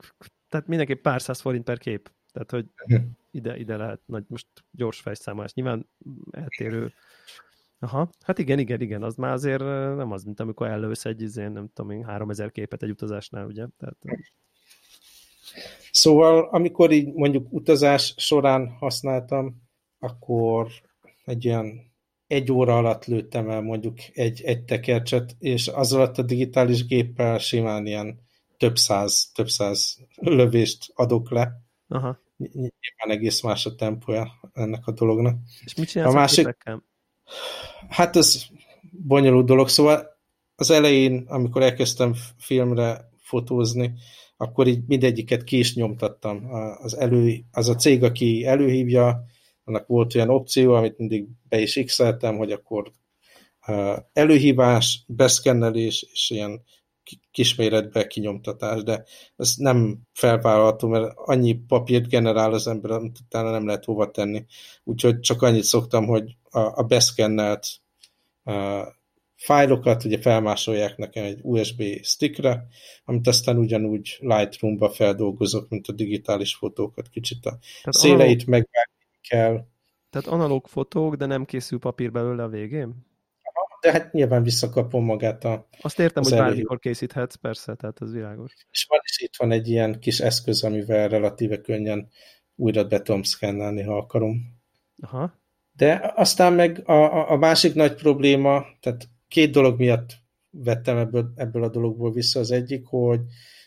tehát 0.50 0.68
mindenképp 0.68 1.02
pár 1.02 1.22
száz 1.22 1.42
forint 1.42 1.64
per 1.64 1.78
kép. 1.78 2.12
Tehát, 2.32 2.52
hogy 2.52 2.66
ide, 3.32 3.58
ide 3.58 3.78
lehet 3.78 4.02
nagy, 4.06 4.24
most 4.28 4.48
gyors 4.72 5.00
fejszámolás. 5.00 5.54
Nyilván 5.54 5.90
eltérő. 6.32 6.94
Aha, 7.80 8.10
hát 8.22 8.40
igen, 8.40 8.60
igen, 8.60 8.82
igen, 8.82 9.04
az 9.04 9.16
már 9.16 9.32
azért 9.32 9.64
nem 9.96 10.12
az, 10.12 10.24
mint 10.24 10.40
amikor 10.40 10.68
elősz 10.68 11.06
egy, 11.06 11.22
izén, 11.22 11.52
nem 11.52 11.70
tudom 11.74 11.92
én, 11.92 12.04
3000 12.04 12.52
képet 12.52 12.84
egy 12.84 12.90
utazásnál, 12.90 13.46
ugye? 13.46 13.66
Tehát, 13.78 13.98
Szóval, 15.92 16.48
amikor 16.52 16.92
így 16.92 17.14
mondjuk 17.14 17.54
utazás 17.54 18.14
során 18.18 18.70
használtam, 18.70 19.62
akkor 20.00 20.68
egy 21.26 21.48
olyan 21.48 21.93
egy 22.34 22.52
óra 22.52 22.78
alatt 22.78 23.06
lőttem 23.06 23.50
el 23.50 23.62
mondjuk 23.62 23.98
egy, 24.14 24.42
egy 24.42 24.64
tekercset, 24.64 25.36
és 25.40 25.68
az 25.68 25.94
alatt 25.94 26.18
a 26.18 26.22
digitális 26.22 26.86
géppel 26.86 27.38
simán 27.38 27.86
ilyen 27.86 28.20
több 28.58 28.78
száz, 28.78 29.32
több 29.34 29.50
száz 29.50 29.98
lövést 30.16 30.92
adok 30.94 31.32
le. 31.32 31.52
Aha. 31.88 32.20
Nyilván 32.38 33.18
egész 33.18 33.42
más 33.42 33.66
a 33.66 33.76
tempója 33.76 34.32
ennek 34.54 34.88
a 34.88 34.92
dolognak. 34.92 35.38
És 35.66 35.76
mit 35.76 35.90
csinálsz 35.90 36.14
a 36.14 36.16
másik? 36.16 36.58
Hát 37.90 38.16
ez 38.16 38.46
bonyolult 38.92 39.46
dolog, 39.46 39.70
szóval 39.70 40.08
az 40.56 40.72
elején, 40.72 41.26
amikor 41.28 41.62
elkezdtem 41.62 42.14
filmre 42.38 43.10
fotózni, 43.18 43.94
akkor 44.38 44.68
így 44.68 44.84
mindegyiket 44.88 45.44
ki 45.44 45.58
is 45.58 45.76
nyomtattam. 45.76 46.54
Az, 46.82 46.98
elő, 46.98 47.44
az 47.52 47.70
a 47.70 47.76
cég, 47.76 48.04
aki 48.04 48.46
előhívja, 48.46 49.26
annak 49.64 49.88
volt 49.88 50.16
olyan 50.16 50.30
opció, 50.30 50.74
amit 50.74 50.98
mindig 50.98 51.28
be 51.50 51.60
is 51.60 51.80
x 51.86 51.98
hogy 52.22 52.52
akkor 52.52 52.92
előhívás, 54.14 55.04
beszkennelés 55.08 56.06
és 56.12 56.30
ilyen 56.30 56.64
kisméretbe 57.32 58.08
kinyomtatás, 58.08 58.84
de 58.84 59.04
ez 59.36 59.54
nem 59.56 60.00
felvállalható, 60.14 60.88
mert 60.88 61.14
annyi 61.16 61.54
papírt 61.54 62.08
generál 62.08 62.54
az 62.54 62.68
ember, 62.68 62.92
amit 62.92 63.20
utána 63.26 63.52
nem 63.52 63.66
lehet 63.66 63.86
hova 63.86 64.12
tenni. 64.12 64.46
Úgyhogy 64.84 65.20
csak 65.20 65.42
annyit 65.42 65.64
szoktam, 65.64 66.06
hogy 66.06 66.36
a, 66.50 66.60
a 66.60 66.84
beszkennelt 66.84 67.68
fájlokat 69.36 70.04
ugye 70.04 70.22
felmásolják 70.22 70.98
nekem 70.98 71.24
egy 71.24 71.40
USB 71.42 71.84
stickre, 72.02 72.68
amit 73.06 73.28
aztán 73.28 73.58
ugyanúgy 73.58 74.18
Lightroom-ba 74.20 74.90
feldolgozok, 74.90 75.70
mint 75.70 75.88
a 75.88 75.92
digitális 75.92 76.56
fotókat. 76.56 77.10
Kicsit 77.10 77.46
a 77.46 77.50
Tehát 77.50 77.62
széleit 77.90 78.20
analóg... 78.20 78.48
megvágni 78.48 78.93
kell. 79.30 79.66
Tehát 80.10 80.28
analóg 80.28 80.68
fotók, 80.68 81.16
de 81.16 81.26
nem 81.26 81.46
készül 81.46 81.80
papír 81.80 82.12
belőle 82.12 82.44
a 82.44 82.50
végén? 82.50 83.12
De 83.82 83.92
hát 83.92 84.12
nyilván 84.12 84.44
visszakapom 84.44 85.06
magát 85.06 85.44
a... 85.44 85.68
Azt 85.82 86.00
értem, 86.00 86.24
hogy 86.24 86.32
bármikor 86.32 86.80
készíthetsz, 86.80 87.36
persze, 87.36 87.76
tehát 87.76 88.00
az 88.00 88.12
világos. 88.12 88.54
És 88.70 88.86
van 88.90 89.00
is 89.04 89.20
itt 89.20 89.36
van 89.36 89.52
egy 89.52 89.70
ilyen 89.70 90.00
kis 90.00 90.20
eszköz, 90.20 90.64
amivel 90.64 91.08
relatíve 91.08 91.62
könnyen 91.62 92.10
újra 92.56 92.84
be 92.84 93.02
tudom 93.02 93.24
szkennelni, 93.24 93.82
ha 93.82 93.98
akarom. 93.98 94.42
Aha. 95.02 95.42
De 95.72 96.12
aztán 96.16 96.54
meg 96.54 96.90
a, 96.90 97.32
a 97.32 97.36
másik 97.36 97.74
nagy 97.74 97.96
probléma, 97.96 98.66
tehát 98.80 99.10
két 99.28 99.52
dolog 99.52 99.80
miatt 99.80 100.12
vettem 100.50 100.98
ebből, 100.98 101.32
ebből 101.36 101.64
a 101.64 101.70
dologból 101.70 102.12
vissza. 102.12 102.40
Az 102.40 102.52
egyik, 102.52 102.86
hogy 102.86 103.20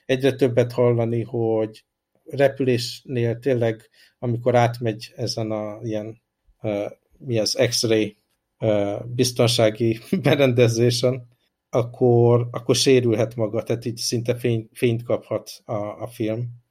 egyre 0.06 0.34
többet 0.34 0.72
hallani, 0.72 1.22
hogy 1.22 1.84
repülésnél 2.26 3.38
tényleg, 3.38 3.88
amikor 4.18 4.54
átmegy 4.54 5.12
ezen 5.16 5.50
a 5.50 5.78
ilyen, 5.82 6.22
uh, 6.62 6.90
mi 7.18 7.38
az 7.38 7.64
X-ray 7.68 8.16
uh, 8.58 9.04
biztonsági 9.04 9.98
berendezésen, 10.22 11.28
akkor, 11.68 12.48
akkor 12.50 12.74
sérülhet 12.74 13.36
maga, 13.36 13.62
tehát 13.62 13.84
így 13.84 13.96
szinte 13.96 14.34
fény, 14.34 14.68
fényt 14.72 15.02
kaphat 15.02 15.50
a, 15.64 16.02
a 16.02 16.06
film. 16.06 16.64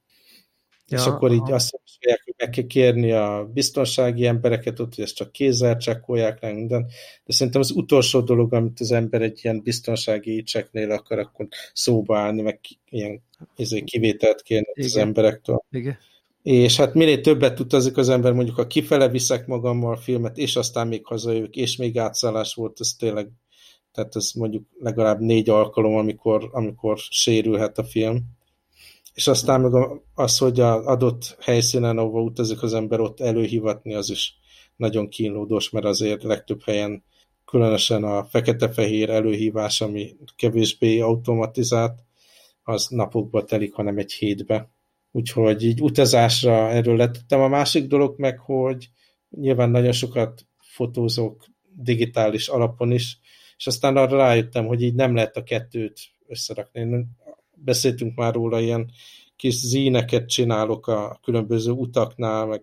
Ja, 0.88 0.98
és 0.98 1.06
akkor 1.06 1.32
aha. 1.32 1.36
így 1.38 1.52
azt 1.52 1.72
mondják, 1.72 2.22
hogy 2.26 2.34
meg 2.38 2.50
kell 2.50 2.66
kérni 2.66 3.12
a 3.12 3.50
biztonsági 3.54 4.26
embereket 4.26 4.80
ott, 4.80 4.96
hogy 4.96 5.04
ezt 5.04 5.16
csak 5.16 5.32
kézzel 5.32 5.78
csekkolják 5.78 6.42
le 6.42 6.52
minden. 6.52 6.86
De 7.24 7.34
szerintem 7.34 7.62
az 7.62 7.72
utolsó 7.72 8.22
dolog, 8.22 8.54
amit 8.54 8.80
az 8.80 8.92
ember 8.92 9.22
egy 9.22 9.40
ilyen 9.44 9.62
biztonsági 9.62 10.44
cseknél 10.44 10.92
akar, 10.92 11.20
akkor 11.20 11.48
szóba 11.74 12.18
állni, 12.18 12.42
meg 12.42 12.60
ilyen 12.90 13.24
ezért 13.56 13.84
kivételt 13.84 14.42
kérni 14.42 14.68
Igen. 14.74 14.90
az 14.90 14.98
emberektől. 14.98 15.64
Igen. 15.72 15.98
És 16.42 16.78
hát 16.78 16.94
minél 16.94 17.22
többet 17.22 17.60
utazik 17.60 17.98
az 17.98 18.10
ember, 18.10 18.34
mondjuk 18.34 18.56
ha 18.56 18.68
kifele 18.68 19.10
viszek 19.10 19.48
magammal 19.48 19.94
a 19.94 19.98
filmet, 19.98 20.38
és 20.38 20.56
aztán 20.56 20.88
még 20.88 21.06
hazajövök, 21.06 21.56
és 21.56 21.76
még 21.76 21.98
átszállás 21.98 22.54
volt, 22.54 22.80
ez 22.80 22.94
tényleg, 23.00 23.30
tehát 23.92 24.16
ez 24.16 24.32
mondjuk 24.32 24.64
legalább 24.80 25.20
négy 25.20 25.50
alkalom, 25.50 25.96
amikor, 25.96 26.50
amikor 26.52 26.98
sérülhet 26.98 27.78
a 27.78 27.84
film 27.84 28.36
és 29.16 29.28
aztán 29.28 29.62
meg 29.62 30.00
az, 30.14 30.38
hogy 30.38 30.60
az 30.60 30.86
adott 30.86 31.38
helyszínen, 31.40 31.98
ahova 31.98 32.22
utazik 32.22 32.64
az 32.64 32.74
ember, 32.74 33.00
ott 33.00 33.20
előhivatni, 33.20 33.94
az 33.94 34.10
is 34.10 34.38
nagyon 34.76 35.10
kínlódós, 35.10 35.70
mert 35.70 35.86
azért 35.86 36.24
legtöbb 36.24 36.64
helyen 36.64 37.04
különösen 37.46 38.04
a 38.04 38.26
fekete-fehér 38.26 39.10
előhívás, 39.10 39.82
ami 39.82 40.16
kevésbé 40.36 41.00
automatizált, 41.00 42.04
az 42.68 42.88
napokba 42.88 43.44
telik, 43.44 43.74
hanem 43.74 43.98
egy 43.98 44.14
hétbe. 44.14 44.70
Úgyhogy 45.12 45.64
így 45.64 45.82
utazásra 45.82 46.70
erről 46.70 46.96
letettem. 46.96 47.42
A 47.42 47.48
másik 47.48 47.88
dolog 47.88 48.20
meg, 48.20 48.40
hogy 48.40 48.90
nyilván 49.30 49.70
nagyon 49.70 49.92
sokat 49.92 50.46
fotózok 50.58 51.46
digitális 51.76 52.48
alapon 52.48 52.92
is, 52.92 53.20
és 53.58 53.68
aztán 53.68 53.98
arra 53.98 54.18
rájöttem, 54.18 54.66
hogy 54.66 54.82
így 54.82 54.96
nem 54.96 55.16
lehet 55.16 55.38
a 55.38 55.44
kettőt 55.44 56.00
összerakni 56.28 57.06
beszéltünk 57.56 58.16
már 58.16 58.34
róla, 58.34 58.60
ilyen 58.60 58.92
kis 59.36 59.56
zíneket 59.56 60.30
csinálok 60.30 60.88
a 60.88 61.20
különböző 61.24 61.72
utaknál, 61.72 62.46
meg, 62.46 62.62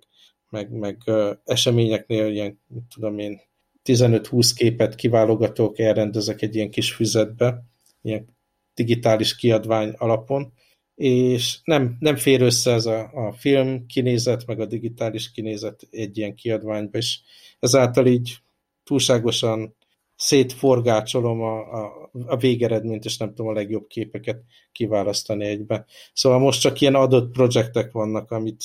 meg, 0.51 0.71
meg 0.71 1.03
eseményeknél, 1.45 2.33
ilyen, 2.33 2.61
mit 2.67 2.85
tudom 2.95 3.19
én, 3.19 3.41
15-20 3.85 4.51
képet 4.55 4.95
kiválogatok, 4.95 5.79
elrendezek 5.79 6.43
egy 6.43 6.55
ilyen 6.55 6.71
kis 6.71 6.93
füzetbe, 6.93 7.65
ilyen 8.03 8.37
digitális 8.75 9.37
kiadvány 9.37 9.95
alapon, 9.97 10.53
és 10.95 11.59
nem, 11.65 11.97
nem 11.99 12.17
fér 12.17 12.43
össze 12.43 12.73
ez 12.73 12.87
a, 12.87 13.11
a 13.13 13.33
film 13.33 13.87
kinézet, 13.87 14.47
meg 14.47 14.61
a 14.61 14.67
digitális 14.67 15.31
kinézet 15.31 15.87
egy 15.91 16.19
ilyen 16.19 16.35
kiadványba, 16.35 16.99
és 16.99 17.21
ezáltal 17.59 18.07
így 18.07 18.37
túlságosan 18.85 19.77
szétforgácsolom 20.17 21.41
a, 21.41 21.59
a, 21.59 22.11
a 22.27 22.37
végeredményt, 22.37 23.05
és 23.05 23.17
nem 23.17 23.29
tudom 23.29 23.47
a 23.47 23.53
legjobb 23.53 23.87
képeket 23.87 24.43
kiválasztani 24.73 25.45
egybe. 25.45 25.85
Szóval 26.13 26.39
most 26.39 26.61
csak 26.61 26.81
ilyen 26.81 26.95
adott 26.95 27.33
projektek 27.33 27.93
vannak, 27.93 28.31
amit, 28.31 28.65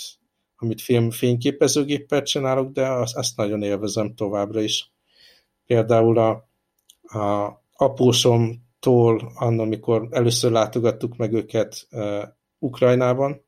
amit 0.57 0.81
film 0.81 1.11
fényképezőgéppel 1.11 2.21
csinálok, 2.21 2.71
de 2.71 2.87
azt, 2.87 3.15
azt 3.15 3.37
nagyon 3.37 3.63
élvezem 3.63 4.15
továbbra 4.15 4.61
is. 4.61 4.91
Például 5.65 6.17
a, 6.17 6.49
a 7.71 7.93
apósomtól, 8.79 9.31
annak, 9.35 9.65
amikor 9.65 10.07
először 10.11 10.51
látogattuk 10.51 11.17
meg 11.17 11.33
őket 11.33 11.87
Ukrajnában, 12.59 13.45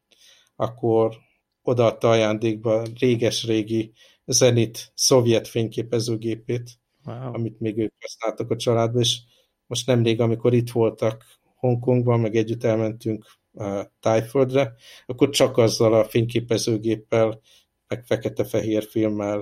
akkor 0.55 1.15
odaadta 1.61 2.09
ajándékba 2.09 2.83
réges-régi 2.99 3.93
Zenit 4.25 4.91
szovjet 4.95 5.47
fényképezőgépét, 5.47 6.69
wow. 7.05 7.33
amit 7.33 7.59
még 7.59 7.77
ők 7.77 7.93
használtak 7.99 8.51
a 8.51 8.55
családban, 8.55 9.01
és 9.01 9.19
most 9.67 9.87
nemrég, 9.87 10.21
amikor 10.21 10.53
itt 10.53 10.71
voltak 10.71 11.23
Hongkongban, 11.55 12.19
meg 12.19 12.35
együtt 12.35 12.63
elmentünk 12.63 13.25
uh, 13.51 13.81
Tájföldre, 13.99 14.73
akkor 15.05 15.29
csak 15.29 15.57
azzal 15.57 15.93
a 15.93 16.03
fényképezőgéppel, 16.03 17.39
meg 17.87 18.05
fekete-fehér 18.05 18.83
filmmel 18.83 19.41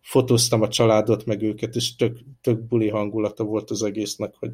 fotóztam 0.00 0.62
a 0.62 0.68
családot, 0.68 1.24
meg 1.24 1.42
őket, 1.42 1.74
és 1.74 1.96
tök, 1.96 2.18
tök 2.40 2.60
buli 2.60 2.88
hangulata 2.88 3.44
volt 3.44 3.70
az 3.70 3.82
egésznek, 3.82 4.34
hogy 4.34 4.50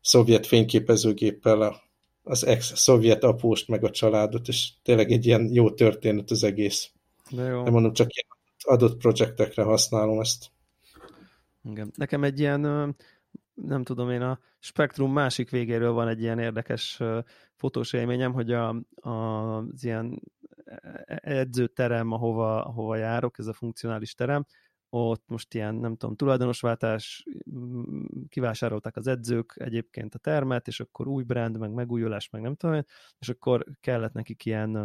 szovjet 0.00 0.46
fényképezőgéppel 0.46 1.62
a, 1.62 1.82
az 2.22 2.46
ex-szovjet 2.46 3.24
apóst, 3.24 3.68
meg 3.68 3.84
a 3.84 3.90
családot, 3.90 4.48
és 4.48 4.72
tényleg 4.82 5.10
egy 5.10 5.26
ilyen 5.26 5.48
jó 5.52 5.70
történet 5.70 6.30
az 6.30 6.44
egész. 6.44 6.90
De 7.30 7.42
jó. 7.42 7.62
De 7.62 7.70
mondom, 7.70 7.92
csak 7.92 8.08
ilyen 8.14 8.28
adott 8.62 8.98
projektekre 8.98 9.62
használom 9.62 10.20
ezt. 10.20 10.50
Igen. 11.64 11.92
Nekem 11.96 12.24
egy 12.24 12.40
ilyen, 12.40 12.60
nem 13.54 13.82
tudom 13.82 14.10
én, 14.10 14.22
a 14.22 14.38
spektrum 14.58 15.12
másik 15.12 15.50
végéről 15.50 15.92
van 15.92 16.08
egy 16.08 16.20
ilyen 16.20 16.38
érdekes 16.38 17.00
fotós 17.56 17.92
élményem, 17.92 18.32
hogy 18.32 18.52
a, 18.52 18.68
a, 18.94 19.10
az 19.56 19.84
ilyen 19.84 20.22
edzőterem, 21.06 22.12
ahova, 22.12 22.64
ahova 22.64 22.96
járok, 22.96 23.38
ez 23.38 23.46
a 23.46 23.52
funkcionális 23.52 24.14
terem, 24.14 24.44
ott 24.94 25.22
most 25.26 25.54
ilyen, 25.54 25.74
nem 25.74 25.96
tudom, 25.96 26.16
tulajdonosváltás, 26.16 27.24
kivásárolták 28.28 28.96
az 28.96 29.06
edzők 29.06 29.54
egyébként 29.56 30.14
a 30.14 30.18
termet, 30.18 30.66
és 30.66 30.80
akkor 30.80 31.06
új 31.06 31.22
brand, 31.22 31.58
meg 31.58 31.72
megújulás, 31.72 32.30
meg 32.30 32.42
nem 32.42 32.54
tudom, 32.54 32.84
és 33.18 33.28
akkor 33.28 33.64
kellett 33.80 34.12
nekik 34.12 34.44
ilyen 34.44 34.78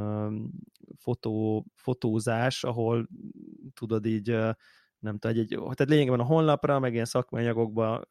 fotó, 0.98 1.66
fotózás, 1.76 2.64
ahol 2.64 3.08
tudod 3.74 4.06
így 4.06 4.30
nem 5.00 5.18
tudom, 5.18 5.38
egy, 5.38 5.40
egy, 5.40 5.60
tehát 5.60 5.90
lényegében 5.90 6.20
a 6.20 6.24
honlapra, 6.24 6.80
meg 6.80 6.94
ilyen 6.94 7.06
szakmai 7.06 7.44
anyagokba 7.44 8.04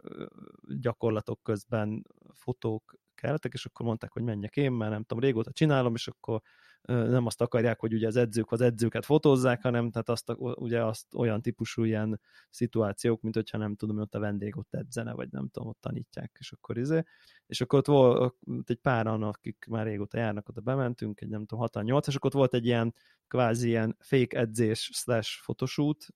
gyakorlatok 0.81 1.43
közben 1.43 2.03
fotók 2.33 2.95
kellettek, 3.15 3.53
és 3.53 3.65
akkor 3.65 3.87
mondták, 3.87 4.13
hogy 4.13 4.23
menjek 4.23 4.57
én, 4.57 4.73
mert 4.73 4.91
nem 4.91 5.03
tudom, 5.03 5.23
régóta 5.23 5.53
csinálom, 5.53 5.95
és 5.95 6.09
akkor 6.09 6.41
nem 6.87 7.27
azt 7.27 7.41
akarják, 7.41 7.81
hogy 7.81 7.95
ugye 7.95 8.07
az 8.07 8.17
edzők 8.17 8.51
az 8.51 8.61
edzőket 8.61 9.05
fotózzák, 9.05 9.63
hanem 9.63 9.91
tehát 9.91 10.09
azt, 10.09 10.33
ugye 10.39 10.85
azt 10.85 11.15
olyan 11.15 11.43
típusú 11.43 11.85
ilyen 11.85 12.21
szituációk, 12.51 13.23
mint 13.23 13.35
hogyha 13.35 13.59
nem 13.59 13.75
tudom, 13.75 13.99
ott 13.99 14.15
a 14.15 14.19
vendég 14.19 14.57
ott 14.57 14.75
edzene, 14.75 15.13
vagy 15.13 15.29
nem 15.31 15.49
tudom, 15.49 15.69
ott 15.69 15.81
tanítják, 15.81 16.37
és 16.39 16.53
akkor 16.53 16.79
izé. 16.79 17.03
És 17.47 17.61
akkor 17.61 17.79
ott 17.79 17.87
volt 17.87 18.71
egy 18.71 18.81
páran, 18.81 19.23
akik 19.23 19.67
már 19.69 19.87
régóta 19.87 20.19
járnak, 20.19 20.49
oda 20.49 20.61
bementünk, 20.61 21.21
egy 21.21 21.29
nem 21.29 21.41
tudom, 21.41 21.61
68, 21.61 22.07
és 22.07 22.15
akkor 22.15 22.31
ott 22.31 22.37
volt 22.37 22.55
egy 22.55 22.67
ilyen 22.67 22.95
kvázi 23.29 23.69
ilyen 23.69 23.97
fake 24.01 24.39
edzés 24.39 24.91
slash 24.93 25.41
fotoshoot 25.43 26.07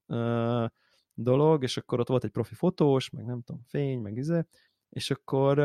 dolog, 1.14 1.62
és 1.62 1.76
akkor 1.76 2.00
ott 2.00 2.08
volt 2.08 2.24
egy 2.24 2.30
profi 2.30 2.54
fotós, 2.54 3.10
meg 3.10 3.24
nem 3.24 3.42
tudom, 3.42 3.62
fény, 3.66 4.00
meg 4.00 4.16
izé, 4.16 4.44
és 4.90 5.10
akkor 5.10 5.56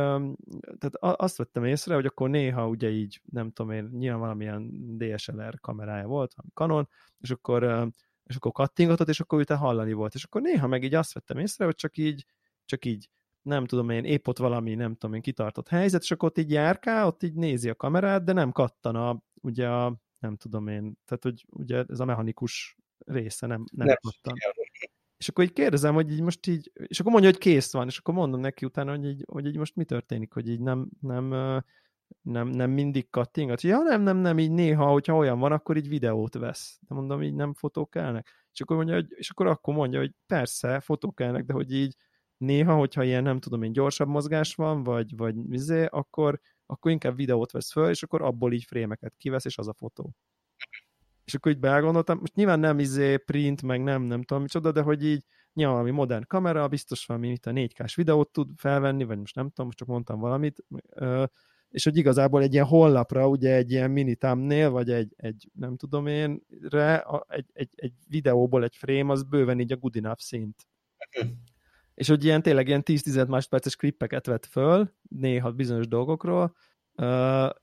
tehát 0.77 0.95
azt 1.19 1.37
vettem 1.37 1.65
észre, 1.65 1.95
hogy 1.95 2.05
akkor 2.05 2.29
néha 2.29 2.67
ugye 2.67 2.89
így, 2.89 3.21
nem 3.25 3.51
tudom 3.51 3.71
én, 3.71 3.89
nyilván 3.93 4.19
valamilyen 4.19 4.71
DSLR 4.97 5.59
kamerája 5.59 6.07
volt, 6.07 6.33
valami 6.33 6.53
Canon, 6.53 6.89
és 7.19 7.29
akkor, 7.31 7.89
és 8.23 8.35
akkor 8.35 8.51
kattingatott, 8.51 9.07
és 9.07 9.19
akkor 9.19 9.39
utána 9.39 9.59
hallani 9.59 9.93
volt, 9.93 10.13
és 10.13 10.23
akkor 10.23 10.41
néha 10.41 10.67
meg 10.67 10.83
így 10.83 10.93
azt 10.93 11.13
vettem 11.13 11.37
észre, 11.37 11.65
hogy 11.65 11.75
csak 11.75 11.97
így, 11.97 12.25
csak 12.65 12.85
így 12.85 13.09
nem 13.41 13.65
tudom 13.65 13.89
én, 13.89 14.03
épp 14.03 14.27
ott 14.27 14.37
valami, 14.37 14.75
nem 14.75 14.93
tudom 14.93 15.15
én, 15.15 15.21
kitartott 15.21 15.67
helyzet, 15.67 16.01
és 16.01 16.11
akkor 16.11 16.29
ott 16.29 16.37
így 16.37 16.51
járkál, 16.51 17.07
ott 17.07 17.23
így 17.23 17.33
nézi 17.33 17.69
a 17.69 17.75
kamerát, 17.75 18.23
de 18.23 18.33
nem 18.33 18.51
kattan 18.51 18.95
a, 18.95 19.23
ugye 19.41 19.69
a, 19.69 19.97
nem 20.19 20.35
tudom 20.35 20.67
én, 20.67 20.97
tehát 21.05 21.23
hogy 21.23 21.45
ugye 21.49 21.83
ez 21.87 21.99
a 21.99 22.05
mechanikus 22.05 22.77
része 23.05 23.47
nem, 23.47 23.63
nem, 23.71 23.87
nem 23.87 23.95
kattan. 24.01 24.33
És 25.17 25.29
akkor 25.29 25.43
így 25.43 25.53
kérdezem, 25.53 25.93
hogy 25.93 26.11
így 26.11 26.21
most 26.21 26.47
így, 26.47 26.71
és 26.73 26.99
akkor 26.99 27.11
mondja, 27.11 27.29
hogy 27.29 27.39
kész 27.39 27.71
van, 27.71 27.87
és 27.87 27.97
akkor 27.97 28.13
mondom 28.13 28.39
neki 28.39 28.65
utána, 28.65 28.91
hogy 28.91 29.05
így, 29.05 29.23
hogy 29.31 29.45
így 29.45 29.57
most 29.57 29.75
mi 29.75 29.83
történik, 29.83 30.33
hogy 30.33 30.49
így 30.49 30.59
nem, 30.59 30.89
nem, 30.99 31.33
nem, 32.21 32.47
nem 32.47 32.71
mindig 32.71 33.09
kattingat. 33.09 33.61
Ja, 33.61 33.77
nem, 33.77 34.01
nem, 34.01 34.17
nem, 34.17 34.39
így 34.39 34.51
néha, 34.51 34.85
hogyha 34.85 35.15
olyan 35.15 35.39
van, 35.39 35.51
akkor 35.51 35.77
így 35.77 35.87
videót 35.87 36.33
vesz. 36.33 36.79
De 36.87 36.95
mondom, 36.95 37.21
így 37.23 37.33
nem 37.33 37.53
fotók 37.53 37.89
kellnek. 37.89 38.47
És 38.51 38.61
akkor 38.61 38.75
mondja, 38.75 38.95
hogy, 38.95 39.07
és 39.09 39.29
akkor 39.29 39.47
akkor 39.47 39.73
mondja, 39.73 39.99
hogy 39.99 40.11
persze, 40.25 40.79
fotók 40.79 41.15
kellnek, 41.15 41.45
de 41.45 41.53
hogy 41.53 41.73
így 41.73 41.95
néha, 42.37 42.75
hogyha 42.75 43.03
ilyen, 43.03 43.23
nem 43.23 43.39
tudom 43.39 43.63
én, 43.63 43.71
gyorsabb 43.71 44.07
mozgás 44.07 44.55
van, 44.55 44.83
vagy, 44.83 45.15
vagy 45.15 45.35
vizé, 45.47 45.85
akkor, 45.85 46.39
akkor 46.65 46.91
inkább 46.91 47.15
videót 47.15 47.51
vesz 47.51 47.71
föl, 47.71 47.89
és 47.89 48.03
akkor 48.03 48.21
abból 48.21 48.53
így 48.53 48.63
frémeket 48.63 49.13
kivesz, 49.17 49.45
és 49.45 49.57
az 49.57 49.67
a 49.67 49.73
fotó. 49.73 50.13
És 51.25 51.33
akkor 51.33 51.51
így 51.51 51.59
belgondoltam, 51.59 52.17
most 52.19 52.35
nyilván 52.35 52.59
nem 52.59 52.79
izé 52.79 53.17
print, 53.17 53.61
meg 53.61 53.83
nem, 53.83 54.01
nem 54.01 54.23
tudom 54.23 54.43
micsoda, 54.43 54.71
de 54.71 54.81
hogy 54.81 55.05
így 55.05 55.23
nyilván 55.53 55.75
valami 55.75 55.95
modern 55.95 56.23
kamera, 56.27 56.67
biztos 56.67 57.05
valami 57.05 57.29
itt 57.29 57.45
a 57.45 57.51
4K-s 57.51 57.95
videót 57.95 58.31
tud 58.31 58.49
felvenni, 58.55 59.03
vagy 59.03 59.17
most 59.17 59.35
nem 59.35 59.47
tudom, 59.47 59.65
most 59.65 59.77
csak 59.77 59.87
mondtam 59.87 60.19
valamit, 60.19 60.63
és 61.69 61.83
hogy 61.83 61.97
igazából 61.97 62.41
egy 62.41 62.53
ilyen 62.53 62.65
honlapra, 62.65 63.27
ugye 63.27 63.55
egy 63.55 63.71
ilyen 63.71 63.91
mini 63.91 64.15
thumbnail, 64.15 64.69
vagy 64.69 64.91
egy, 64.91 65.13
egy 65.15 65.49
nem 65.53 65.77
tudom 65.77 66.07
én, 66.07 66.41
re, 66.69 67.05
egy, 67.27 67.45
egy, 67.53 67.69
egy 67.75 67.93
videóból 68.07 68.63
egy 68.63 68.75
frame, 68.75 69.11
az 69.11 69.23
bőven 69.23 69.59
így 69.59 69.71
a 69.71 69.75
good 69.75 69.95
enough 69.95 70.19
szint. 70.19 70.67
és 71.93 72.07
hogy 72.07 72.23
ilyen 72.23 72.41
tényleg 72.41 72.67
ilyen 72.67 72.83
10-15 72.85 73.27
másodperces 73.27 73.75
klippeket 73.75 74.25
vett 74.25 74.45
föl, 74.45 74.93
néha 75.09 75.51
bizonyos 75.51 75.87
dolgokról, 75.87 76.55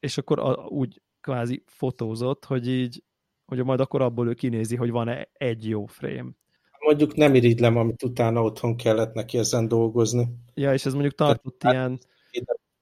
és 0.00 0.18
akkor 0.18 0.38
a, 0.38 0.54
úgy 0.54 1.02
kvázi 1.20 1.62
fotózott, 1.66 2.44
hogy 2.44 2.68
így, 2.68 3.04
hogy 3.44 3.64
majd 3.64 3.80
akkor 3.80 4.02
abból 4.02 4.28
ő 4.28 4.34
kinézi, 4.34 4.76
hogy 4.76 4.90
van-e 4.90 5.28
egy 5.32 5.68
jó 5.68 5.86
frame. 5.86 6.30
Mondjuk 6.78 7.14
nem 7.14 7.34
irigylem, 7.34 7.76
amit 7.76 8.02
utána 8.02 8.42
otthon 8.42 8.76
kellett 8.76 9.14
neki 9.14 9.38
ezen 9.38 9.68
dolgozni. 9.68 10.28
Ja, 10.54 10.72
és 10.72 10.86
ez 10.86 10.92
mondjuk 10.92 11.14
tartott 11.14 11.58
Tehát, 11.58 11.76
ilyen... 11.76 11.98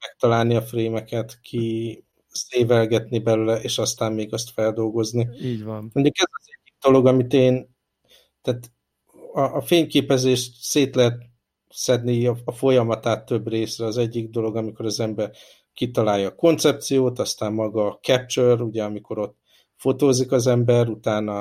Megtalálni 0.01 0.55
a 0.55 0.63
frémeket, 0.63 1.41
ki 1.41 2.05
szévelgetni 2.29 3.19
belőle, 3.19 3.61
és 3.61 3.79
aztán 3.79 4.13
még 4.13 4.33
azt 4.33 4.51
feldolgozni. 4.51 5.29
Így 5.43 5.65
van. 5.65 5.91
Mondjuk 5.93 6.19
ez 6.19 6.29
az 6.31 6.47
egyik 6.47 6.75
dolog, 6.81 7.07
amit 7.07 7.33
én, 7.33 7.77
tehát 8.43 8.73
a, 9.33 9.41
a 9.41 9.61
fényképezést 9.61 10.63
szét 10.63 10.95
lehet 10.95 11.23
szedni 11.69 12.27
a, 12.27 12.37
a 12.45 12.53
folyamatát 12.53 13.27
több 13.27 13.49
részre. 13.49 13.87
Az 13.87 13.99
egyik 13.99 14.31
dolog, 14.31 14.57
amikor 14.57 14.87
az 14.87 15.01
ember 15.01 15.31
kitalálja 15.75 16.29
a 16.29 16.35
koncepciót, 16.35 17.19
aztán 17.19 17.53
maga 17.53 17.87
a 17.87 17.99
capture, 18.03 18.63
ugye 18.63 18.85
amikor 18.85 19.19
ott 19.19 19.39
fotózik 19.81 20.33
az 20.33 20.47
ember, 20.47 20.89
utána 20.89 21.39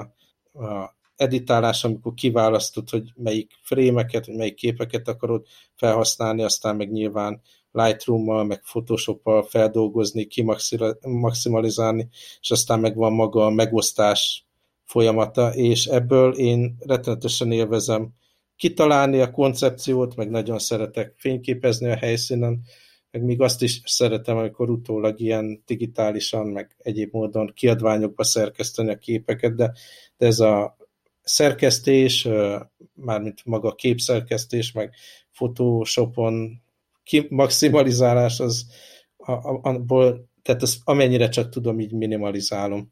a 0.53 0.97
editálás, 1.15 1.83
amikor 1.83 2.13
kiválasztod, 2.13 2.89
hogy 2.89 3.11
melyik 3.15 3.51
frémeket, 3.61 4.25
vagy 4.25 4.35
melyik 4.35 4.55
képeket 4.55 5.07
akarod 5.07 5.45
felhasználni, 5.75 6.43
aztán 6.43 6.75
meg 6.75 6.91
nyilván 6.91 7.41
Lightroom-mal, 7.71 8.43
meg 8.43 8.61
Photoshop-mal 8.61 9.43
feldolgozni, 9.43 10.25
kimaximalizálni, 10.25 12.09
és 12.41 12.51
aztán 12.51 12.79
meg 12.79 12.95
van 12.95 13.13
maga 13.13 13.45
a 13.45 13.49
megosztás 13.49 14.47
folyamata, 14.85 15.53
és 15.53 15.85
ebből 15.85 16.33
én 16.33 16.75
rettenetesen 16.79 17.51
élvezem 17.51 18.09
kitalálni 18.55 19.19
a 19.19 19.31
koncepciót, 19.31 20.15
meg 20.15 20.29
nagyon 20.29 20.59
szeretek 20.59 21.13
fényképezni 21.17 21.89
a 21.89 21.95
helyszínen, 21.95 22.61
meg 23.12 23.24
még 23.24 23.41
azt 23.41 23.62
is 23.62 23.82
szeretem, 23.86 24.38
amikor 24.38 24.70
utólag 24.70 25.20
ilyen 25.20 25.64
digitálisan, 25.66 26.47
meg 26.47 26.76
egyéb 26.78 27.14
módon 27.14 27.51
kiadványokba 27.55 28.24
szerkeszteni 28.24 28.89
a 28.89 28.97
képeket, 28.97 29.55
de, 29.55 29.74
de 30.18 30.26
ez 30.26 30.39
a 30.39 30.78
szerkesztés, 31.22 32.28
mármint 32.93 33.45
maga 33.45 33.70
a 33.70 33.76
képszerkesztés, 33.76 34.72
meg 34.72 34.93
Photoshopon 35.32 36.62
maximalizálás, 37.30 38.39
az 38.39 38.66
abból, 39.62 40.30
tehát 40.41 40.62
az, 40.62 40.82
amennyire 40.84 41.30
csak 41.30 41.49
tudom, 41.49 41.80
így 41.80 41.93
minimalizálom. 41.93 42.91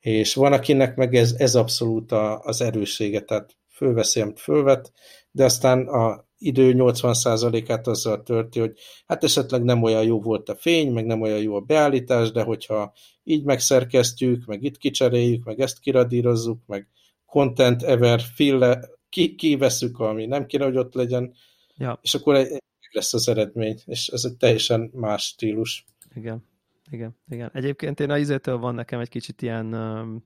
És 0.00 0.34
van, 0.34 0.52
akinek 0.52 0.96
meg 0.96 1.14
ez, 1.14 1.34
ez 1.38 1.54
abszolút 1.54 2.12
a, 2.12 2.40
az 2.40 2.60
erőssége, 2.60 3.20
tehát 3.20 3.56
fölveszi, 3.68 4.20
amit 4.20 4.40
fölvet, 4.40 4.92
de 5.30 5.44
aztán 5.44 5.86
a 5.86 6.27
idő 6.38 6.72
80%-át 6.76 7.86
azzal 7.86 8.22
törti, 8.22 8.60
hogy 8.60 8.78
hát 9.06 9.24
esetleg 9.24 9.62
nem 9.62 9.82
olyan 9.82 10.04
jó 10.04 10.20
volt 10.20 10.48
a 10.48 10.56
fény, 10.56 10.92
meg 10.92 11.06
nem 11.06 11.20
olyan 11.20 11.38
jó 11.38 11.54
a 11.54 11.60
beállítás, 11.60 12.30
de 12.30 12.42
hogyha 12.42 12.92
így 13.22 13.44
megszerkesztjük, 13.44 14.44
meg 14.44 14.62
itt 14.62 14.76
kicseréljük, 14.76 15.44
meg 15.44 15.60
ezt 15.60 15.78
kiradírozzuk, 15.78 16.60
meg 16.66 16.88
content 17.26 17.82
ever 17.82 18.20
fill 18.20 18.78
ki, 19.08 19.34
kiveszük, 19.34 19.98
ami 19.98 20.26
nem 20.26 20.46
kéne, 20.46 20.64
hogy 20.64 20.76
ott 20.76 20.94
legyen, 20.94 21.34
ja. 21.76 21.98
és 22.02 22.14
akkor 22.14 22.34
egy, 22.34 22.62
lesz 22.90 23.14
az 23.14 23.28
eredmény, 23.28 23.78
és 23.84 24.08
ez 24.08 24.24
egy 24.24 24.36
teljesen 24.36 24.90
más 24.92 25.22
stílus. 25.22 25.84
Igen, 26.14 26.44
igen, 26.90 27.16
igen. 27.28 27.50
Egyébként 27.52 28.00
én 28.00 28.10
a 28.10 28.18
izétől 28.18 28.58
van 28.58 28.74
nekem 28.74 29.00
egy 29.00 29.08
kicsit 29.08 29.42
ilyen 29.42 29.74
um, 29.74 30.24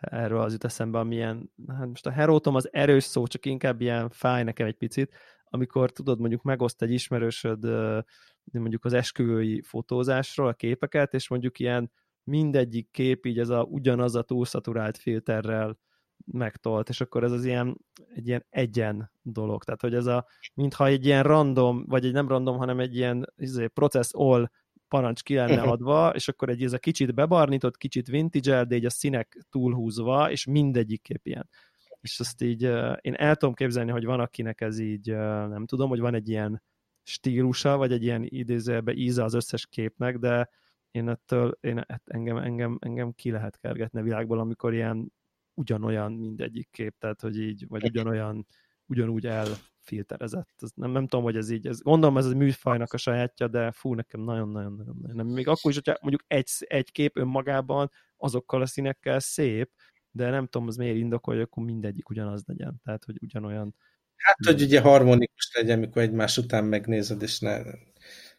erről 0.00 0.40
az 0.40 0.52
jut 0.52 0.64
eszembe, 0.64 0.98
amilyen, 0.98 1.50
hát 1.68 1.86
most 1.86 2.06
a 2.06 2.10
herótom 2.10 2.54
az 2.54 2.68
erős 2.72 3.04
szó, 3.04 3.26
csak 3.26 3.46
inkább 3.46 3.80
ilyen 3.80 4.10
fáj 4.10 4.42
nekem 4.42 4.66
egy 4.66 4.76
picit, 4.76 5.12
amikor 5.50 5.90
tudod, 5.90 6.18
mondjuk 6.20 6.42
megoszt 6.42 6.82
egy 6.82 6.90
ismerősöd 6.90 7.64
mondjuk 8.52 8.84
az 8.84 8.92
esküvői 8.92 9.62
fotózásról 9.62 10.48
a 10.48 10.54
képeket, 10.54 11.14
és 11.14 11.28
mondjuk 11.28 11.58
ilyen 11.58 11.90
mindegyik 12.24 12.90
kép 12.90 13.26
így 13.26 13.38
ez 13.38 13.48
a, 13.48 13.62
ugyanaz 13.62 14.14
a 14.14 14.22
túlszaturált 14.22 14.96
filterrel 14.96 15.78
megtolt, 16.24 16.88
és 16.88 17.00
akkor 17.00 17.24
ez 17.24 17.32
az 17.32 17.44
ilyen, 17.44 17.76
egy 18.14 18.26
ilyen 18.26 18.46
egyen 18.48 19.12
dolog, 19.22 19.64
tehát 19.64 19.80
hogy 19.80 19.94
ez 19.94 20.06
a, 20.06 20.26
mintha 20.54 20.86
egy 20.86 21.04
ilyen 21.04 21.22
random, 21.22 21.84
vagy 21.86 22.04
egy 22.04 22.12
nem 22.12 22.28
random, 22.28 22.56
hanem 22.56 22.80
egy 22.80 22.96
ilyen 22.96 23.32
izé, 23.36 23.66
process 23.66 24.08
all 24.12 24.50
parancs 24.88 25.22
ki 25.22 25.34
lenne 25.34 25.60
adva, 25.60 26.12
és 26.14 26.28
akkor 26.28 26.48
egy 26.48 26.62
ez 26.62 26.72
a 26.72 26.78
kicsit 26.78 27.14
bebarnított, 27.14 27.76
kicsit 27.76 28.08
vintage 28.08 28.64
de 28.64 28.76
így 28.76 28.84
a 28.84 28.90
színek 28.90 29.38
túlhúzva, 29.50 30.30
és 30.30 30.44
mindegyik 30.44 31.02
kép 31.02 31.26
ilyen. 31.26 31.48
És 32.00 32.20
azt 32.20 32.42
így 32.42 32.62
én 33.00 33.14
el 33.14 33.36
tudom 33.36 33.54
képzelni, 33.54 33.90
hogy 33.90 34.04
van 34.04 34.20
akinek 34.20 34.60
ez 34.60 34.78
így, 34.78 35.06
nem 35.48 35.66
tudom, 35.66 35.88
hogy 35.88 36.00
van 36.00 36.14
egy 36.14 36.28
ilyen 36.28 36.62
stílusa, 37.02 37.76
vagy 37.76 37.92
egy 37.92 38.02
ilyen 38.02 38.24
idézőbe 38.24 38.92
íze 38.92 39.24
az 39.24 39.34
összes 39.34 39.66
képnek, 39.66 40.18
de 40.18 40.50
én 40.90 41.08
ettől, 41.08 41.58
én, 41.60 41.84
hát 41.88 42.02
engem, 42.04 42.36
engem, 42.36 42.78
engem 42.80 43.12
ki 43.12 43.30
lehet 43.30 43.58
kergetni 43.58 44.00
a 44.00 44.02
világból, 44.02 44.38
amikor 44.38 44.74
ilyen 44.74 45.12
ugyanolyan 45.54 46.12
mindegyik 46.12 46.68
kép, 46.70 46.94
tehát 46.98 47.20
hogy 47.20 47.38
így, 47.38 47.64
vagy 47.68 47.84
ugyanolyan, 47.84 48.46
ugyanúgy 48.86 49.26
elfilterezett. 49.26 50.54
Ez 50.58 50.70
nem, 50.74 50.90
nem 50.90 51.06
tudom, 51.06 51.24
hogy 51.24 51.36
ez 51.36 51.50
így, 51.50 51.66
ez, 51.66 51.80
gondolom 51.80 52.16
ez 52.16 52.26
a 52.26 52.36
műfajnak 52.36 52.92
a 52.92 52.96
sajátja, 52.96 53.48
de 53.48 53.72
fú, 53.72 53.94
nekem 53.94 54.20
nagyon-nagyon 54.20 54.96
nem. 55.12 55.26
Még 55.26 55.48
akkor 55.48 55.70
is, 55.70 55.76
hogyha 55.76 55.98
mondjuk 56.00 56.24
egy, 56.26 56.50
egy 56.58 56.92
kép 56.92 57.16
önmagában 57.16 57.90
azokkal 58.16 58.62
a 58.62 58.66
színekkel 58.66 59.20
szép, 59.20 59.70
de 60.10 60.30
nem 60.30 60.46
tudom, 60.46 60.66
az 60.66 60.76
miért 60.76 61.14
hogy 61.22 61.40
akkor 61.40 61.64
mindegyik 61.64 62.08
ugyanaz 62.08 62.42
legyen. 62.46 62.80
Tehát, 62.84 63.04
hogy 63.04 63.16
ugyanolyan... 63.22 63.74
Hát, 64.16 64.36
hogy 64.46 64.62
ugye 64.62 64.80
harmonikus 64.80 65.50
legyen, 65.54 65.78
amikor 65.78 66.02
egymás 66.02 66.38
után 66.38 66.64
megnézed, 66.64 67.22
és 67.22 67.38
ne, 67.38 67.62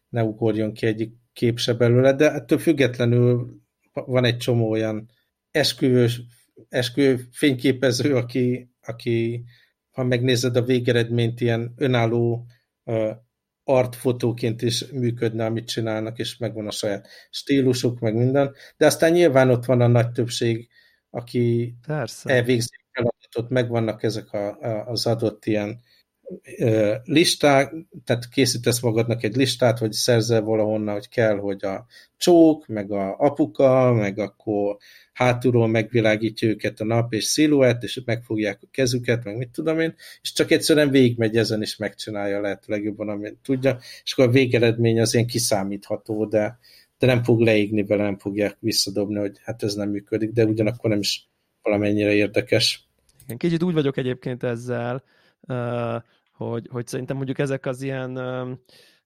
ne 0.10 0.24
ugorjon 0.24 0.74
ki 0.74 0.86
egyik 0.86 1.14
kép 1.34 1.58
se 1.58 1.74
belőle, 1.74 2.14
de 2.14 2.32
ettől 2.32 2.58
függetlenül 2.58 3.62
van 3.94 4.26
egy 4.26 4.38
csomó 4.38 4.70
olyan 4.70 5.10
esküvős 5.52 6.22
eskü 6.70 7.18
fényképező, 7.32 8.16
aki, 8.16 8.72
aki 8.82 9.44
ha 9.92 10.04
megnézed 10.04 10.56
a 10.56 10.64
végeredményt, 10.64 11.42
ilyen 11.42 11.74
önálló 11.78 12.46
uh, 12.84 13.12
artfotóként 13.64 14.62
is 14.62 14.86
működne, 14.92 15.46
amit 15.46 15.68
csinálnak, 15.68 16.20
és 16.20 16.38
megvan 16.38 16.68
a 16.68 16.72
saját 16.72 17.08
stílusuk, 17.30 18.00
meg 18.00 18.16
minden. 18.16 18.56
De 18.78 18.86
aztán 18.86 19.12
nyilván 19.12 19.50
ott 19.50 19.66
van 19.66 19.82
a 19.82 19.88
nagy 19.88 20.12
többség, 20.12 20.70
aki 21.12 21.76
Persze. 21.88 22.30
elvégzi 22.30 22.70
a 22.72 22.90
feladatot, 22.92 23.50
megvannak 23.50 24.04
ezek 24.04 24.34
a, 24.34 24.60
a, 24.62 24.88
az 24.88 25.06
adott 25.06 25.46
ilyen 25.46 25.82
listák, 27.04 27.74
tehát 28.04 28.30
készítesz 28.30 28.80
magadnak 28.82 29.24
egy 29.24 29.36
listát, 29.36 29.80
vagy 29.80 29.92
szerzel 29.92 30.42
valahonnan, 30.42 30.94
hogy 30.94 31.10
kell, 31.10 31.38
hogy 31.38 31.66
a 31.66 31.86
csók, 32.18 32.68
meg 32.68 32.92
a 32.92 33.16
apuka, 33.18 33.94
meg 33.94 34.20
akkor 34.20 34.78
hátulról 35.14 35.68
megvilágítja 35.68 36.48
őket 36.48 36.80
a 36.80 36.86
nap 36.86 37.14
és 37.14 37.24
sziluett, 37.24 37.84
és 37.84 38.02
megfogják 38.06 38.60
a 38.62 38.68
kezüket, 38.72 39.24
meg 39.24 39.38
mit 39.38 39.50
tudom 39.50 39.80
én, 39.80 39.96
és 40.22 40.34
csak 40.34 40.52
egyszerűen 40.52 40.90
végigmegy 40.90 41.38
ezen, 41.38 41.62
és 41.62 41.78
megcsinálja 41.78 42.42
lehet 42.42 42.66
legjobban, 42.68 43.10
amit 43.10 43.38
tudja, 43.44 43.80
és 44.04 44.14
akkor 44.14 44.28
a 44.28 44.32
végeredmény 44.32 45.02
az 45.02 45.14
ilyen 45.14 45.28
kiszámítható, 45.28 46.26
de, 46.26 46.60
de 47.02 47.08
nem 47.08 47.24
fog 47.24 47.40
leégni 47.40 47.84
vele, 47.84 48.04
nem 48.04 48.18
fogják 48.18 48.58
visszadobni, 48.60 49.20
hogy 49.20 49.38
hát 49.44 49.64
ez 49.64 49.74
nem 49.74 49.90
működik, 49.90 50.32
de 50.32 50.46
ugyanakkor 50.46 50.90
nem 50.90 51.00
is 51.00 51.30
valamennyire 51.62 52.14
érdekes. 52.14 52.90
Igen, 53.24 53.38
kicsit 53.38 53.64
úgy 53.64 53.74
vagyok 53.74 53.98
egyébként 53.98 54.44
ezzel, 54.44 55.04
hogy, 56.32 56.68
hogy 56.70 56.88
szerintem 56.88 57.16
mondjuk 57.16 57.40
ezek 57.40 57.66
az 57.66 57.82
ilyen 57.82 58.12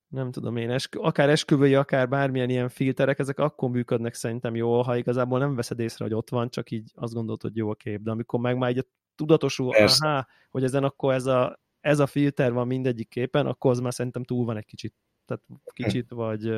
nem 0.08 0.32
tudom 0.32 0.58
én, 0.58 0.70
eskü, 0.70 1.00
akár 1.00 1.30
esküvői, 1.30 1.76
akár 1.76 2.10
bármilyen 2.10 2.50
ilyen 2.50 2.70
filterek, 2.70 3.20
ezek 3.20 3.40
akkor 3.40 3.70
működnek 3.70 4.14
szerintem 4.14 4.56
jól, 4.56 4.84
ha 4.84 4.98
igazából 4.98 5.40
nem 5.40 5.56
veszed 5.56 5.80
észre, 5.80 6.06
hogy 6.06 6.14
ott 6.14 6.30
van, 6.30 6.50
csak 6.50 6.72
így 6.72 6.92
azt 6.96 7.14
gondolod, 7.14 7.42
hogy 7.42 7.56
jó 7.56 7.70
a 7.70 7.76
kép, 7.76 8.02
de 8.02 8.12
amikor 8.12 8.40
meg 8.40 8.58
már 8.58 8.70
így 8.70 8.86
tudatosul, 9.16 9.72
Persze. 9.72 10.08
aha, 10.08 10.28
hogy 10.50 10.64
ezen 10.64 10.84
akkor 10.84 11.14
ez 11.14 11.26
a, 11.26 11.60
ez 11.80 12.00
a 12.00 12.08
filter 12.08 12.54
van 12.54 12.68
mindegyik 12.68 13.10
képen, 13.10 13.46
akkor 13.46 13.72
az 13.72 13.80
már 13.80 13.94
szerintem 13.94 14.24
túl 14.24 14.46
van 14.46 14.58
egy 14.58 14.66
kicsit, 14.66 14.94
tehát 15.26 15.44
kicsit 15.74 16.12
vagy 16.12 16.54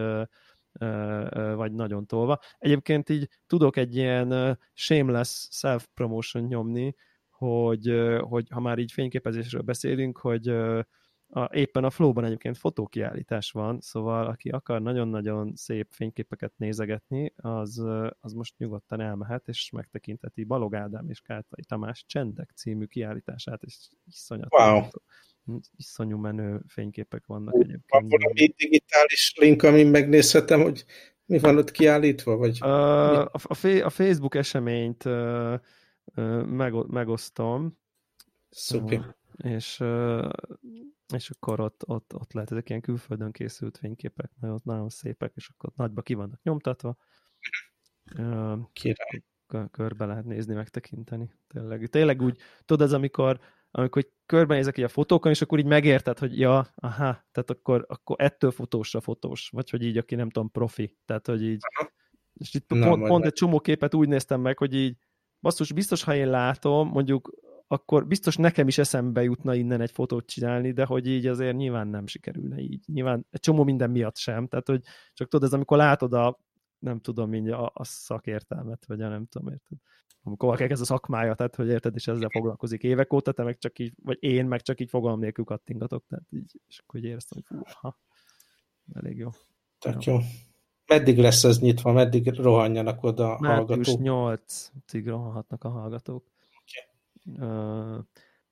vagy 1.55 1.71
nagyon 1.71 2.05
tolva. 2.05 2.39
Egyébként 2.57 3.09
így 3.09 3.29
tudok 3.47 3.77
egy 3.77 3.95
ilyen 3.95 4.59
shameless 4.73 5.47
self-promotion 5.51 6.43
nyomni, 6.43 6.95
hogy, 7.29 7.93
hogy 8.19 8.47
ha 8.49 8.59
már 8.59 8.77
így 8.77 8.91
fényképezésről 8.91 9.61
beszélünk, 9.61 10.17
hogy 10.17 10.47
a, 11.29 11.49
éppen 11.51 11.83
a 11.83 11.89
Flow-ban 11.89 12.25
egyébként 12.25 12.57
fotókiállítás 12.57 13.51
van, 13.51 13.79
szóval 13.79 14.25
aki 14.25 14.49
akar 14.49 14.81
nagyon-nagyon 14.81 15.55
szép 15.55 15.87
fényképeket 15.91 16.53
nézegetni, 16.57 17.33
az, 17.35 17.83
az 18.19 18.33
most 18.33 18.57
nyugodtan 18.57 19.01
elmehet, 19.01 19.47
és 19.47 19.69
megtekinteti 19.71 20.43
Balog 20.43 20.75
Ádám 20.75 21.09
és 21.09 21.21
Kártai 21.21 21.63
Tamás 21.63 22.05
Csendek 22.07 22.51
című 22.55 22.85
kiállítását, 22.85 23.63
és 23.63 23.89
iszonyat 24.05 24.53
wow. 24.53 24.81
Iszonyú 25.75 26.17
menő 26.17 26.61
fényképek 26.67 27.25
vannak 27.25 27.53
egyébként. 27.53 27.83
Van 27.87 28.07
valami 28.07 28.47
digitális 28.47 29.33
link, 29.39 29.63
amin 29.63 29.87
megnézhetem, 29.87 30.61
hogy 30.61 30.85
mi 31.25 31.39
van 31.39 31.57
ott 31.57 31.71
kiállítva? 31.71 32.35
Vagy 32.35 32.57
a, 32.61 33.21
a, 33.21 33.39
a 33.83 33.89
Facebook 33.89 34.35
eseményt 34.35 35.03
megosztom. 36.87 37.77
Szuper. 38.49 39.15
És, 39.37 39.83
és 41.13 41.29
akkor 41.29 41.59
ott, 41.59 41.83
ott, 41.87 42.15
ott 42.15 42.33
lehet 42.33 42.51
ezek 42.51 42.69
ilyen 42.69 42.81
külföldön 42.81 43.31
készült 43.31 43.77
fényképek, 43.77 44.31
nagyon, 44.39 44.59
nagyon 44.63 44.89
szépek, 44.89 45.31
és 45.35 45.49
akkor 45.49 45.71
nagyba 45.75 46.01
ki 46.01 46.13
vannak 46.13 46.43
nyomtatva. 46.43 46.97
Király. 48.73 49.23
Körbe 49.71 50.05
lehet 50.05 50.25
nézni, 50.25 50.53
megtekinteni. 50.53 51.31
Tényleg, 51.47 51.87
tényleg 51.87 52.21
úgy, 52.21 52.39
tudod, 52.65 52.87
az 52.87 52.93
amikor 52.93 53.39
amikor 53.77 54.09
körbenézek 54.25 54.77
így 54.77 54.83
a 54.83 54.87
fotókon, 54.87 55.31
és 55.31 55.41
akkor 55.41 55.59
így 55.59 55.65
megérted, 55.65 56.19
hogy 56.19 56.39
ja, 56.39 56.67
aha, 56.75 57.25
tehát 57.31 57.49
akkor, 57.49 57.85
akkor 57.87 58.15
ettől 58.19 58.51
fotósra 58.51 59.01
fotós, 59.01 59.49
vagy 59.49 59.69
hogy 59.69 59.83
így, 59.83 59.97
aki 59.97 60.15
nem 60.15 60.29
tudom, 60.29 60.51
profi, 60.51 60.97
tehát 61.05 61.27
hogy 61.27 61.43
így, 61.43 61.59
és 62.33 62.53
itt 62.53 62.69
Na, 62.69 62.87
pont, 62.87 63.07
pont 63.07 63.25
egy 63.25 63.33
csomó 63.33 63.59
képet 63.59 63.93
úgy 63.93 64.07
néztem 64.07 64.41
meg, 64.41 64.57
hogy 64.57 64.73
így, 64.73 64.97
basszus, 65.41 65.71
biztos, 65.71 66.03
ha 66.03 66.15
én 66.15 66.29
látom, 66.29 66.89
mondjuk 66.89 67.29
akkor 67.67 68.07
biztos 68.07 68.35
nekem 68.35 68.67
is 68.67 68.77
eszembe 68.77 69.23
jutna 69.23 69.55
innen 69.55 69.81
egy 69.81 69.91
fotót 69.91 70.25
csinálni, 70.25 70.71
de 70.71 70.85
hogy 70.85 71.07
így 71.07 71.27
azért 71.27 71.55
nyilván 71.55 71.87
nem 71.87 72.07
sikerülne 72.07 72.59
így. 72.59 72.83
Nyilván 72.87 73.25
egy 73.29 73.39
csomó 73.39 73.63
minden 73.63 73.89
miatt 73.89 74.17
sem. 74.17 74.47
Tehát, 74.47 74.67
hogy 74.67 74.81
csak 75.13 75.27
tudod, 75.27 75.45
ez 75.45 75.53
amikor 75.53 75.77
látod 75.77 76.13
a, 76.13 76.39
nem 76.79 76.99
tudom, 76.99 77.33
így 77.33 77.49
a, 77.49 77.71
a 77.73 77.83
szakértelmet, 77.83 78.85
vagy 78.85 79.01
a 79.01 79.09
nem 79.09 79.25
tudom, 79.25 79.47
érted? 79.51 79.77
Amikor 80.23 80.49
valaki 80.49 80.71
ez 80.73 80.81
a 80.81 80.85
szakmája, 80.85 81.35
tehát, 81.35 81.55
hogy 81.55 81.67
érted, 81.67 81.95
és 81.95 82.07
ezzel 82.07 82.29
foglalkozik 82.29 82.83
évek 82.83 83.13
óta, 83.13 83.31
te 83.31 83.43
meg 83.43 83.57
csak 83.57 83.79
így, 83.79 83.93
vagy 84.03 84.17
én 84.19 84.45
meg 84.45 84.61
csak 84.61 84.79
így 84.79 84.89
fogalom 84.89 85.19
nélkül 85.19 85.45
kattingatok, 85.45 86.05
tehát 86.07 86.25
így, 86.29 86.59
és 86.67 86.79
akkor 86.79 86.99
így 86.99 87.05
éreztem, 87.05 87.43
hogy 87.47 87.73
ha, 87.73 87.99
elég 88.93 89.17
jó. 89.17 89.29
Tehát 89.79 90.03
jó. 90.03 90.13
jó. 90.13 90.19
Meddig 90.87 91.17
lesz 91.17 91.43
ez 91.43 91.59
nyitva, 91.59 91.91
meddig 91.91 92.39
rohanjanak 92.39 93.03
oda 93.03 93.35
a 93.35 93.47
hallgatók? 93.47 93.99
8-ig 94.01 95.03
rohanhatnak 95.05 95.63
a 95.63 95.69
hallgatók. 95.69 96.31
Okay. 97.25 98.01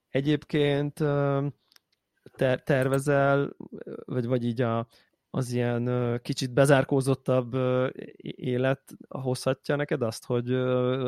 Egyébként 0.10 0.94
ter 2.36 2.64
tervezel, 2.64 3.56
vagy, 4.06 4.26
vagy 4.26 4.46
így 4.46 4.62
a, 4.62 4.88
az 5.36 5.52
ilyen 5.52 6.20
kicsit 6.24 6.54
bezárkózottabb 6.54 7.56
élet 8.22 8.82
hozhatja 9.10 9.76
neked 9.76 10.02
azt, 10.02 10.26
hogy 10.26 10.52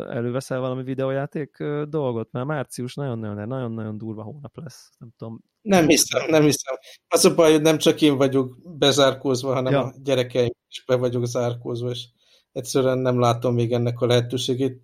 előveszel 0.10 0.60
valami 0.60 0.84
videójáték 0.84 1.64
dolgot? 1.90 2.32
Mert 2.32 2.46
március 2.46 2.96
nagyon-nagyon 2.96 3.98
durva 3.98 4.24
hónap 4.24 4.58
lesz. 4.58 4.90
Nem 4.98 5.10
tudom. 5.18 5.44
Nem 5.62 5.88
hiszem, 5.88 6.30
nem 6.30 6.44
hiszem. 6.44 6.76
Az 7.08 7.26
a 7.26 7.36
baj, 7.36 7.52
hogy 7.52 7.62
nem 7.62 7.78
csak 7.78 8.02
én 8.02 8.18
vagyok 8.18 8.58
bezárkózva, 8.78 9.54
hanem 9.54 9.74
ja. 9.74 9.84
a 9.84 9.94
gyerekeim 10.04 10.54
is 10.70 10.84
be 10.86 10.96
vagyok 10.96 11.26
zárkózva, 11.26 11.90
és 11.90 12.06
egyszerűen 12.52 12.98
nem 12.98 13.20
látom 13.20 13.54
még 13.54 13.72
ennek 13.72 14.02
a 14.02 14.06
lehetőségét. 14.06 14.82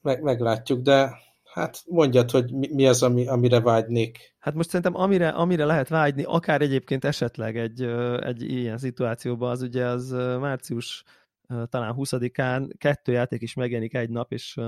Meg, 0.00 0.22
meglátjuk, 0.22 0.80
de 0.80 1.18
Hát 1.58 1.82
mondjad, 1.86 2.30
hogy 2.30 2.52
mi 2.52 2.86
az, 2.86 3.02
ami, 3.02 3.26
amire 3.26 3.60
vágynék. 3.60 4.34
Hát 4.38 4.54
most 4.54 4.68
szerintem 4.68 4.94
amire, 4.94 5.28
amire 5.28 5.64
lehet 5.64 5.88
vágyni, 5.88 6.22
akár 6.22 6.62
egyébként 6.62 7.04
esetleg 7.04 7.56
egy, 7.56 7.82
egy 8.20 8.42
ilyen 8.42 8.78
szituációban, 8.78 9.50
az 9.50 9.62
ugye 9.62 9.84
az 9.84 10.10
március 10.40 11.04
talán 11.46 11.94
20-án 11.96 12.70
kettő 12.78 13.12
játék 13.12 13.42
is 13.42 13.54
megjelenik 13.54 13.94
egy 13.94 14.10
nap, 14.10 14.32
és 14.32 14.60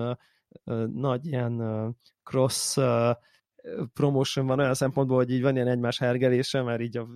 nagy 0.92 1.26
ilyen 1.26 1.62
cross 2.22 2.78
promotion 3.92 4.46
van 4.46 4.58
olyan 4.58 4.74
szempontból, 4.74 5.16
hogy 5.16 5.30
így 5.30 5.42
van 5.42 5.54
ilyen 5.54 5.68
egymás 5.68 5.98
hergelése, 5.98 6.62
mert 6.62 6.80
így 6.80 6.96
a, 6.96 7.08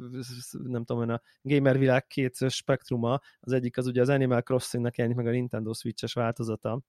nem 0.51 0.85
tudom, 0.85 1.11
a 1.11 1.20
gamer 1.43 1.79
világ 1.79 2.07
két 2.07 2.51
spektruma, 2.51 3.20
az 3.41 3.53
egyik 3.53 3.77
az 3.77 3.87
ugye 3.87 4.01
az 4.01 4.09
Animal 4.09 4.43
Crossing-nek 4.43 4.97
jelenik 4.97 5.18
meg 5.18 5.27
a 5.27 5.31
Nintendo 5.31 5.72
Switch-es 5.72 6.12
változata, 6.12 6.81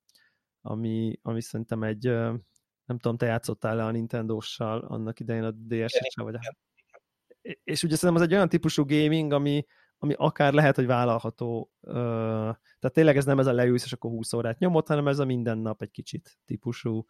ami, 0.62 1.20
ami 1.22 1.42
szerintem 1.42 1.84
egy 1.84 2.14
nem 2.86 2.98
tudom, 2.98 3.18
te 3.18 3.26
játszottál 3.26 3.76
le 3.76 3.86
a 3.86 3.92
Nintendo-ssal 3.92 4.80
annak 4.80 5.20
idején 5.20 5.44
a 5.44 5.52
DS-sel, 5.52 6.26
vagy. 6.26 6.36
És 7.64 7.84
ugye 7.84 7.96
szerintem 7.96 8.24
az 8.24 8.28
egy 8.28 8.34
olyan 8.34 8.50
típusú 8.50 8.86
gaming, 8.86 9.32
ami, 9.32 9.66
ami 9.98 10.14
akár 10.18 10.54
lehet, 10.54 10.76
hogy 10.76 10.86
vállalható. 10.86 11.72
Tehát 11.82 12.94
tényleg 12.94 13.18
ez 13.18 13.26
nem 13.26 13.40
ez 13.40 13.48
a 13.48 13.54
leülsz, 13.54 13.86
és 13.86 13.94
akkor 13.94 14.12
20 14.12 14.34
órát 14.34 14.60
nyomott, 14.60 14.88
hanem 14.88 15.08
ez 15.08 15.20
a 15.20 15.26
minden 15.26 15.58
nap 15.58 15.82
egy 15.82 15.92
kicsit 15.92 16.38
típusú 16.46 17.06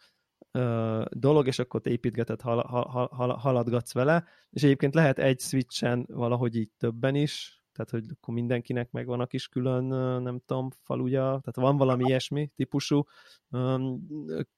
dolog, 1.10 1.48
és 1.48 1.60
akkor 1.60 1.82
te 1.82 1.90
építgeted, 1.90 2.42
hal, 2.42 2.64
hal, 2.68 3.08
hal, 3.08 3.36
haladgatsz 3.36 3.94
vele, 3.94 4.28
és 4.50 4.64
egyébként 4.64 4.94
lehet 4.94 5.20
egy 5.20 5.40
switchen 5.40 6.06
valahogy 6.10 6.56
így 6.56 6.70
többen 6.78 7.16
is, 7.16 7.64
tehát 7.76 7.92
hogy 7.92 8.06
akkor 8.12 8.34
mindenkinek 8.34 8.92
megvan 8.92 9.20
a 9.20 9.26
kis 9.26 9.48
külön, 9.48 9.84
nem 10.22 10.40
tudom, 10.46 10.70
faluja, 10.84 11.22
tehát 11.22 11.56
van 11.56 11.78
valami 11.78 12.04
ilyesmi 12.06 12.52
típusú 12.56 13.04
um, 13.50 14.08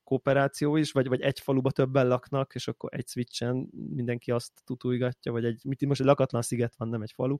kooperáció 0.04 0.76
is, 0.76 0.92
vagy, 0.92 1.08
vagy 1.08 1.22
egy 1.22 1.40
faluba 1.40 1.72
többen 1.72 2.08
laknak, 2.08 2.56
és 2.56 2.68
akkor 2.68 2.90
egy 2.94 3.08
switchen 3.08 3.70
mindenki 3.72 4.32
azt 4.32 4.62
tutulgatja, 4.66 5.32
vagy 5.32 5.46
egy, 5.46 5.62
mit 5.66 5.86
most 5.86 6.00
egy 6.00 6.06
lakatlan 6.06 6.42
sziget 6.42 6.76
van, 6.78 6.88
nem 6.88 7.02
egy 7.02 7.12
falu. 7.12 7.38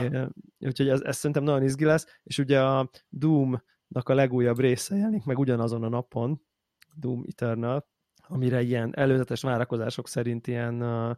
É, 0.00 0.26
úgyhogy 0.58 0.88
ez, 0.88 1.00
ez 1.00 1.16
szerintem 1.16 1.42
nagyon 1.42 1.62
izgi 1.62 1.84
lesz, 1.84 2.06
és 2.22 2.38
ugye 2.38 2.62
a 2.62 2.90
Doom-nak 3.08 4.08
a 4.08 4.14
legújabb 4.14 4.58
része 4.58 4.96
jelenik 4.96 5.24
meg 5.24 5.38
ugyanazon 5.38 5.82
a 5.82 5.88
napon, 5.88 6.40
Doom 6.94 7.24
Eternal, 7.28 7.86
amire 8.26 8.62
ilyen 8.62 8.96
előzetes 8.96 9.42
várakozások 9.42 10.08
szerint 10.08 10.46
ilyen 10.46 10.82
uh, 10.82 11.16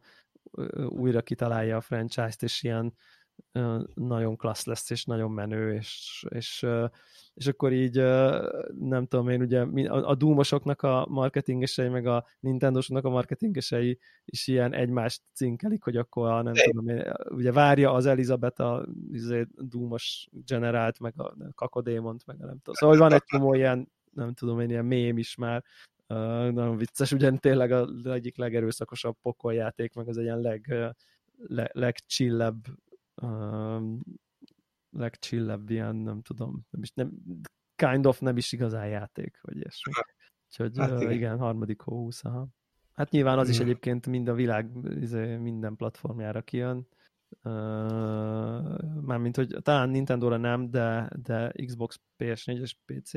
újra 0.89 1.23
kitalálja 1.23 1.77
a 1.77 1.81
franchise-t, 1.81 2.43
és 2.43 2.63
ilyen 2.63 2.95
nagyon 3.95 4.37
klassz 4.37 4.67
lesz, 4.67 4.91
és 4.91 5.05
nagyon 5.05 5.31
menő, 5.31 5.75
és, 5.75 6.25
és, 6.29 6.67
és 7.35 7.47
akkor 7.47 7.73
így 7.73 7.97
nem 8.79 9.07
tudom 9.09 9.29
én, 9.29 9.41
ugye 9.41 9.61
a 9.87 10.15
Doomosoknak 10.15 10.83
a 10.83 11.07
marketingesei, 11.09 11.89
meg 11.89 12.07
a 12.07 12.25
Nintendo-soknak 12.41 13.05
a 13.05 13.11
marketingesei 13.11 13.99
is 14.25 14.47
ilyen 14.47 14.75
egymást 14.75 15.23
cinkelik, 15.33 15.83
hogy 15.83 15.97
akkor 15.97 16.31
a, 16.31 16.43
nem 16.43 16.55
tudom 16.55 16.89
én, 16.89 17.13
ugye 17.29 17.53
várja 17.53 17.93
az 17.93 18.07
Elizabeth 18.07 18.61
a 18.61 18.87
izé, 19.13 19.47
Doomos 19.57 20.29
generált, 20.47 20.99
meg 20.99 21.15
a 21.17 21.35
Kakodémont, 21.55 22.27
meg 22.27 22.37
a 22.43 22.47
nem 22.47 22.59
tudom. 22.59 22.75
Szóval 22.75 22.99
van 22.99 23.13
egy 23.13 23.25
csomó 23.25 23.55
ilyen, 23.55 23.89
nem 24.13 24.33
tudom 24.33 24.61
én, 24.61 24.71
ilyen 24.71 24.85
mém 24.85 25.19
is 25.19 25.35
már, 25.35 25.65
uh, 26.09 26.51
nagyon 26.51 26.77
vicces, 26.77 27.13
ugyan 27.13 27.39
tényleg 27.39 27.71
a 27.71 27.89
egyik 28.05 28.37
legerőszakosabb 28.37 29.17
pokoljáték, 29.23 29.95
meg 29.95 30.09
az 30.09 30.19
egy 30.19 30.25
ilyen 30.25 30.41
leg, 30.41 30.75
le, 31.47 31.71
legcsillebb 31.73 32.65
legcsillebb 34.91 35.71
ilyen, 35.71 35.97
nem 35.97 36.23
tudom, 36.23 36.67
nem 36.71 36.83
is, 36.83 36.93
nem, 36.93 37.13
kind 37.77 38.07
of 38.07 38.21
nem 38.21 38.37
is 38.37 38.53
igazán 38.53 38.89
játék, 38.89 39.39
vagy 39.43 39.57
ilyesmi. 39.57 39.93
Úgyhogy 40.49 40.79
hát 40.79 41.01
igen. 41.01 41.13
igen, 41.13 41.39
harmadik 41.39 41.81
hó 41.81 41.97
20, 41.97 42.25
aha. 42.25 42.49
Hát 42.93 43.11
nyilván 43.11 43.39
az 43.39 43.49
is 43.49 43.59
egyébként 43.59 44.07
mind 44.07 44.29
a 44.29 44.35
világ 44.35 44.71
izé, 45.01 45.37
minden 45.37 45.77
platformjára 45.77 46.43
kijön. 46.43 46.89
Mármint, 49.01 49.37
hogy 49.37 49.57
talán 49.63 49.89
Nintendo-ra 49.89 50.37
nem, 50.37 50.71
de, 50.71 51.11
de 51.23 51.53
Xbox, 51.67 52.01
PS4 52.19 52.61
és 52.61 52.77
PC. 52.85 53.13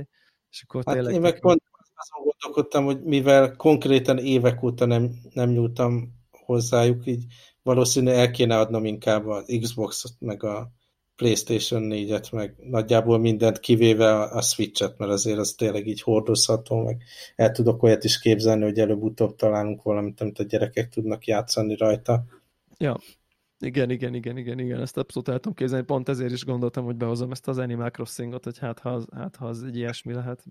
És 0.50 0.64
akkor 0.64 0.84
hát 0.86 0.96
tényleg... 0.96 1.14
Én 1.14 1.22
meg 1.22 1.40
pont 1.40 1.62
azon 1.96 2.24
gondolkodtam, 2.24 2.86
hogy 2.86 3.04
mivel 3.04 3.56
konkrétan 3.56 4.18
évek 4.18 4.64
óta 4.64 4.86
nem, 4.86 5.12
nem 5.34 5.50
nyúltam 5.50 6.18
hozzájuk, 6.32 7.06
így 7.06 7.26
valószínűleg 7.70 8.16
el 8.16 8.32
kéne 8.32 8.58
adnom 8.58 8.86
inkább 8.86 9.28
az 9.28 9.58
Xbox-ot, 9.62 10.14
meg 10.20 10.44
a 10.44 10.72
PlayStation 11.16 11.84
4-et, 11.86 12.32
meg 12.32 12.56
nagyjából 12.58 13.18
mindent 13.18 13.60
kivéve 13.60 14.16
a, 14.16 14.36
a 14.36 14.42
Switch-et, 14.42 14.98
mert 14.98 15.12
azért 15.12 15.38
az 15.38 15.54
tényleg 15.54 15.88
így 15.88 16.02
hordozható, 16.02 16.84
meg 16.84 17.04
el 17.36 17.52
tudok 17.52 17.84
olyat 17.84 18.04
is 18.04 18.20
képzelni, 18.20 18.64
hogy 18.64 18.80
előbb-utóbb 18.80 19.36
találunk 19.36 19.84
valamit, 19.84 20.22
amit 20.22 20.40
a 20.40 20.44
gyerekek 20.44 20.90
tudnak 20.90 21.26
játszani 21.26 21.76
rajta. 21.76 22.24
Ja, 22.78 22.98
igen, 23.60 23.90
igen, 23.90 24.14
igen, 24.14 24.38
igen, 24.38 24.60
igen, 24.60 24.82
ezt 24.82 24.98
abszolút 24.98 25.28
el 25.28 25.40
tudom 25.40 25.54
képzelni, 25.54 25.86
pont 25.86 26.10
ezért 26.10 26.32
is 26.32 26.46
gondoltam, 26.46 26.86
hogy 26.86 26.96
behozom 26.96 27.32
ezt 27.32 27.48
az 27.48 27.58
Animal 27.58 27.90
Crossing-ot, 27.90 28.44
hogy 28.44 28.58
hát 28.58 28.80
ha 28.80 28.90
az, 28.90 29.08
hát, 29.16 29.36
ha 29.36 29.48
az 29.48 29.64
egy 29.64 29.76
ilyesmi 29.76 30.14
lehet. 30.14 30.44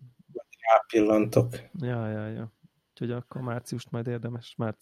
Rápillantok. 0.72 1.56
Ja, 1.80 2.08
ja, 2.08 2.28
ja. 2.28 2.52
Úgyhogy 2.90 3.10
akkor 3.10 3.40
márciust 3.40 3.90
majd 3.90 4.06
érdemes, 4.06 4.54
már 4.56 4.76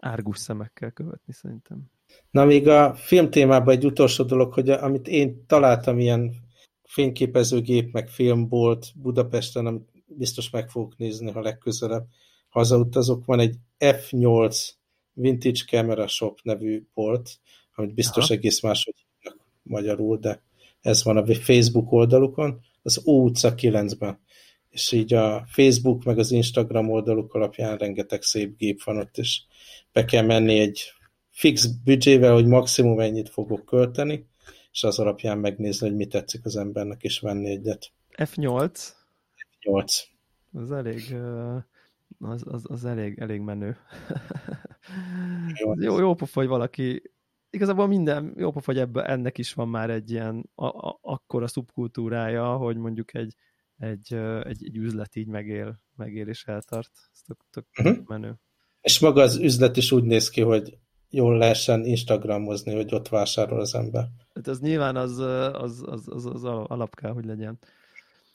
árgus 0.00 0.38
szemekkel 0.38 0.90
követni 0.90 1.32
szerintem. 1.32 1.90
Na 2.30 2.44
még 2.44 2.68
a 2.68 2.94
film 2.94 3.30
témában 3.30 3.74
egy 3.74 3.84
utolsó 3.84 4.24
dolog, 4.24 4.52
hogy 4.52 4.70
amit 4.70 5.08
én 5.08 5.46
találtam 5.46 5.98
ilyen 5.98 6.34
fényképezőgép, 6.82 7.92
meg 7.92 8.08
filmbolt 8.08 8.86
Budapesten, 8.94 9.66
amit 9.66 9.90
biztos 10.06 10.50
meg 10.50 10.70
fogok 10.70 10.96
nézni, 10.96 11.30
ha 11.30 11.40
legközelebb 11.40 12.06
hazautazok. 12.48 13.24
Van 13.24 13.40
egy 13.40 13.56
F8 13.78 14.68
Vintage 15.12 15.64
Camera 15.66 16.06
Shop 16.06 16.38
nevű 16.42 16.86
bolt, 16.94 17.30
amit 17.74 17.94
biztos 17.94 18.24
Aha. 18.24 18.34
egész 18.34 18.60
máshogy 18.60 19.06
magyarul, 19.62 20.16
de 20.16 20.42
ez 20.80 21.04
van 21.04 21.16
a 21.16 21.34
Facebook 21.34 21.92
oldalukon, 21.92 22.60
az 22.82 23.06
Ó 23.06 23.22
utca 23.22 23.54
9-ben. 23.56 24.20
És 24.70 24.92
így 24.92 25.14
a 25.14 25.44
Facebook 25.46 26.04
meg 26.04 26.18
az 26.18 26.30
Instagram 26.30 26.90
oldaluk 26.90 27.34
alapján 27.34 27.76
rengeteg 27.76 28.22
szép 28.22 28.56
gép 28.56 28.82
van 28.82 28.96
ott, 28.96 29.18
és 29.18 29.42
be 29.92 30.04
kell 30.04 30.24
menni 30.24 30.58
egy 30.58 30.92
fix 31.30 31.66
büdzsével, 31.66 32.32
hogy 32.32 32.46
maximum 32.46 33.00
ennyit 33.00 33.28
fogok 33.28 33.64
költeni, 33.64 34.26
és 34.72 34.82
az 34.82 34.98
alapján 34.98 35.38
megnézni, 35.38 35.88
hogy 35.88 35.96
mi 35.96 36.06
tetszik 36.06 36.44
az 36.44 36.56
embernek, 36.56 37.02
és 37.02 37.20
venni 37.20 37.50
egyet. 37.50 37.92
F8? 38.16 38.88
F8. 39.60 40.02
Az 40.52 40.72
elég, 40.72 41.16
az, 42.18 42.42
az, 42.46 42.64
az 42.68 42.84
elég, 42.84 43.18
elég 43.18 43.40
menő. 43.40 43.76
jó, 45.74 45.98
jó 45.98 46.14
pofa, 46.14 46.40
hogy 46.40 46.48
valaki 46.48 47.02
igazából 47.50 47.86
minden 47.86 48.34
jó 48.36 48.52
hogy 48.64 48.78
ebben 48.78 49.04
ennek 49.04 49.38
is 49.38 49.54
van 49.54 49.68
már 49.68 49.90
egy 49.90 50.10
ilyen 50.10 50.50
a, 50.54 50.66
a, 50.66 50.98
akkora 51.02 51.46
szubkultúrája, 51.46 52.56
hogy 52.56 52.76
mondjuk 52.76 53.14
egy, 53.14 53.34
egy, 53.80 54.14
egy, 54.44 54.64
egy 54.64 54.76
üzlet 54.76 55.16
így 55.16 55.26
megél, 55.26 55.80
megél 55.96 56.28
és 56.28 56.44
eltart. 56.44 56.90
Ez 57.12 57.20
tök, 57.26 57.38
tök 57.50 57.66
uh-huh. 57.78 58.06
menő. 58.06 58.34
És 58.80 58.98
maga 58.98 59.22
az 59.22 59.36
üzlet 59.36 59.76
is 59.76 59.92
úgy 59.92 60.04
néz 60.04 60.30
ki, 60.30 60.40
hogy 60.40 60.78
jól 61.10 61.36
lehessen 61.36 61.84
Instagramozni, 61.84 62.74
hogy 62.74 62.94
ott 62.94 63.08
vásárol 63.08 63.60
az 63.60 63.74
ember. 63.74 64.08
Hát 64.34 64.48
ez 64.48 64.60
nyilván 64.60 64.96
az, 64.96 65.18
az, 65.18 65.82
az, 65.86 66.08
az, 66.08 66.26
az 66.26 66.44
alap 66.44 66.94
kell, 66.94 67.12
hogy 67.12 67.24
legyen. 67.24 67.58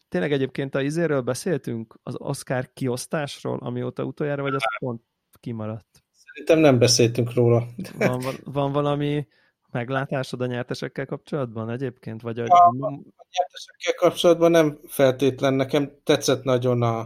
Tényleg 0.09 0.31
egyébként 0.31 0.75
a 0.75 0.81
izéről 0.81 1.21
beszéltünk, 1.21 1.99
az 2.03 2.15
Oscar 2.17 2.69
kiosztásról, 2.73 3.57
amióta 3.57 4.03
utoljára, 4.03 4.41
vagy 4.41 4.53
az 4.53 4.63
pont 4.79 5.01
kimaradt? 5.39 6.03
Szerintem 6.11 6.59
nem 6.59 6.79
beszéltünk 6.79 7.33
róla. 7.33 7.67
Van, 7.97 8.21
van 8.43 8.71
valami 8.71 9.27
meglátásod 9.75 10.41
a 10.41 10.45
nyertesekkel 10.45 11.05
kapcsolatban 11.05 11.69
egyébként? 11.69 12.21
Vagy 12.21 12.39
a... 12.39 12.43
a, 12.43 12.67
a 12.67 12.89
nyertesekkel 13.31 13.93
kapcsolatban 13.95 14.51
nem 14.51 14.79
feltétlen. 14.87 15.53
Nekem 15.53 15.91
tetszett 16.03 16.43
nagyon 16.43 16.81
a, 16.81 16.99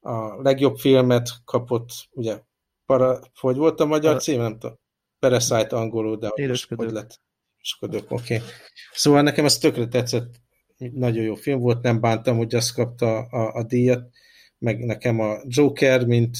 a 0.00 0.42
legjobb 0.42 0.76
filmet 0.76 1.28
kapott, 1.44 1.90
ugye, 2.10 2.40
para, 2.86 3.20
hogy 3.40 3.56
volt 3.56 3.80
a 3.80 3.86
magyar 3.86 4.14
a... 4.14 4.18
cím, 4.18 4.40
nem 4.40 4.58
tudom. 4.58 4.78
Parasite 5.18 5.76
angolul, 5.76 6.16
de 6.16 6.28
hogy, 6.28 6.90
lett. 6.90 7.20
Élősködők, 7.56 8.10
oké. 8.10 8.34
Okay. 8.34 8.48
Szóval 8.92 9.22
nekem 9.22 9.44
ez 9.44 9.58
tökre 9.58 9.86
tetszett, 9.86 10.34
nagyon 10.76 11.24
jó 11.24 11.34
film 11.34 11.60
volt, 11.60 11.82
nem 11.82 12.00
bántam, 12.00 12.36
hogy 12.36 12.54
azt 12.54 12.74
kapta 12.74 13.18
a, 13.18 13.54
a 13.54 13.62
díjat, 13.62 14.10
meg 14.58 14.84
nekem 14.84 15.20
a 15.20 15.36
Joker, 15.44 16.06
mint 16.06 16.36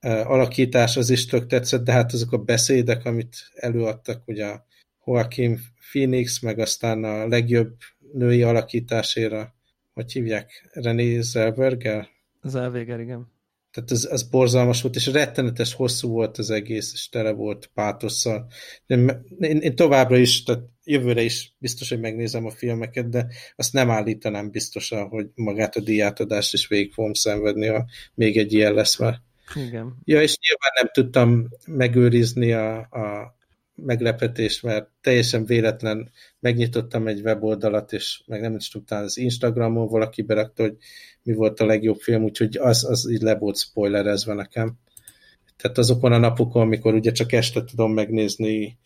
alakítás 0.00 0.96
az 0.96 1.10
is 1.10 1.26
tök 1.26 1.46
tetszett, 1.46 1.84
de 1.84 1.92
hát 1.92 2.12
azok 2.12 2.32
a 2.32 2.38
beszédek, 2.38 3.04
amit 3.04 3.36
előadtak, 3.54 4.22
ugye 4.26 4.46
a 4.46 4.66
Joaquin 5.08 5.60
Phoenix, 5.90 6.40
meg 6.40 6.58
aztán 6.58 7.04
a 7.04 7.26
legjobb 7.26 7.76
női 8.12 8.42
alakításére, 8.42 9.54
hogy 9.94 10.12
hívják, 10.12 10.68
René 10.72 11.20
Zellweger? 11.20 12.08
Zellweger, 12.42 13.00
igen. 13.00 13.36
Tehát 13.72 13.90
ez, 13.90 14.04
ez 14.04 14.22
borzalmas 14.22 14.82
volt, 14.82 14.96
és 14.96 15.06
rettenetes 15.06 15.74
hosszú 15.74 16.08
volt 16.08 16.38
az 16.38 16.50
egész, 16.50 16.92
és 16.92 17.08
tele 17.08 17.32
volt 17.32 17.70
pátosszal. 17.74 18.46
Én, 18.86 19.24
én, 19.38 19.58
én 19.58 19.74
továbbra 19.76 20.16
is, 20.16 20.42
tehát 20.42 20.62
jövőre 20.84 21.22
is 21.22 21.54
biztos, 21.58 21.88
hogy 21.88 22.00
megnézem 22.00 22.46
a 22.46 22.50
filmeket, 22.50 23.08
de 23.08 23.26
azt 23.56 23.72
nem 23.72 23.90
állítanám 23.90 24.50
biztosan, 24.50 25.08
hogy 25.08 25.26
magát 25.34 25.76
a 25.76 25.80
diátadást 25.80 26.52
is 26.52 26.68
végig 26.68 26.92
fogom 26.92 27.12
szenvedni, 27.12 27.66
ha 27.66 27.84
még 28.14 28.36
egy 28.36 28.52
ilyen 28.52 28.74
lesz 28.74 28.98
már. 28.98 29.20
Igen. 29.54 29.96
Ja, 30.04 30.22
és 30.22 30.36
nyilván 30.48 30.72
nem 30.74 30.90
tudtam 30.92 31.48
megőrizni 31.66 32.52
a, 32.52 32.78
a 32.78 33.36
meglepetést, 33.82 34.62
mert 34.62 34.88
teljesen 35.00 35.44
véletlen 35.44 36.10
megnyitottam 36.40 37.06
egy 37.06 37.20
weboldalat, 37.20 37.92
és 37.92 38.22
meg 38.26 38.40
nem 38.40 38.54
is 38.54 38.68
tudtam, 38.68 39.02
az 39.02 39.18
Instagramon 39.18 39.88
valaki 39.88 40.22
berakta, 40.22 40.62
hogy 40.62 40.76
mi 41.22 41.32
volt 41.32 41.60
a 41.60 41.66
legjobb 41.66 41.98
film, 41.98 42.22
úgyhogy 42.22 42.56
az, 42.56 42.84
az 42.84 43.10
így 43.10 43.22
le 43.22 43.34
volt 43.34 43.58
spoilerezve 43.58 44.34
nekem. 44.34 44.78
Tehát 45.56 45.78
azokon 45.78 46.12
a 46.12 46.18
napokon, 46.18 46.62
amikor 46.62 46.94
ugye 46.94 47.10
csak 47.10 47.32
este 47.32 47.64
tudom 47.64 47.92
megnézni 47.92 48.78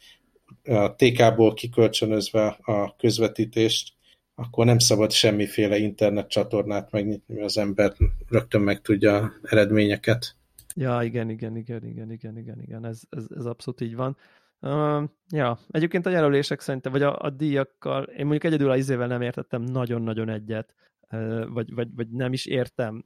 a 0.64 0.94
TK-ból 0.94 1.54
kikölcsönözve 1.54 2.46
a 2.46 2.96
közvetítést, 2.96 3.92
akkor 4.34 4.64
nem 4.64 4.78
szabad 4.78 5.10
semmiféle 5.10 5.76
internet 5.76 6.28
csatornát 6.28 6.90
megnyitni, 6.90 7.34
mert 7.34 7.46
az 7.46 7.58
ember 7.58 7.92
rögtön 8.28 8.60
meg 8.60 8.80
tudja 8.80 9.32
eredményeket. 9.42 10.36
Ja, 10.74 11.02
igen, 11.02 11.30
igen, 11.30 11.56
igen, 11.56 11.84
igen, 11.84 12.10
igen, 12.10 12.38
igen, 12.38 12.60
igen, 12.62 12.86
ez, 12.86 13.00
ez, 13.10 13.24
ez 13.36 13.44
abszolút 13.44 13.80
így 13.80 13.94
van. 13.94 14.16
Uh, 14.62 15.02
ja, 15.28 15.58
egyébként 15.68 16.06
a 16.06 16.10
jelölések 16.10 16.60
szerintem, 16.60 16.92
vagy 16.92 17.02
a, 17.02 17.18
a 17.18 17.30
díjakkal, 17.30 18.02
én 18.02 18.22
mondjuk 18.22 18.44
egyedül 18.44 18.70
az 18.70 18.78
izével 18.78 19.06
nem 19.06 19.22
értettem 19.22 19.62
nagyon-nagyon 19.62 20.28
egyet, 20.28 20.74
uh, 21.10 21.46
vagy, 21.48 21.74
vagy, 21.74 21.88
vagy 21.94 22.08
nem 22.08 22.32
is 22.32 22.46
értem. 22.46 23.04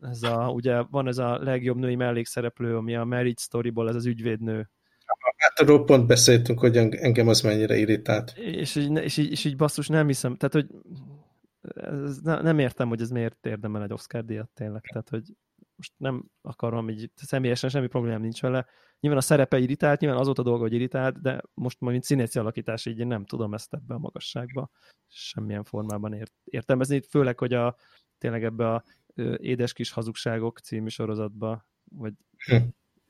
Ez 0.00 0.22
a, 0.22 0.50
ugye 0.50 0.82
van 0.90 1.06
ez 1.08 1.18
a 1.18 1.38
legjobb 1.42 1.76
női 1.76 1.94
mellékszereplő, 1.94 2.76
ami 2.76 2.96
a 2.96 3.04
Marriage 3.04 3.40
Storyból, 3.40 3.88
ez 3.88 3.94
az 3.94 4.06
ügyvédnő. 4.06 4.70
Hát 5.36 5.60
arról 5.60 5.84
pont 5.84 6.06
beszéltünk, 6.06 6.58
hogy 6.58 6.76
engem 6.76 7.28
az 7.28 7.40
mennyire 7.40 7.76
irritált. 7.76 8.32
És 8.36 8.74
így, 8.74 8.96
és 8.96 9.16
így, 9.16 9.30
és 9.30 9.44
így 9.44 9.56
basszus, 9.56 9.88
nem 9.88 10.06
hiszem, 10.06 10.36
tehát 10.36 10.54
hogy 10.54 10.66
ez, 11.74 12.18
nem 12.20 12.58
értem, 12.58 12.88
hogy 12.88 13.00
ez 13.00 13.10
miért 13.10 13.46
érdemel 13.46 13.82
egy 13.82 13.92
Oscar 13.92 14.24
díjat 14.24 14.50
tényleg, 14.54 14.82
tehát 14.92 15.08
hogy 15.08 15.22
most 15.76 15.92
nem 15.96 16.24
akarom 16.42 16.88
így 16.88 17.10
személyesen 17.14 17.70
semmi 17.70 17.86
problémám 17.86 18.20
nincs 18.20 18.40
vele. 18.40 18.66
Nyilván 19.00 19.20
a 19.20 19.24
szerepe 19.24 19.58
irritált, 19.58 20.00
nyilván 20.00 20.18
az 20.18 20.26
volt 20.26 20.38
a 20.38 20.42
dolga, 20.42 20.62
hogy 20.62 20.72
irritált, 20.72 21.20
de 21.20 21.42
most 21.54 21.80
majd 21.80 21.92
mint 21.92 22.04
színészi 22.04 22.38
alakítás 22.38 22.86
így 22.86 22.98
én 22.98 23.06
nem 23.06 23.24
tudom 23.24 23.54
ezt 23.54 23.74
ebbe 23.74 23.94
a 23.94 23.98
magasságba 23.98 24.70
semmilyen 25.08 25.64
formában 25.64 26.12
ért, 26.12 26.32
értelmezni, 26.44 27.00
főleg, 27.08 27.38
hogy 27.38 27.52
a, 27.52 27.76
tényleg 28.18 28.44
ebbe 28.44 28.72
a 28.72 28.84
Édes 29.36 29.72
kis 29.72 29.90
hazugságok 29.90 30.58
című 30.58 30.88
sorozatba, 30.88 31.66
vagy 31.84 32.12
hm. 32.36 32.56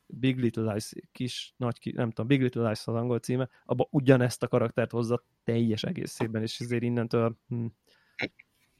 Big 0.07 0.39
Little 0.39 0.73
Lies, 0.73 0.93
kis, 1.13 1.55
nagy, 1.57 1.79
ki, 1.79 1.93
nem 1.93 2.09
tudom, 2.09 2.27
Big 2.27 2.43
Little 2.43 2.63
Lies 2.63 2.87
az 2.87 2.95
angol 2.95 3.19
címe, 3.19 3.49
abban 3.65 3.87
ugyanezt 3.91 4.43
a 4.43 4.49
karaktert 4.49 4.91
hozza 4.91 5.25
teljes 5.45 5.83
egészében, 5.83 6.43
és 6.43 6.61
ezért 6.61 6.83
innentől 6.83 7.39
hm, 7.49 7.67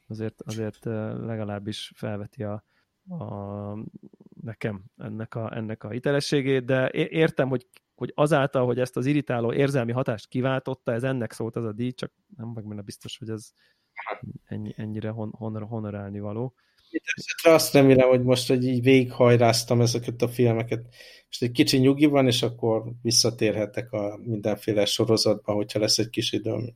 azért, 0.07 0.43
azért 0.43 0.85
legalábbis 0.85 1.93
felveti 1.95 2.43
a, 2.43 2.65
a, 3.09 3.75
nekem 4.43 4.85
ennek 4.97 5.35
a, 5.35 5.57
ennek 5.57 5.85
a 5.85 5.91
hitelességét, 5.91 6.65
de 6.65 6.91
értem, 6.91 7.49
hogy, 7.49 7.67
hogy 7.95 8.13
azáltal, 8.15 8.67
hogy 8.67 8.79
ezt 8.79 8.97
az 8.97 9.07
irritáló 9.07 9.53
érzelmi 9.53 9.93
hatást 9.93 10.29
kiváltotta, 10.29 10.93
ez 10.93 11.03
ennek 11.03 11.33
szólt 11.33 11.57
az 11.57 11.65
a 11.65 11.73
díj, 11.73 11.93
csak 11.93 12.13
nem 12.37 12.49
meg 12.49 12.67
benne 12.67 12.83
biztos, 12.83 13.19
hogy 13.19 13.29
ez 13.29 13.51
ennyi, 14.45 14.75
ennyire 14.77 15.09
hon, 15.09 15.31
honor, 15.37 15.63
honorálni 15.63 16.21
való. 16.21 16.55
Esetre 17.17 17.55
azt 17.55 17.73
remélem, 17.73 18.09
hogy 18.09 18.23
most 18.23 18.49
hogy 18.49 18.65
így 18.65 18.83
végighajráztam 18.83 19.81
ezeket 19.81 20.23
a 20.23 20.29
filmeket. 20.29 20.87
Most 21.27 21.43
egy 21.43 21.51
kicsi 21.51 21.79
nyugi 21.79 22.07
van, 22.07 22.27
és 22.27 22.43
akkor 22.43 22.85
visszatérhetek 23.03 23.93
a 23.93 24.19
mindenféle 24.23 24.85
sorozatba, 24.85 25.53
hogyha 25.53 25.79
lesz 25.79 25.99
egy 25.99 26.11
kis 26.11 26.33
időm. 26.33 26.75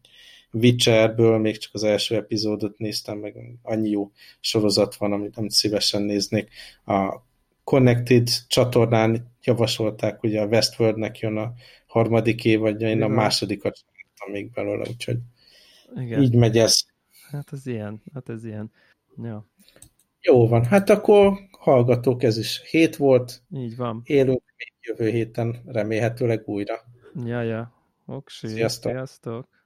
Witcherből 0.53 1.39
még 1.39 1.59
csak 1.59 1.75
az 1.75 1.83
első 1.83 2.17
epizódot 2.17 2.79
néztem, 2.79 3.19
meg 3.19 3.59
annyi 3.63 3.91
jó 3.91 4.11
sorozat 4.41 4.95
van, 4.95 5.13
amit, 5.13 5.37
amit 5.37 5.51
szívesen 5.51 6.03
néznék. 6.03 6.51
A 6.87 7.27
Connected 7.65 8.29
csatornán 8.49 9.33
javasolták, 9.43 10.21
hogy 10.21 10.37
a 10.37 10.47
Westworldnek 10.47 11.19
jön 11.19 11.37
a 11.37 11.53
harmadik 11.87 12.45
év, 12.45 12.59
vagy 12.61 12.83
én 12.83 13.03
a 13.03 13.09
másodikat 13.09 13.77
sem 14.15 14.33
még 14.33 14.51
belőle, 14.51 14.85
úgyhogy 14.89 15.19
Igen. 15.97 16.23
így 16.23 16.35
megy 16.35 16.59
ez. 16.59 16.81
Hát 17.31 17.53
ez 17.53 17.67
ilyen, 17.67 18.03
hát 18.15 18.29
ez 18.29 18.45
ilyen. 18.45 18.73
Ja. 19.23 19.47
Jó 20.21 20.49
van, 20.49 20.65
hát 20.65 20.91
akkor 20.91 21.39
hallgatók, 21.51 22.23
ez 22.23 22.39
is 22.39 22.63
hét 22.71 22.97
volt. 22.97 23.43
Így 23.55 23.77
van. 23.77 24.03
Élünk 24.05 24.43
még 24.57 24.73
jövő 24.81 25.11
héten 25.11 25.63
remélhetőleg 25.67 26.43
újra. 26.49 26.81
Ja, 27.25 27.43
ja. 27.43 27.73
Oksé, 28.07 28.49
sziasztok. 28.49 28.93
sziasztok. 28.93 29.58